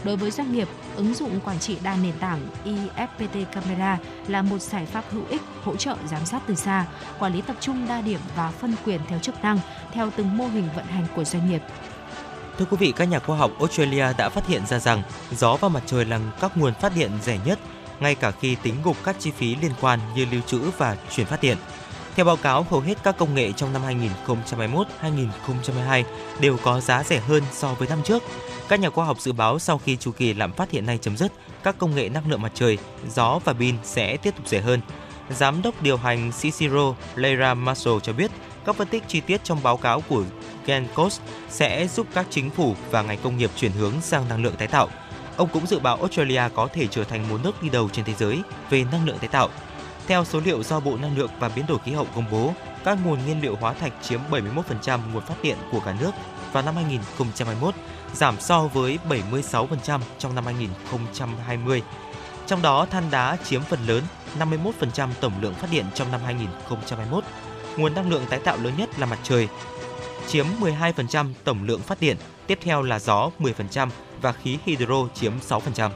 [0.04, 3.98] Đối với doanh nghiệp, ứng dụng quản trị đa nền tảng IFPT Camera
[4.28, 6.86] là một giải pháp hữu ích hỗ trợ giám sát từ xa,
[7.20, 9.60] quản lý tập trung đa điểm và phân quyền theo chức năng
[9.94, 11.62] theo từng mô hình vận hành của doanh nghiệp.
[12.58, 15.70] Thưa quý vị, các nhà khoa học Australia đã phát hiện ra rằng gió và
[15.70, 17.60] mặt trời là các nguồn phát điện rẻ nhất,
[18.00, 21.28] ngay cả khi tính gộp các chi phí liên quan như lưu trữ và chuyển
[21.28, 21.58] phát điện.
[22.18, 23.82] Theo báo cáo, hầu hết các công nghệ trong năm
[25.02, 26.04] 2021-2022
[26.40, 28.24] đều có giá rẻ hơn so với năm trước.
[28.70, 31.18] Các nhà khoa học dự báo sau khi chu kỳ lạm phát hiện nay chấm
[31.18, 31.32] dứt,
[31.64, 32.78] các công nghệ năng lượng mặt trời,
[33.10, 34.82] gió và pin sẽ tiếp tục rẻ hơn.
[35.30, 38.32] Giám đốc điều hành Cicero Leira Marshall cho biết,
[38.66, 40.24] các phân tích chi tiết trong báo cáo của
[40.66, 41.20] Gencos
[41.50, 44.68] sẽ giúp các chính phủ và ngành công nghiệp chuyển hướng sang năng lượng tái
[44.68, 44.90] tạo.
[45.38, 48.14] Ông cũng dự báo Australia có thể trở thành một nước đi đầu trên thế
[48.14, 49.50] giới về năng lượng tái tạo.
[50.08, 52.54] Theo số liệu do Bộ Năng lượng và Biến đổi khí hậu công bố,
[52.84, 56.12] các nguồn nhiên liệu hóa thạch chiếm 71% nguồn phát điện của cả nước
[56.52, 57.76] vào năm 2021,
[58.14, 61.82] giảm so với 76% trong năm 2020.
[62.48, 64.04] Trong đó than đá chiếm phần lớn,
[64.40, 67.24] 51% tổng lượng phát điện trong năm 2021.
[67.78, 69.48] Nguồn năng lượng tái tạo lớn nhất là mặt trời,
[70.28, 72.18] chiếm 12% tổng lượng phát điện,
[72.48, 73.90] tiếp theo là gió 10%
[74.22, 75.90] và khí hydro chiếm 6%.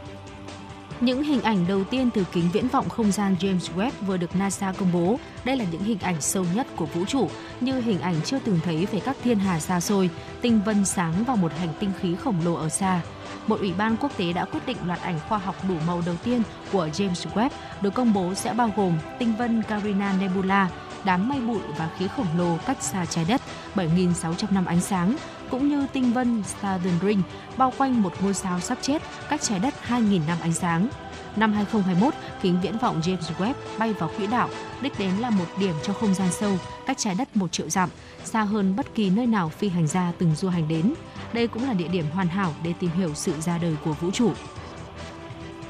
[1.01, 4.35] Những hình ảnh đầu tiên từ kính viễn vọng không gian James Webb vừa được
[4.35, 5.19] NASA công bố.
[5.43, 7.29] Đây là những hình ảnh sâu nhất của vũ trụ,
[7.61, 10.09] như hình ảnh chưa từng thấy về các thiên hà xa xôi,
[10.41, 13.01] tinh vân sáng và một hành tinh khí khổng lồ ở xa.
[13.47, 16.15] Một ủy ban quốc tế đã quyết định loạt ảnh khoa học đủ màu đầu
[16.23, 16.41] tiên
[16.71, 17.49] của James Webb
[17.81, 20.69] được công bố sẽ bao gồm tinh vân Carina Nebula,
[21.03, 23.41] đám mây bụi và khí khổng lồ cách xa trái đất
[23.75, 25.15] 7.600 năm ánh sáng,
[25.51, 27.21] cũng như tinh vân Southern Ring
[27.57, 30.87] bao quanh một ngôi sao sắp chết cách trái đất 2.000 năm ánh sáng.
[31.35, 34.49] Năm 2021, kính viễn vọng James Webb bay vào quỹ đạo,
[34.81, 36.57] đích đến là một điểm cho không gian sâu,
[36.87, 37.89] cách trái đất một triệu dặm,
[38.23, 40.93] xa hơn bất kỳ nơi nào phi hành gia từng du hành đến.
[41.33, 44.11] Đây cũng là địa điểm hoàn hảo để tìm hiểu sự ra đời của vũ
[44.11, 44.31] trụ.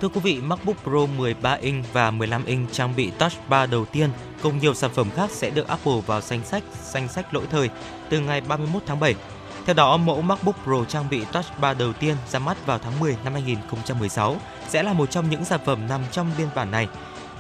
[0.02, 3.86] Thưa quý vị, MacBook Pro 13 inch và 15 inch trang bị Touch Bar đầu
[3.86, 4.10] tiên
[4.42, 7.70] cùng nhiều sản phẩm khác sẽ được Apple vào danh sách danh sách lỗi thời
[8.10, 9.16] từ ngày 31 tháng 7.
[9.66, 13.00] Theo đó, mẫu MacBook Pro trang bị Touch Bar đầu tiên ra mắt vào tháng
[13.00, 16.88] 10 năm 2016 sẽ là một trong những sản phẩm nằm trong biên bản này.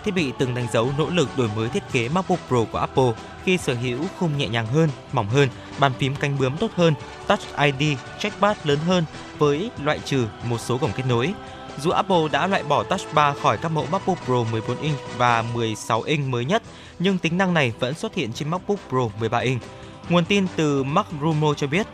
[0.03, 3.11] Thiết bị từng đánh dấu nỗ lực đổi mới thiết kế MacBook Pro của Apple
[3.43, 5.49] khi sở hữu khung nhẹ nhàng hơn, mỏng hơn,
[5.79, 6.93] bàn phím cánh bướm tốt hơn,
[7.27, 9.05] Touch ID, trackpad lớn hơn
[9.37, 11.33] với loại trừ một số cổng kết nối.
[11.79, 15.41] Dù Apple đã loại bỏ Touch Bar khỏi các mẫu MacBook Pro 14 inch và
[15.53, 16.63] 16 inch mới nhất,
[16.99, 19.61] nhưng tính năng này vẫn xuất hiện trên MacBook Pro 13 inch.
[20.09, 21.87] Nguồn tin từ MacRumor cho biết,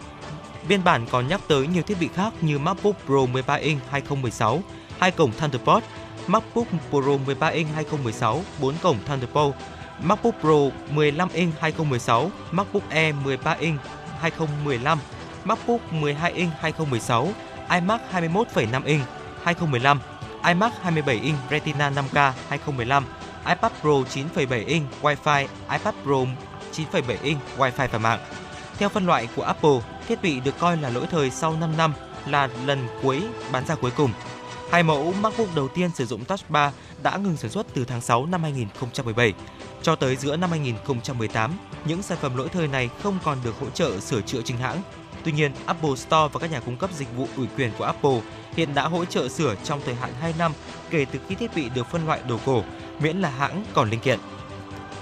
[0.67, 4.61] biên bản còn nhắc tới nhiều thiết bị khác như MacBook Pro 13 inch 2016,
[4.99, 5.83] hai cổng Thunderbolt,
[6.27, 9.53] MacBook Pro 13 inch 2016, 4 cổng Thunderbolt,
[10.01, 10.55] MacBook Pro
[10.91, 13.79] 15 inch 2016, MacBook Air 13 inch
[14.19, 14.99] 2015,
[15.43, 17.33] MacBook 12 inch 2016,
[17.69, 19.03] iMac 21,5 inch
[19.43, 19.99] 2015,
[20.43, 23.03] iMac 27 inch Retina 5K 2015,
[23.45, 26.17] iPad Pro 9,7 inch Wi-Fi, iPad Pro
[26.73, 28.19] 9,7 inch Wi-Fi và mạng.
[28.77, 31.93] Theo phân loại của Apple, thiết bị được coi là lỗi thời sau 5 năm
[32.27, 34.11] là lần cuối bán ra cuối cùng.
[34.71, 36.73] Hai mẫu MacBook đầu tiên sử dụng Touch Bar
[37.03, 39.33] đã ngừng sản xuất từ tháng 6 năm 2017.
[39.81, 41.51] Cho tới giữa năm 2018,
[41.85, 44.81] những sản phẩm lỗi thời này không còn được hỗ trợ sửa chữa chính hãng.
[45.23, 48.21] Tuy nhiên, Apple Store và các nhà cung cấp dịch vụ ủy quyền của Apple
[48.55, 50.51] hiện đã hỗ trợ sửa trong thời hạn 2 năm
[50.89, 52.63] kể từ khi thiết bị được phân loại đồ cổ,
[52.99, 54.19] miễn là hãng còn linh kiện.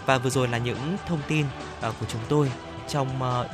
[0.05, 1.45] Và vừa rồi là những thông tin
[1.81, 2.51] ờ, của chúng tôi
[2.87, 3.47] trong ờ,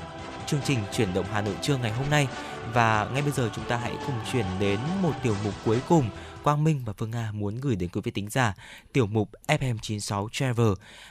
[0.51, 2.27] chương trình chuyển động Hà Nội trưa ngày hôm nay
[2.73, 6.09] và ngay bây giờ chúng ta hãy cùng chuyển đến một tiểu mục cuối cùng
[6.43, 8.53] Quang Minh và Phương Nga muốn gửi đến quý vị tính giả
[8.93, 10.67] tiểu mục FM96 Travel.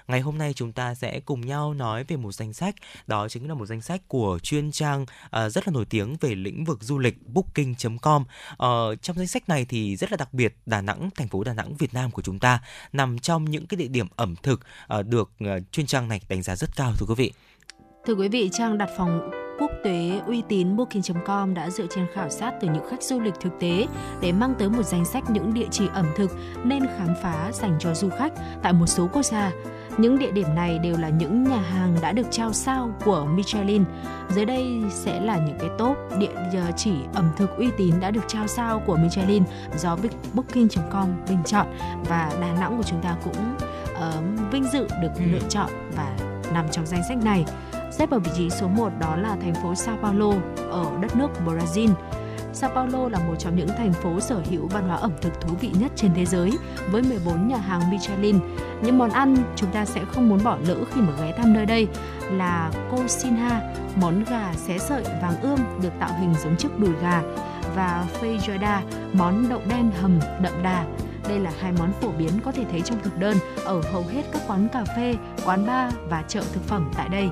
[0.09, 2.75] Ngày hôm nay chúng ta sẽ cùng nhau nói về một danh sách,
[3.07, 6.35] đó chính là một danh sách của chuyên trang uh, rất là nổi tiếng về
[6.35, 8.23] lĩnh vực du lịch booking.com.
[8.23, 11.45] Uh, ờ, trong danh sách này thì rất là đặc biệt Đà Nẵng, thành phố
[11.45, 12.61] Đà Nẵng Việt Nam của chúng ta
[12.93, 14.61] nằm trong những cái địa điểm ẩm thực
[14.99, 17.33] uh, được uh, chuyên trang này đánh giá rất cao thưa quý vị.
[18.11, 22.29] Thưa quý vị, trang đặt phòng quốc tế uy tín Booking.com đã dựa trên khảo
[22.29, 23.87] sát từ những khách du lịch thực tế
[24.21, 26.31] để mang tới một danh sách những địa chỉ ẩm thực
[26.65, 28.33] nên khám phá dành cho du khách
[28.63, 29.53] tại một số quốc gia.
[29.99, 33.85] Những địa điểm này đều là những nhà hàng đã được trao sao của Michelin.
[34.29, 38.25] Dưới đây sẽ là những cái top địa chỉ ẩm thực uy tín đã được
[38.29, 39.43] trao sao của Michelin
[39.79, 39.97] do
[40.35, 41.67] Booking.com bình chọn
[42.09, 43.57] và Đà Nẵng của chúng ta cũng
[43.93, 45.23] uh, vinh dự được ừ.
[45.33, 46.17] lựa chọn và
[46.53, 47.45] nằm trong danh sách này.
[47.91, 50.33] Xếp ở vị trí số 1 đó là thành phố Sao Paulo
[50.71, 51.91] ở đất nước Brazil.
[52.53, 55.55] Sao Paulo là một trong những thành phố sở hữu văn hóa ẩm thực thú
[55.61, 56.53] vị nhất trên thế giới
[56.91, 58.39] với 14 nhà hàng Michelin.
[58.83, 61.67] Những món ăn chúng ta sẽ không muốn bỏ lỡ khi mà ghé thăm nơi
[61.67, 61.89] đây
[62.31, 63.61] là cocinha,
[63.97, 67.23] món gà xé sợi vàng ươm được tạo hình giống chiếc đùi gà
[67.77, 68.81] và feijoada,
[69.13, 70.85] món đậu đen hầm đậm đà.
[71.29, 74.23] Đây là hai món phổ biến có thể thấy trong thực đơn ở hầu hết
[74.33, 75.15] các quán cà phê,
[75.45, 77.29] quán bar và chợ thực phẩm tại đây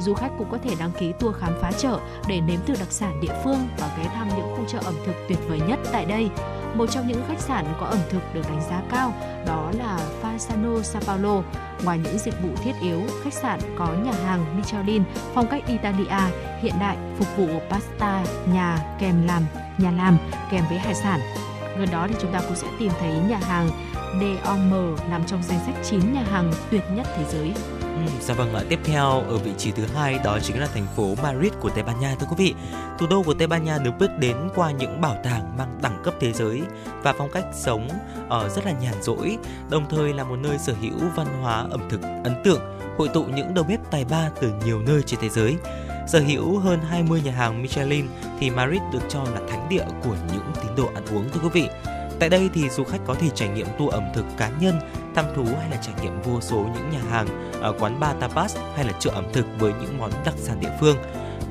[0.00, 1.98] du khách cũng có thể đăng ký tour khám phá chợ
[2.28, 5.14] để nếm thử đặc sản địa phương và ghé thăm những khu chợ ẩm thực
[5.28, 6.30] tuyệt vời nhất tại đây.
[6.74, 9.12] Một trong những khách sạn có ẩm thực được đánh giá cao
[9.46, 11.42] đó là Fasano Sao Paulo.
[11.84, 15.02] Ngoài những dịch vụ thiết yếu, khách sạn có nhà hàng Michelin
[15.34, 19.42] phong cách Italia hiện đại phục vụ pasta, nhà kèm làm,
[19.78, 20.18] nhà làm
[20.50, 21.20] kèm với hải sản.
[21.78, 23.70] Gần đó thì chúng ta cũng sẽ tìm thấy nhà hàng
[24.20, 27.52] DOM nằm trong danh sách 9 nhà hàng tuyệt nhất thế giới.
[28.20, 28.62] Dạ vâng ạ.
[28.68, 31.82] Tiếp theo ở vị trí thứ hai đó chính là thành phố Madrid của Tây
[31.82, 32.54] Ban Nha thưa quý vị.
[32.98, 36.00] Thủ đô của Tây Ban Nha được biết đến qua những bảo tàng mang đẳng
[36.04, 36.62] cấp thế giới
[37.02, 37.88] và phong cách sống
[38.28, 39.38] ở rất là nhàn rỗi,
[39.70, 42.60] đồng thời là một nơi sở hữu văn hóa ẩm thực ấn tượng,
[42.98, 45.56] hội tụ những đầu bếp tài ba từ nhiều nơi trên thế giới.
[46.08, 48.06] Sở hữu hơn 20 nhà hàng Michelin
[48.40, 51.48] thì Madrid được cho là thánh địa của những tín đồ ăn uống thưa quý
[51.52, 51.68] vị.
[52.20, 54.80] Tại đây thì du khách có thể trải nghiệm tour ẩm thực cá nhân,
[55.14, 58.56] thăm thú hay là trải nghiệm vô số những nhà hàng, ở quán bar tapas
[58.76, 60.96] hay là chợ ẩm thực với những món đặc sản địa phương.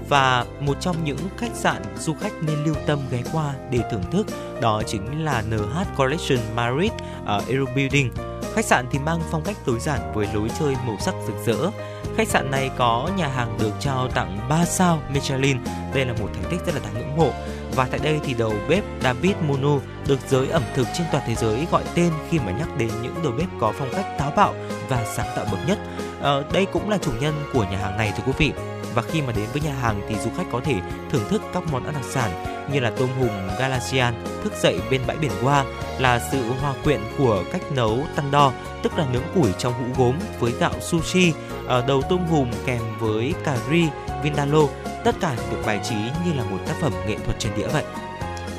[0.09, 4.03] Và một trong những khách sạn du khách nên lưu tâm ghé qua để thưởng
[4.11, 4.27] thức
[4.61, 6.91] đó chính là NH Collection Madrid
[7.25, 8.11] ở Aero Building.
[8.53, 11.71] Khách sạn thì mang phong cách tối giản với lối chơi màu sắc rực rỡ.
[12.17, 15.57] Khách sạn này có nhà hàng được trao tặng 3 sao Michelin.
[15.93, 17.31] Đây là một thành tích rất là đáng ngưỡng mộ.
[17.79, 21.35] Và tại đây thì đầu bếp David Munu được giới ẩm thực trên toàn thế
[21.35, 24.53] giới gọi tên khi mà nhắc đến những đầu bếp có phong cách táo bạo
[24.89, 25.79] và sáng tạo bậc nhất.
[26.21, 28.51] À, đây cũng là chủ nhân của nhà hàng này thưa quý vị.
[28.95, 30.75] Và khi mà đến với nhà hàng thì du khách có thể
[31.11, 32.31] thưởng thức các món ăn đặc sản
[32.73, 33.29] như là tôm hùm
[33.59, 35.65] Galician thức dậy bên bãi biển Hoa
[35.99, 38.51] là sự hòa quyện của cách nấu tando
[38.83, 41.33] tức là nướng củi trong hũ gốm với gạo sushi,
[41.67, 43.87] ờ, đầu tôm hùm kèm với cà ri,
[44.23, 44.67] vindaloo
[45.03, 47.83] tất cả được bài trí như là một tác phẩm nghệ thuật trên đĩa vậy.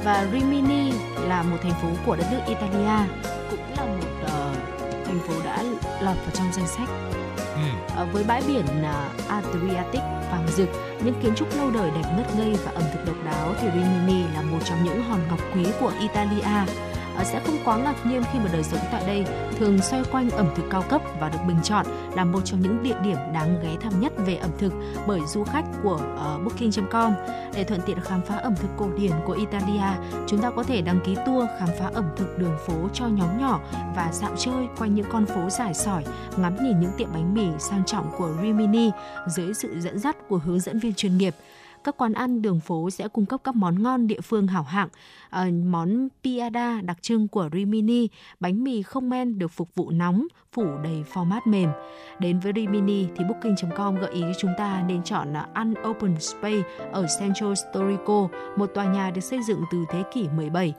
[0.04, 0.92] Và Rimini
[1.28, 3.08] là một thành phố của đất nước Italia,
[3.50, 4.54] cũng là một ờ,
[5.04, 5.62] thành phố đã
[6.00, 6.88] lọt vào trong danh sách
[7.96, 10.68] Ờ, với bãi biển uh, Adriatic vàng rực,
[11.04, 14.22] những kiến trúc lâu đời đẹp ngất ngây và ẩm thực độc đáo thì Rimini
[14.34, 16.72] là một trong những hòn ngọc quý của Italia.
[17.24, 19.24] Sẽ không quá ngạc nhiên khi mà đời sống tại đây
[19.58, 22.82] thường xoay quanh ẩm thực cao cấp và được bình chọn là một trong những
[22.82, 24.72] địa điểm đáng ghé thăm nhất về ẩm thực
[25.06, 27.12] bởi du khách của ờ, uh, Booking.com.
[27.54, 30.82] Để thuận tiện khám phá ẩm thực cổ điển của Italia, chúng ta có thể
[30.82, 33.60] đăng ký tour khám phá ẩm thực đường phố cho nhóm nhỏ
[33.96, 36.04] và dạo chơi quanh những con phố dài sỏi,
[36.36, 38.90] ngắm nhìn những tiệm bánh mì sang trọng của Rimini
[39.26, 41.34] dưới sự dẫn dắt của hướng dẫn viên chuyên nghiệp
[41.84, 44.88] các quán ăn đường phố sẽ cung cấp các món ngon địa phương hảo hạng.
[45.30, 48.08] À, món piada đặc trưng của Rimini,
[48.40, 51.70] bánh mì không men được phục vụ nóng, phủ đầy format mềm.
[52.18, 56.62] Đến với Rimini thì Booking.com gợi ý chúng ta nên chọn ờ, ăn Open Space
[56.92, 60.74] ở Central Storico, một tòa nhà được xây dựng từ thế kỷ 17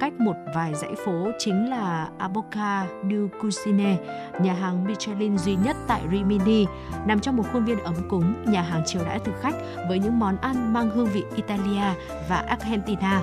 [0.00, 3.96] cách một vài dãy phố chính là Aboca du Cucine,
[4.40, 6.66] nhà hàng Michelin duy nhất tại Rimini,
[7.06, 9.54] nằm trong một khuôn viên ấm cúng, nhà hàng chiều đãi thực khách
[9.88, 11.84] với những món ăn mang hương vị Italia
[12.28, 13.22] và Argentina.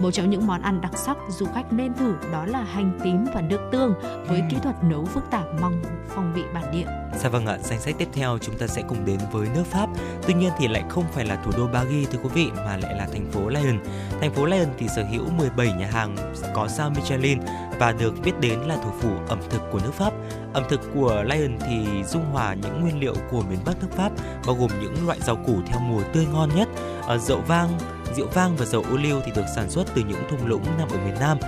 [0.00, 3.24] Một trong những món ăn đặc sắc du khách nên thử đó là hành tím
[3.34, 3.94] và nước tương
[4.28, 6.86] với kỹ thuật nấu phức tạp mong phong vị bản địa.
[7.18, 9.88] Dạ vâng ạ, danh sách tiếp theo chúng ta sẽ cùng đến với nước Pháp.
[10.26, 12.94] Tuy nhiên thì lại không phải là thủ đô Paris thưa quý vị mà lại
[12.94, 13.78] là thành phố Lyon.
[14.20, 16.16] Thành phố Lyon thì sở hữu 17 nhà hàng
[16.54, 17.38] có sao Michelin
[17.78, 20.12] và được biết đến là thủ phủ ẩm thực của nước Pháp.
[20.52, 24.12] Ẩm thực của Lyon thì dung hòa những nguyên liệu của miền Bắc nước Pháp
[24.46, 26.68] bao gồm những loại rau củ theo mùa tươi ngon nhất,
[27.06, 27.68] ở rượu vang,
[28.14, 30.88] rượu vang và dầu ô liu thì được sản xuất từ những thung lũng nằm
[30.88, 31.38] ở miền Nam.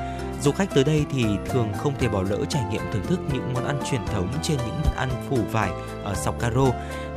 [0.42, 3.52] Du khách tới đây thì thường không thể bỏ lỡ trải nghiệm thưởng thức những
[3.54, 5.70] món ăn truyền thống trên những món ăn phủ vải
[6.04, 6.66] ở sọc caro.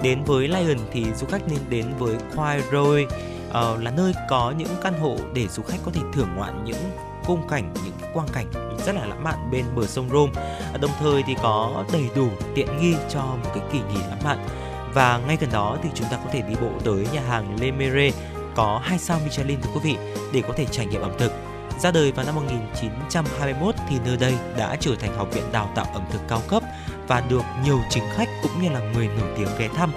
[0.02, 3.12] Đến với Lion thì du khách nên đến với Khoai Roy uh,
[3.52, 6.92] ờ, là nơi có những căn hộ để du khách có thể thưởng ngoạn những
[7.24, 8.46] khung cảnh, những quang cảnh
[8.86, 10.32] rất là lãng mạn bên bờ sông Rome.
[10.74, 14.24] Ờ, đồng thời thì có đầy đủ tiện nghi cho một cái kỳ nghỉ lãng
[14.24, 14.48] mạn.
[14.94, 17.72] Và ngay gần đó thì chúng ta có thể đi bộ tới nhà hàng Le
[17.72, 18.12] Mere
[18.58, 19.98] có 2 sao Michelin thưa quý vị
[20.34, 21.32] để có thể trải nghiệm ẩm thực.
[21.80, 25.86] Ra đời vào năm 1921 thì nơi đây đã trở thành học viện đào tạo
[25.94, 26.64] ẩm thực cao cấp
[27.08, 29.92] và được nhiều chính khách cũng như là người nổi tiếng ghé thăm.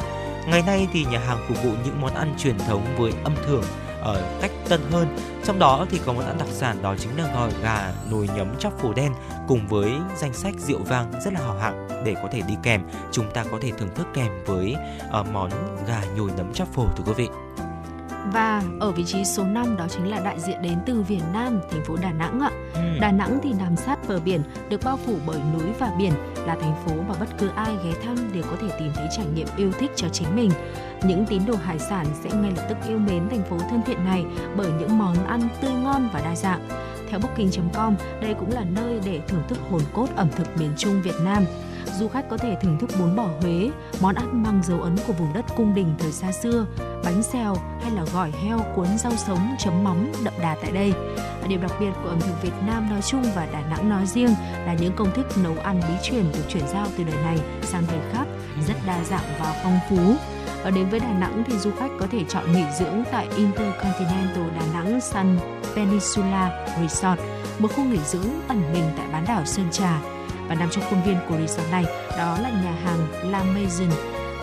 [0.48, 3.64] Ngày nay thì nhà hàng phục vụ những món ăn truyền thống với âm thưởng
[4.00, 5.16] ở cách tân hơn.
[5.44, 8.58] Trong đó thì có món ăn đặc sản đó chính là gỏi gà nồi nhấm
[8.58, 9.12] chóc phổ đen
[9.48, 12.82] cùng với danh sách rượu vang rất là hào hạng để có thể đi kèm.
[13.12, 14.76] Chúng ta có thể thưởng thức kèm với
[15.20, 15.50] uh, món
[15.88, 17.28] gà nhồi nấm chóc phổ thưa quý vị.
[18.26, 21.60] Và ở vị trí số 5 đó chính là đại diện đến từ Việt Nam,
[21.70, 22.50] thành phố Đà Nẵng ạ.
[22.74, 22.80] Ừ.
[23.00, 26.12] Đà Nẵng thì nằm sát bờ biển, được bao phủ bởi núi và biển,
[26.46, 29.26] là thành phố mà bất cứ ai ghé thăm đều có thể tìm thấy trải
[29.34, 30.50] nghiệm yêu thích cho chính mình.
[31.02, 34.04] Những tín đồ hải sản sẽ ngay lập tức yêu mến thành phố thân thiện
[34.04, 34.24] này
[34.56, 36.68] bởi những món ăn tươi ngon và đa dạng.
[37.10, 41.02] Theo Booking.com, đây cũng là nơi để thưởng thức hồn cốt ẩm thực miền Trung
[41.02, 41.44] Việt Nam
[41.98, 45.12] du khách có thể thưởng thức bún bò Huế, món ăn mang dấu ấn của
[45.12, 46.66] vùng đất cung đình thời xa xưa,
[47.04, 50.92] bánh xèo hay là gỏi heo cuốn rau sống chấm mắm đậm đà tại đây.
[51.48, 54.34] Điểm đặc biệt của ẩm thực Việt Nam nói chung và Đà Nẵng nói riêng
[54.66, 57.82] là những công thức nấu ăn bí truyền được chuyển giao từ đời này sang
[57.88, 58.24] đời khác
[58.66, 60.14] rất đa dạng và phong phú.
[60.62, 64.44] Ở đến với Đà Nẵng thì du khách có thể chọn nghỉ dưỡng tại Intercontinental
[64.58, 65.38] Đà Nẵng Sun
[65.74, 67.20] Peninsula Resort,
[67.58, 70.00] một khu nghỉ dưỡng ẩn mình tại bán đảo Sơn Trà
[70.50, 71.84] và nằm trong khuôn viên của resort này
[72.18, 73.90] đó là nhà hàng La Maison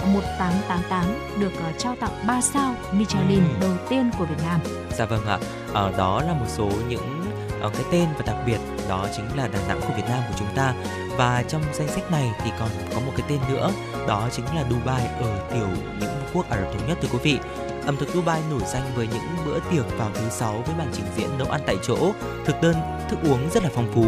[0.05, 1.05] 1888
[1.39, 3.55] được uh, trao tặng 3 sao Michelin ừ.
[3.61, 4.59] đầu tiên của Việt Nam.
[4.97, 5.39] Dạ vâng ạ.
[5.73, 7.25] Ở đó là một số những
[7.65, 8.57] uh, cái tên và đặc biệt
[8.89, 10.73] đó chính là Đà Nẵng của Việt Nam của chúng ta.
[11.17, 13.71] Và trong danh sách này thì còn có một cái tên nữa,
[14.07, 15.67] đó chính là Dubai ở tiểu
[15.99, 17.39] những quốc Ả Rập thống nhất thưa quý vị.
[17.85, 21.05] Ẩm thực Dubai nổi danh với những bữa tiệc vào thứ sáu với màn trình
[21.15, 22.11] diễn nấu ăn tại chỗ,
[22.45, 22.75] thực đơn
[23.09, 24.05] thức uống rất là phong phú.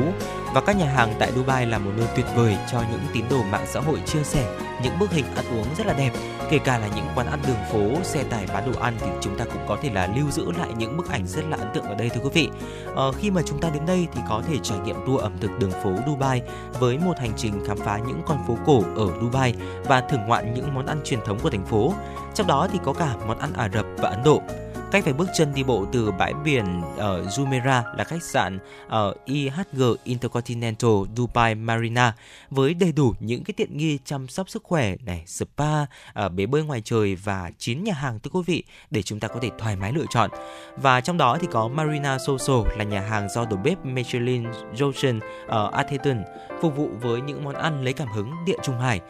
[0.54, 3.44] Và các nhà hàng tại Dubai là một nơi tuyệt vời cho những tín đồ
[3.44, 4.46] mạng xã hội chia sẻ
[4.84, 6.12] những bức hình ăn uống rất là đẹp
[6.50, 9.38] kể cả là những quán ăn đường phố xe tải bán đồ ăn thì chúng
[9.38, 11.84] ta cũng có thể là lưu giữ lại những bức ảnh rất là ấn tượng
[11.84, 12.50] ở đây thưa quý vị.
[12.96, 15.60] Ờ, khi mà chúng ta đến đây thì có thể trải nghiệm tour ẩm thực
[15.60, 16.42] đường phố Dubai
[16.80, 19.54] với một hành trình khám phá những con phố cổ ở Dubai
[19.84, 21.94] và thưởng ngoạn những món ăn truyền thống của thành phố.
[22.34, 24.42] Trong đó thì có cả món ăn Ả Rập và Ấn Độ.
[24.92, 29.16] Cách phải bước chân đi bộ từ bãi biển ở Jumeirah là khách sạn ở
[29.26, 32.16] IHG Intercontinental Dubai Marina
[32.50, 36.46] với đầy đủ những cái tiện nghi chăm sóc sức khỏe này, spa, ở bể
[36.46, 39.50] bơi ngoài trời và 9 nhà hàng thưa quý vị để chúng ta có thể
[39.60, 40.30] thoải mái lựa chọn.
[40.78, 44.44] Và trong đó thì có Marina Soso là nhà hàng do đầu bếp Michelin
[44.76, 46.24] Johnson ở ờ, Atherton
[46.62, 49.02] phục vụ với những món ăn lấy cảm hứng địa Trung Hải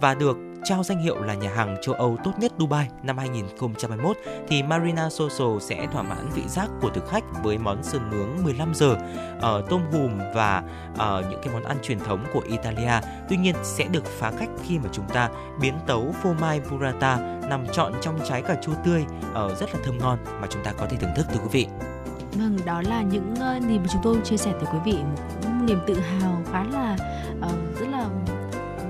[0.00, 4.16] và được trao danh hiệu là nhà hàng châu Âu tốt nhất Dubai năm 2021
[4.48, 8.44] thì Marina Social sẽ thỏa mãn vị giác của thực khách với món sườn nướng
[8.44, 8.96] 15 giờ,
[9.36, 10.62] uh, tôm hùm và
[10.92, 12.92] uh, những cái món ăn truyền thống của Italia.
[13.28, 15.30] Tuy nhiên sẽ được phá cách khi mà chúng ta
[15.60, 17.16] biến tấu phô mai burrata
[17.48, 20.72] nằm trọn trong trái cà chua tươi uh, rất là thơm ngon mà chúng ta
[20.72, 21.66] có thể thưởng thức thưa quý vị.
[22.32, 24.98] Vâng, đó là những uh, niềm mà chúng tôi chia sẻ tới quý vị,
[25.42, 26.96] một niềm tự hào khá là
[27.38, 28.08] uh, rất là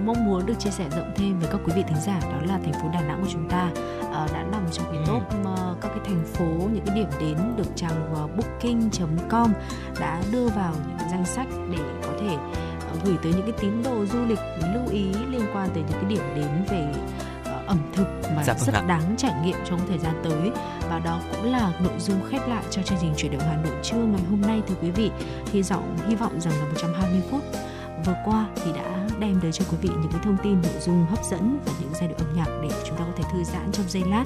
[0.06, 2.58] mong muốn được chia sẻ rộng thêm với các quý vị thính giả đó là
[2.64, 3.70] thành phố Đà Nẵng của chúng ta
[4.00, 7.36] uh, đã nằm trong cái top uh, các cái thành phố những cái điểm đến
[7.56, 9.52] được trang uh, booking.com
[10.00, 13.54] đã đưa vào những cái danh sách để có thể uh, gửi tới những cái
[13.60, 14.38] tín đồ du lịch
[14.74, 16.92] lưu ý liên quan tới những cái điểm đến về
[17.68, 18.06] ẩm thực
[18.36, 18.84] mà dạ, vâng rất ạ.
[18.88, 20.50] đáng trải nghiệm trong thời gian tới.
[20.90, 23.76] Và đó cũng là nội dung khép lại cho chương trình chuyển động Hà Nội
[23.82, 25.10] trưa ngày hôm nay thưa quý vị.
[25.52, 27.42] Hy vọng hy vọng rằng là 120 phút
[28.06, 31.06] vừa qua thì đã đem tới cho quý vị những cái thông tin, nội dung
[31.06, 33.72] hấp dẫn và những giai điệu âm nhạc để chúng ta có thể thư giãn
[33.72, 34.24] trong giây lát.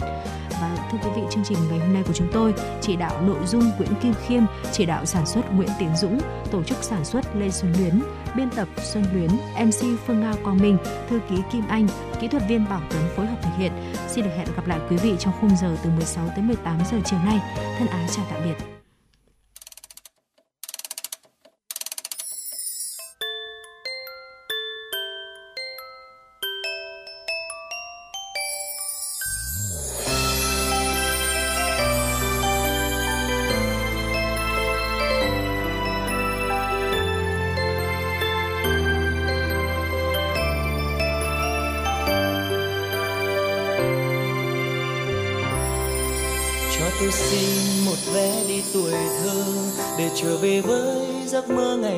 [0.50, 3.46] Và thưa quý vị, chương trình ngày hôm nay của chúng tôi chỉ đạo nội
[3.46, 4.42] dung Nguyễn Kim Khiêm,
[4.72, 6.18] chỉ đạo sản xuất Nguyễn Tiến Dũng,
[6.50, 8.02] tổ chức sản xuất Lê Xuân Luyến,
[8.36, 9.30] biên tập Xuân Luyến
[9.66, 10.78] MC Phương Ngao Quang Minh,
[11.08, 11.86] thư ký Kim Anh,
[12.20, 13.72] kỹ thuật viên Bảo Tuấn phối hợp thực hiện.
[14.08, 16.98] Xin được hẹn gặp lại quý vị trong khung giờ từ 16 tới 18 giờ
[17.04, 17.40] chiều nay.
[17.78, 18.71] Thân ái chào tạm biệt.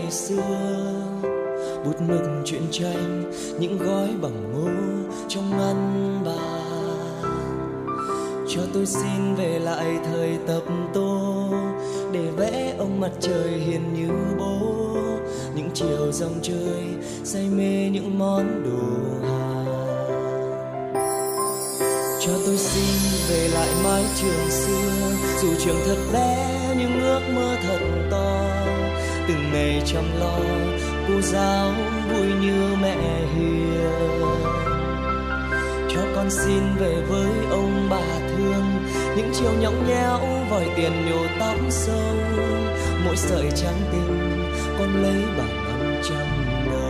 [0.04, 1.22] Ngày xưa.
[1.84, 4.68] Bút mực truyện tranh những gói bằng ngô
[5.28, 7.22] trong ngăn bàn.
[8.48, 10.62] Cho tôi xin về lại thời tập
[10.94, 11.48] tô,
[12.12, 14.08] để vẽ ông mặt trời hiền như
[14.38, 14.76] bố.
[15.54, 16.84] Những chiều dòng chơi
[17.24, 19.64] say mê những món đồ hà.
[22.20, 25.12] cho tôi xin về lại mái trường xưa,
[25.42, 28.43] dù trường thật bé nhưng ước mơ thật to
[29.54, 30.38] ngày chăm lo,
[31.08, 31.72] cô giáo
[32.12, 32.96] vui như mẹ
[33.34, 34.20] hiền.
[35.88, 38.64] Cho con xin về với ông bà thương,
[39.16, 40.20] những chiều nhõng nhẽo
[40.50, 42.16] vòi tiền nhổ tóc sâu.
[43.04, 46.26] Mỗi sợi trắng tình con lấy bằng năm trăm
[46.70, 46.84] đồng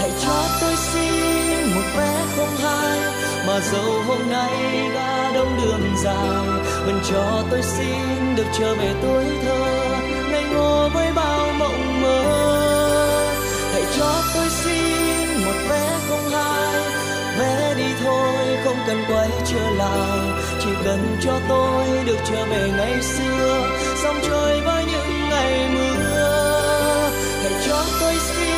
[0.00, 2.98] hãy cho tôi xin một vé không hai,
[3.46, 8.94] mà dẫu hôm nay đã đông đường dài vẫn cho tôi xin được trở về
[9.02, 9.64] tuổi thơ.
[10.30, 12.22] Ngây ngô với bao mộng mơ,
[13.72, 16.82] hãy cho tôi xin một vé không hai.
[17.38, 20.18] Vé đi thôi, không cần quay trở lại.
[20.60, 23.66] Chỉ cần cho tôi được trở về ngày xưa.
[24.02, 27.10] Sóng trôi với những ngày mưa,
[27.42, 28.57] hãy cho tôi xin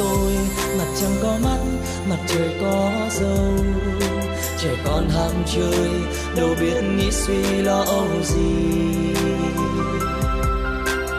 [0.00, 0.32] tôi.
[0.78, 1.58] Mặt trăng có mắt
[2.08, 3.64] mặt trời có dâu.
[4.58, 5.90] Trẻ con ham chơi
[6.36, 9.14] đâu biết nghĩ suy lo âu gì.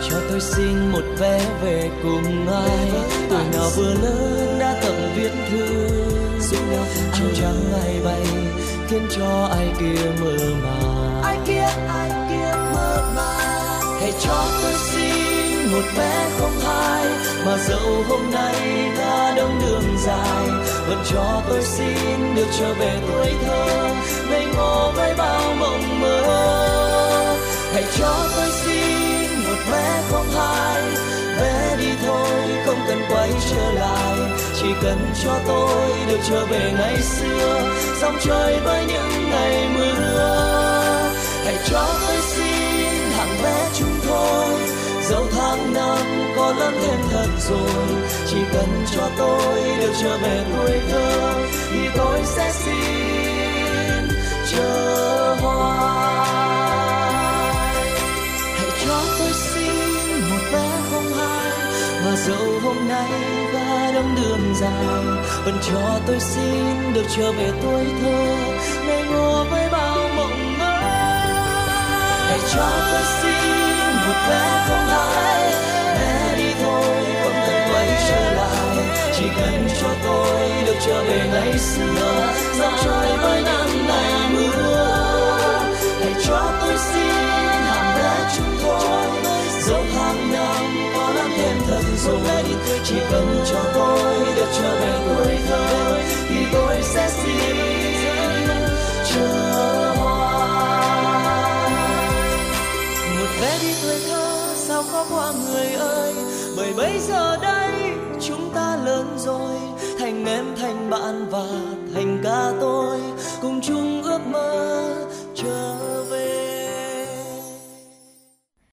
[0.10, 2.92] Cho tôi xin một vé về cùng ai.
[3.30, 5.88] Tuổi nào vừa lớn đã tập viết thư.
[7.22, 8.26] Áo trắng ai bay
[8.88, 11.22] khiến cho ai kia mơ màng.
[11.24, 14.00] Ai kia ai kia mơ màng.
[14.02, 15.01] Hãy cho tôi xin
[15.72, 17.06] một bé không hai,
[17.46, 18.56] mà dẫu hôm nay
[18.98, 20.48] ta đông đường dài,
[20.88, 23.66] vẫn cho tôi xin được trở về tuổi thơ.
[24.30, 27.38] Ngây ngô với bao mộng mơ,
[27.74, 30.82] hãy cho tôi xin một bé không hai.
[31.42, 32.30] Bé đi thôi,
[32.66, 34.18] không cần quay trở lại,
[34.62, 37.62] chỉ cần cho tôi được trở về ngày xưa.
[38.02, 41.12] Dòng trời với những ngày mưa,
[41.46, 42.31] hãy cho tôi xin
[45.12, 45.98] dẫu tháng năm
[46.36, 47.96] có lớn thêm thật rồi,
[48.28, 51.34] chỉ cần cho tôi được trở về tuổi thơ,
[51.72, 54.08] thì tôi sẽ xin
[54.52, 56.26] chờ hoài.
[58.58, 61.52] Hãy cho tôi xin một vé không hai,
[62.06, 63.12] mà dẫu hôm nay
[63.54, 65.06] ga đông đường dài
[65.46, 68.36] vẫn cho tôi xin được trở về tuổi thơ
[68.88, 70.80] ngây ngô với bao mộng mơ.
[72.28, 73.71] Hãy cho tôi xin
[74.08, 75.52] một bé không hai
[75.96, 78.78] vé đi thôi, không cần quay trở lại.
[79.18, 82.34] Chỉ cần cho tôi được trở về ngày xưa.
[82.60, 85.00] Dòng trời với năm ngày mưa.
[86.02, 87.14] Hãy cho tôi xin
[87.68, 89.08] hàng bé chúng tôi.
[89.62, 92.44] Dẫu hàng năm có lắm thêm thật rồi
[92.84, 95.98] chỉ cần cho tôi được trở về tuổi thơ,
[96.30, 97.71] thì tôi sẽ xin.
[104.82, 106.14] Sao khó qua người ơi?
[106.58, 107.72] Bởi bây giờ đây
[108.22, 109.56] chúng ta lớn rồi,
[110.00, 111.46] thành em, thành bạn và
[111.94, 113.01] thành ca tôi.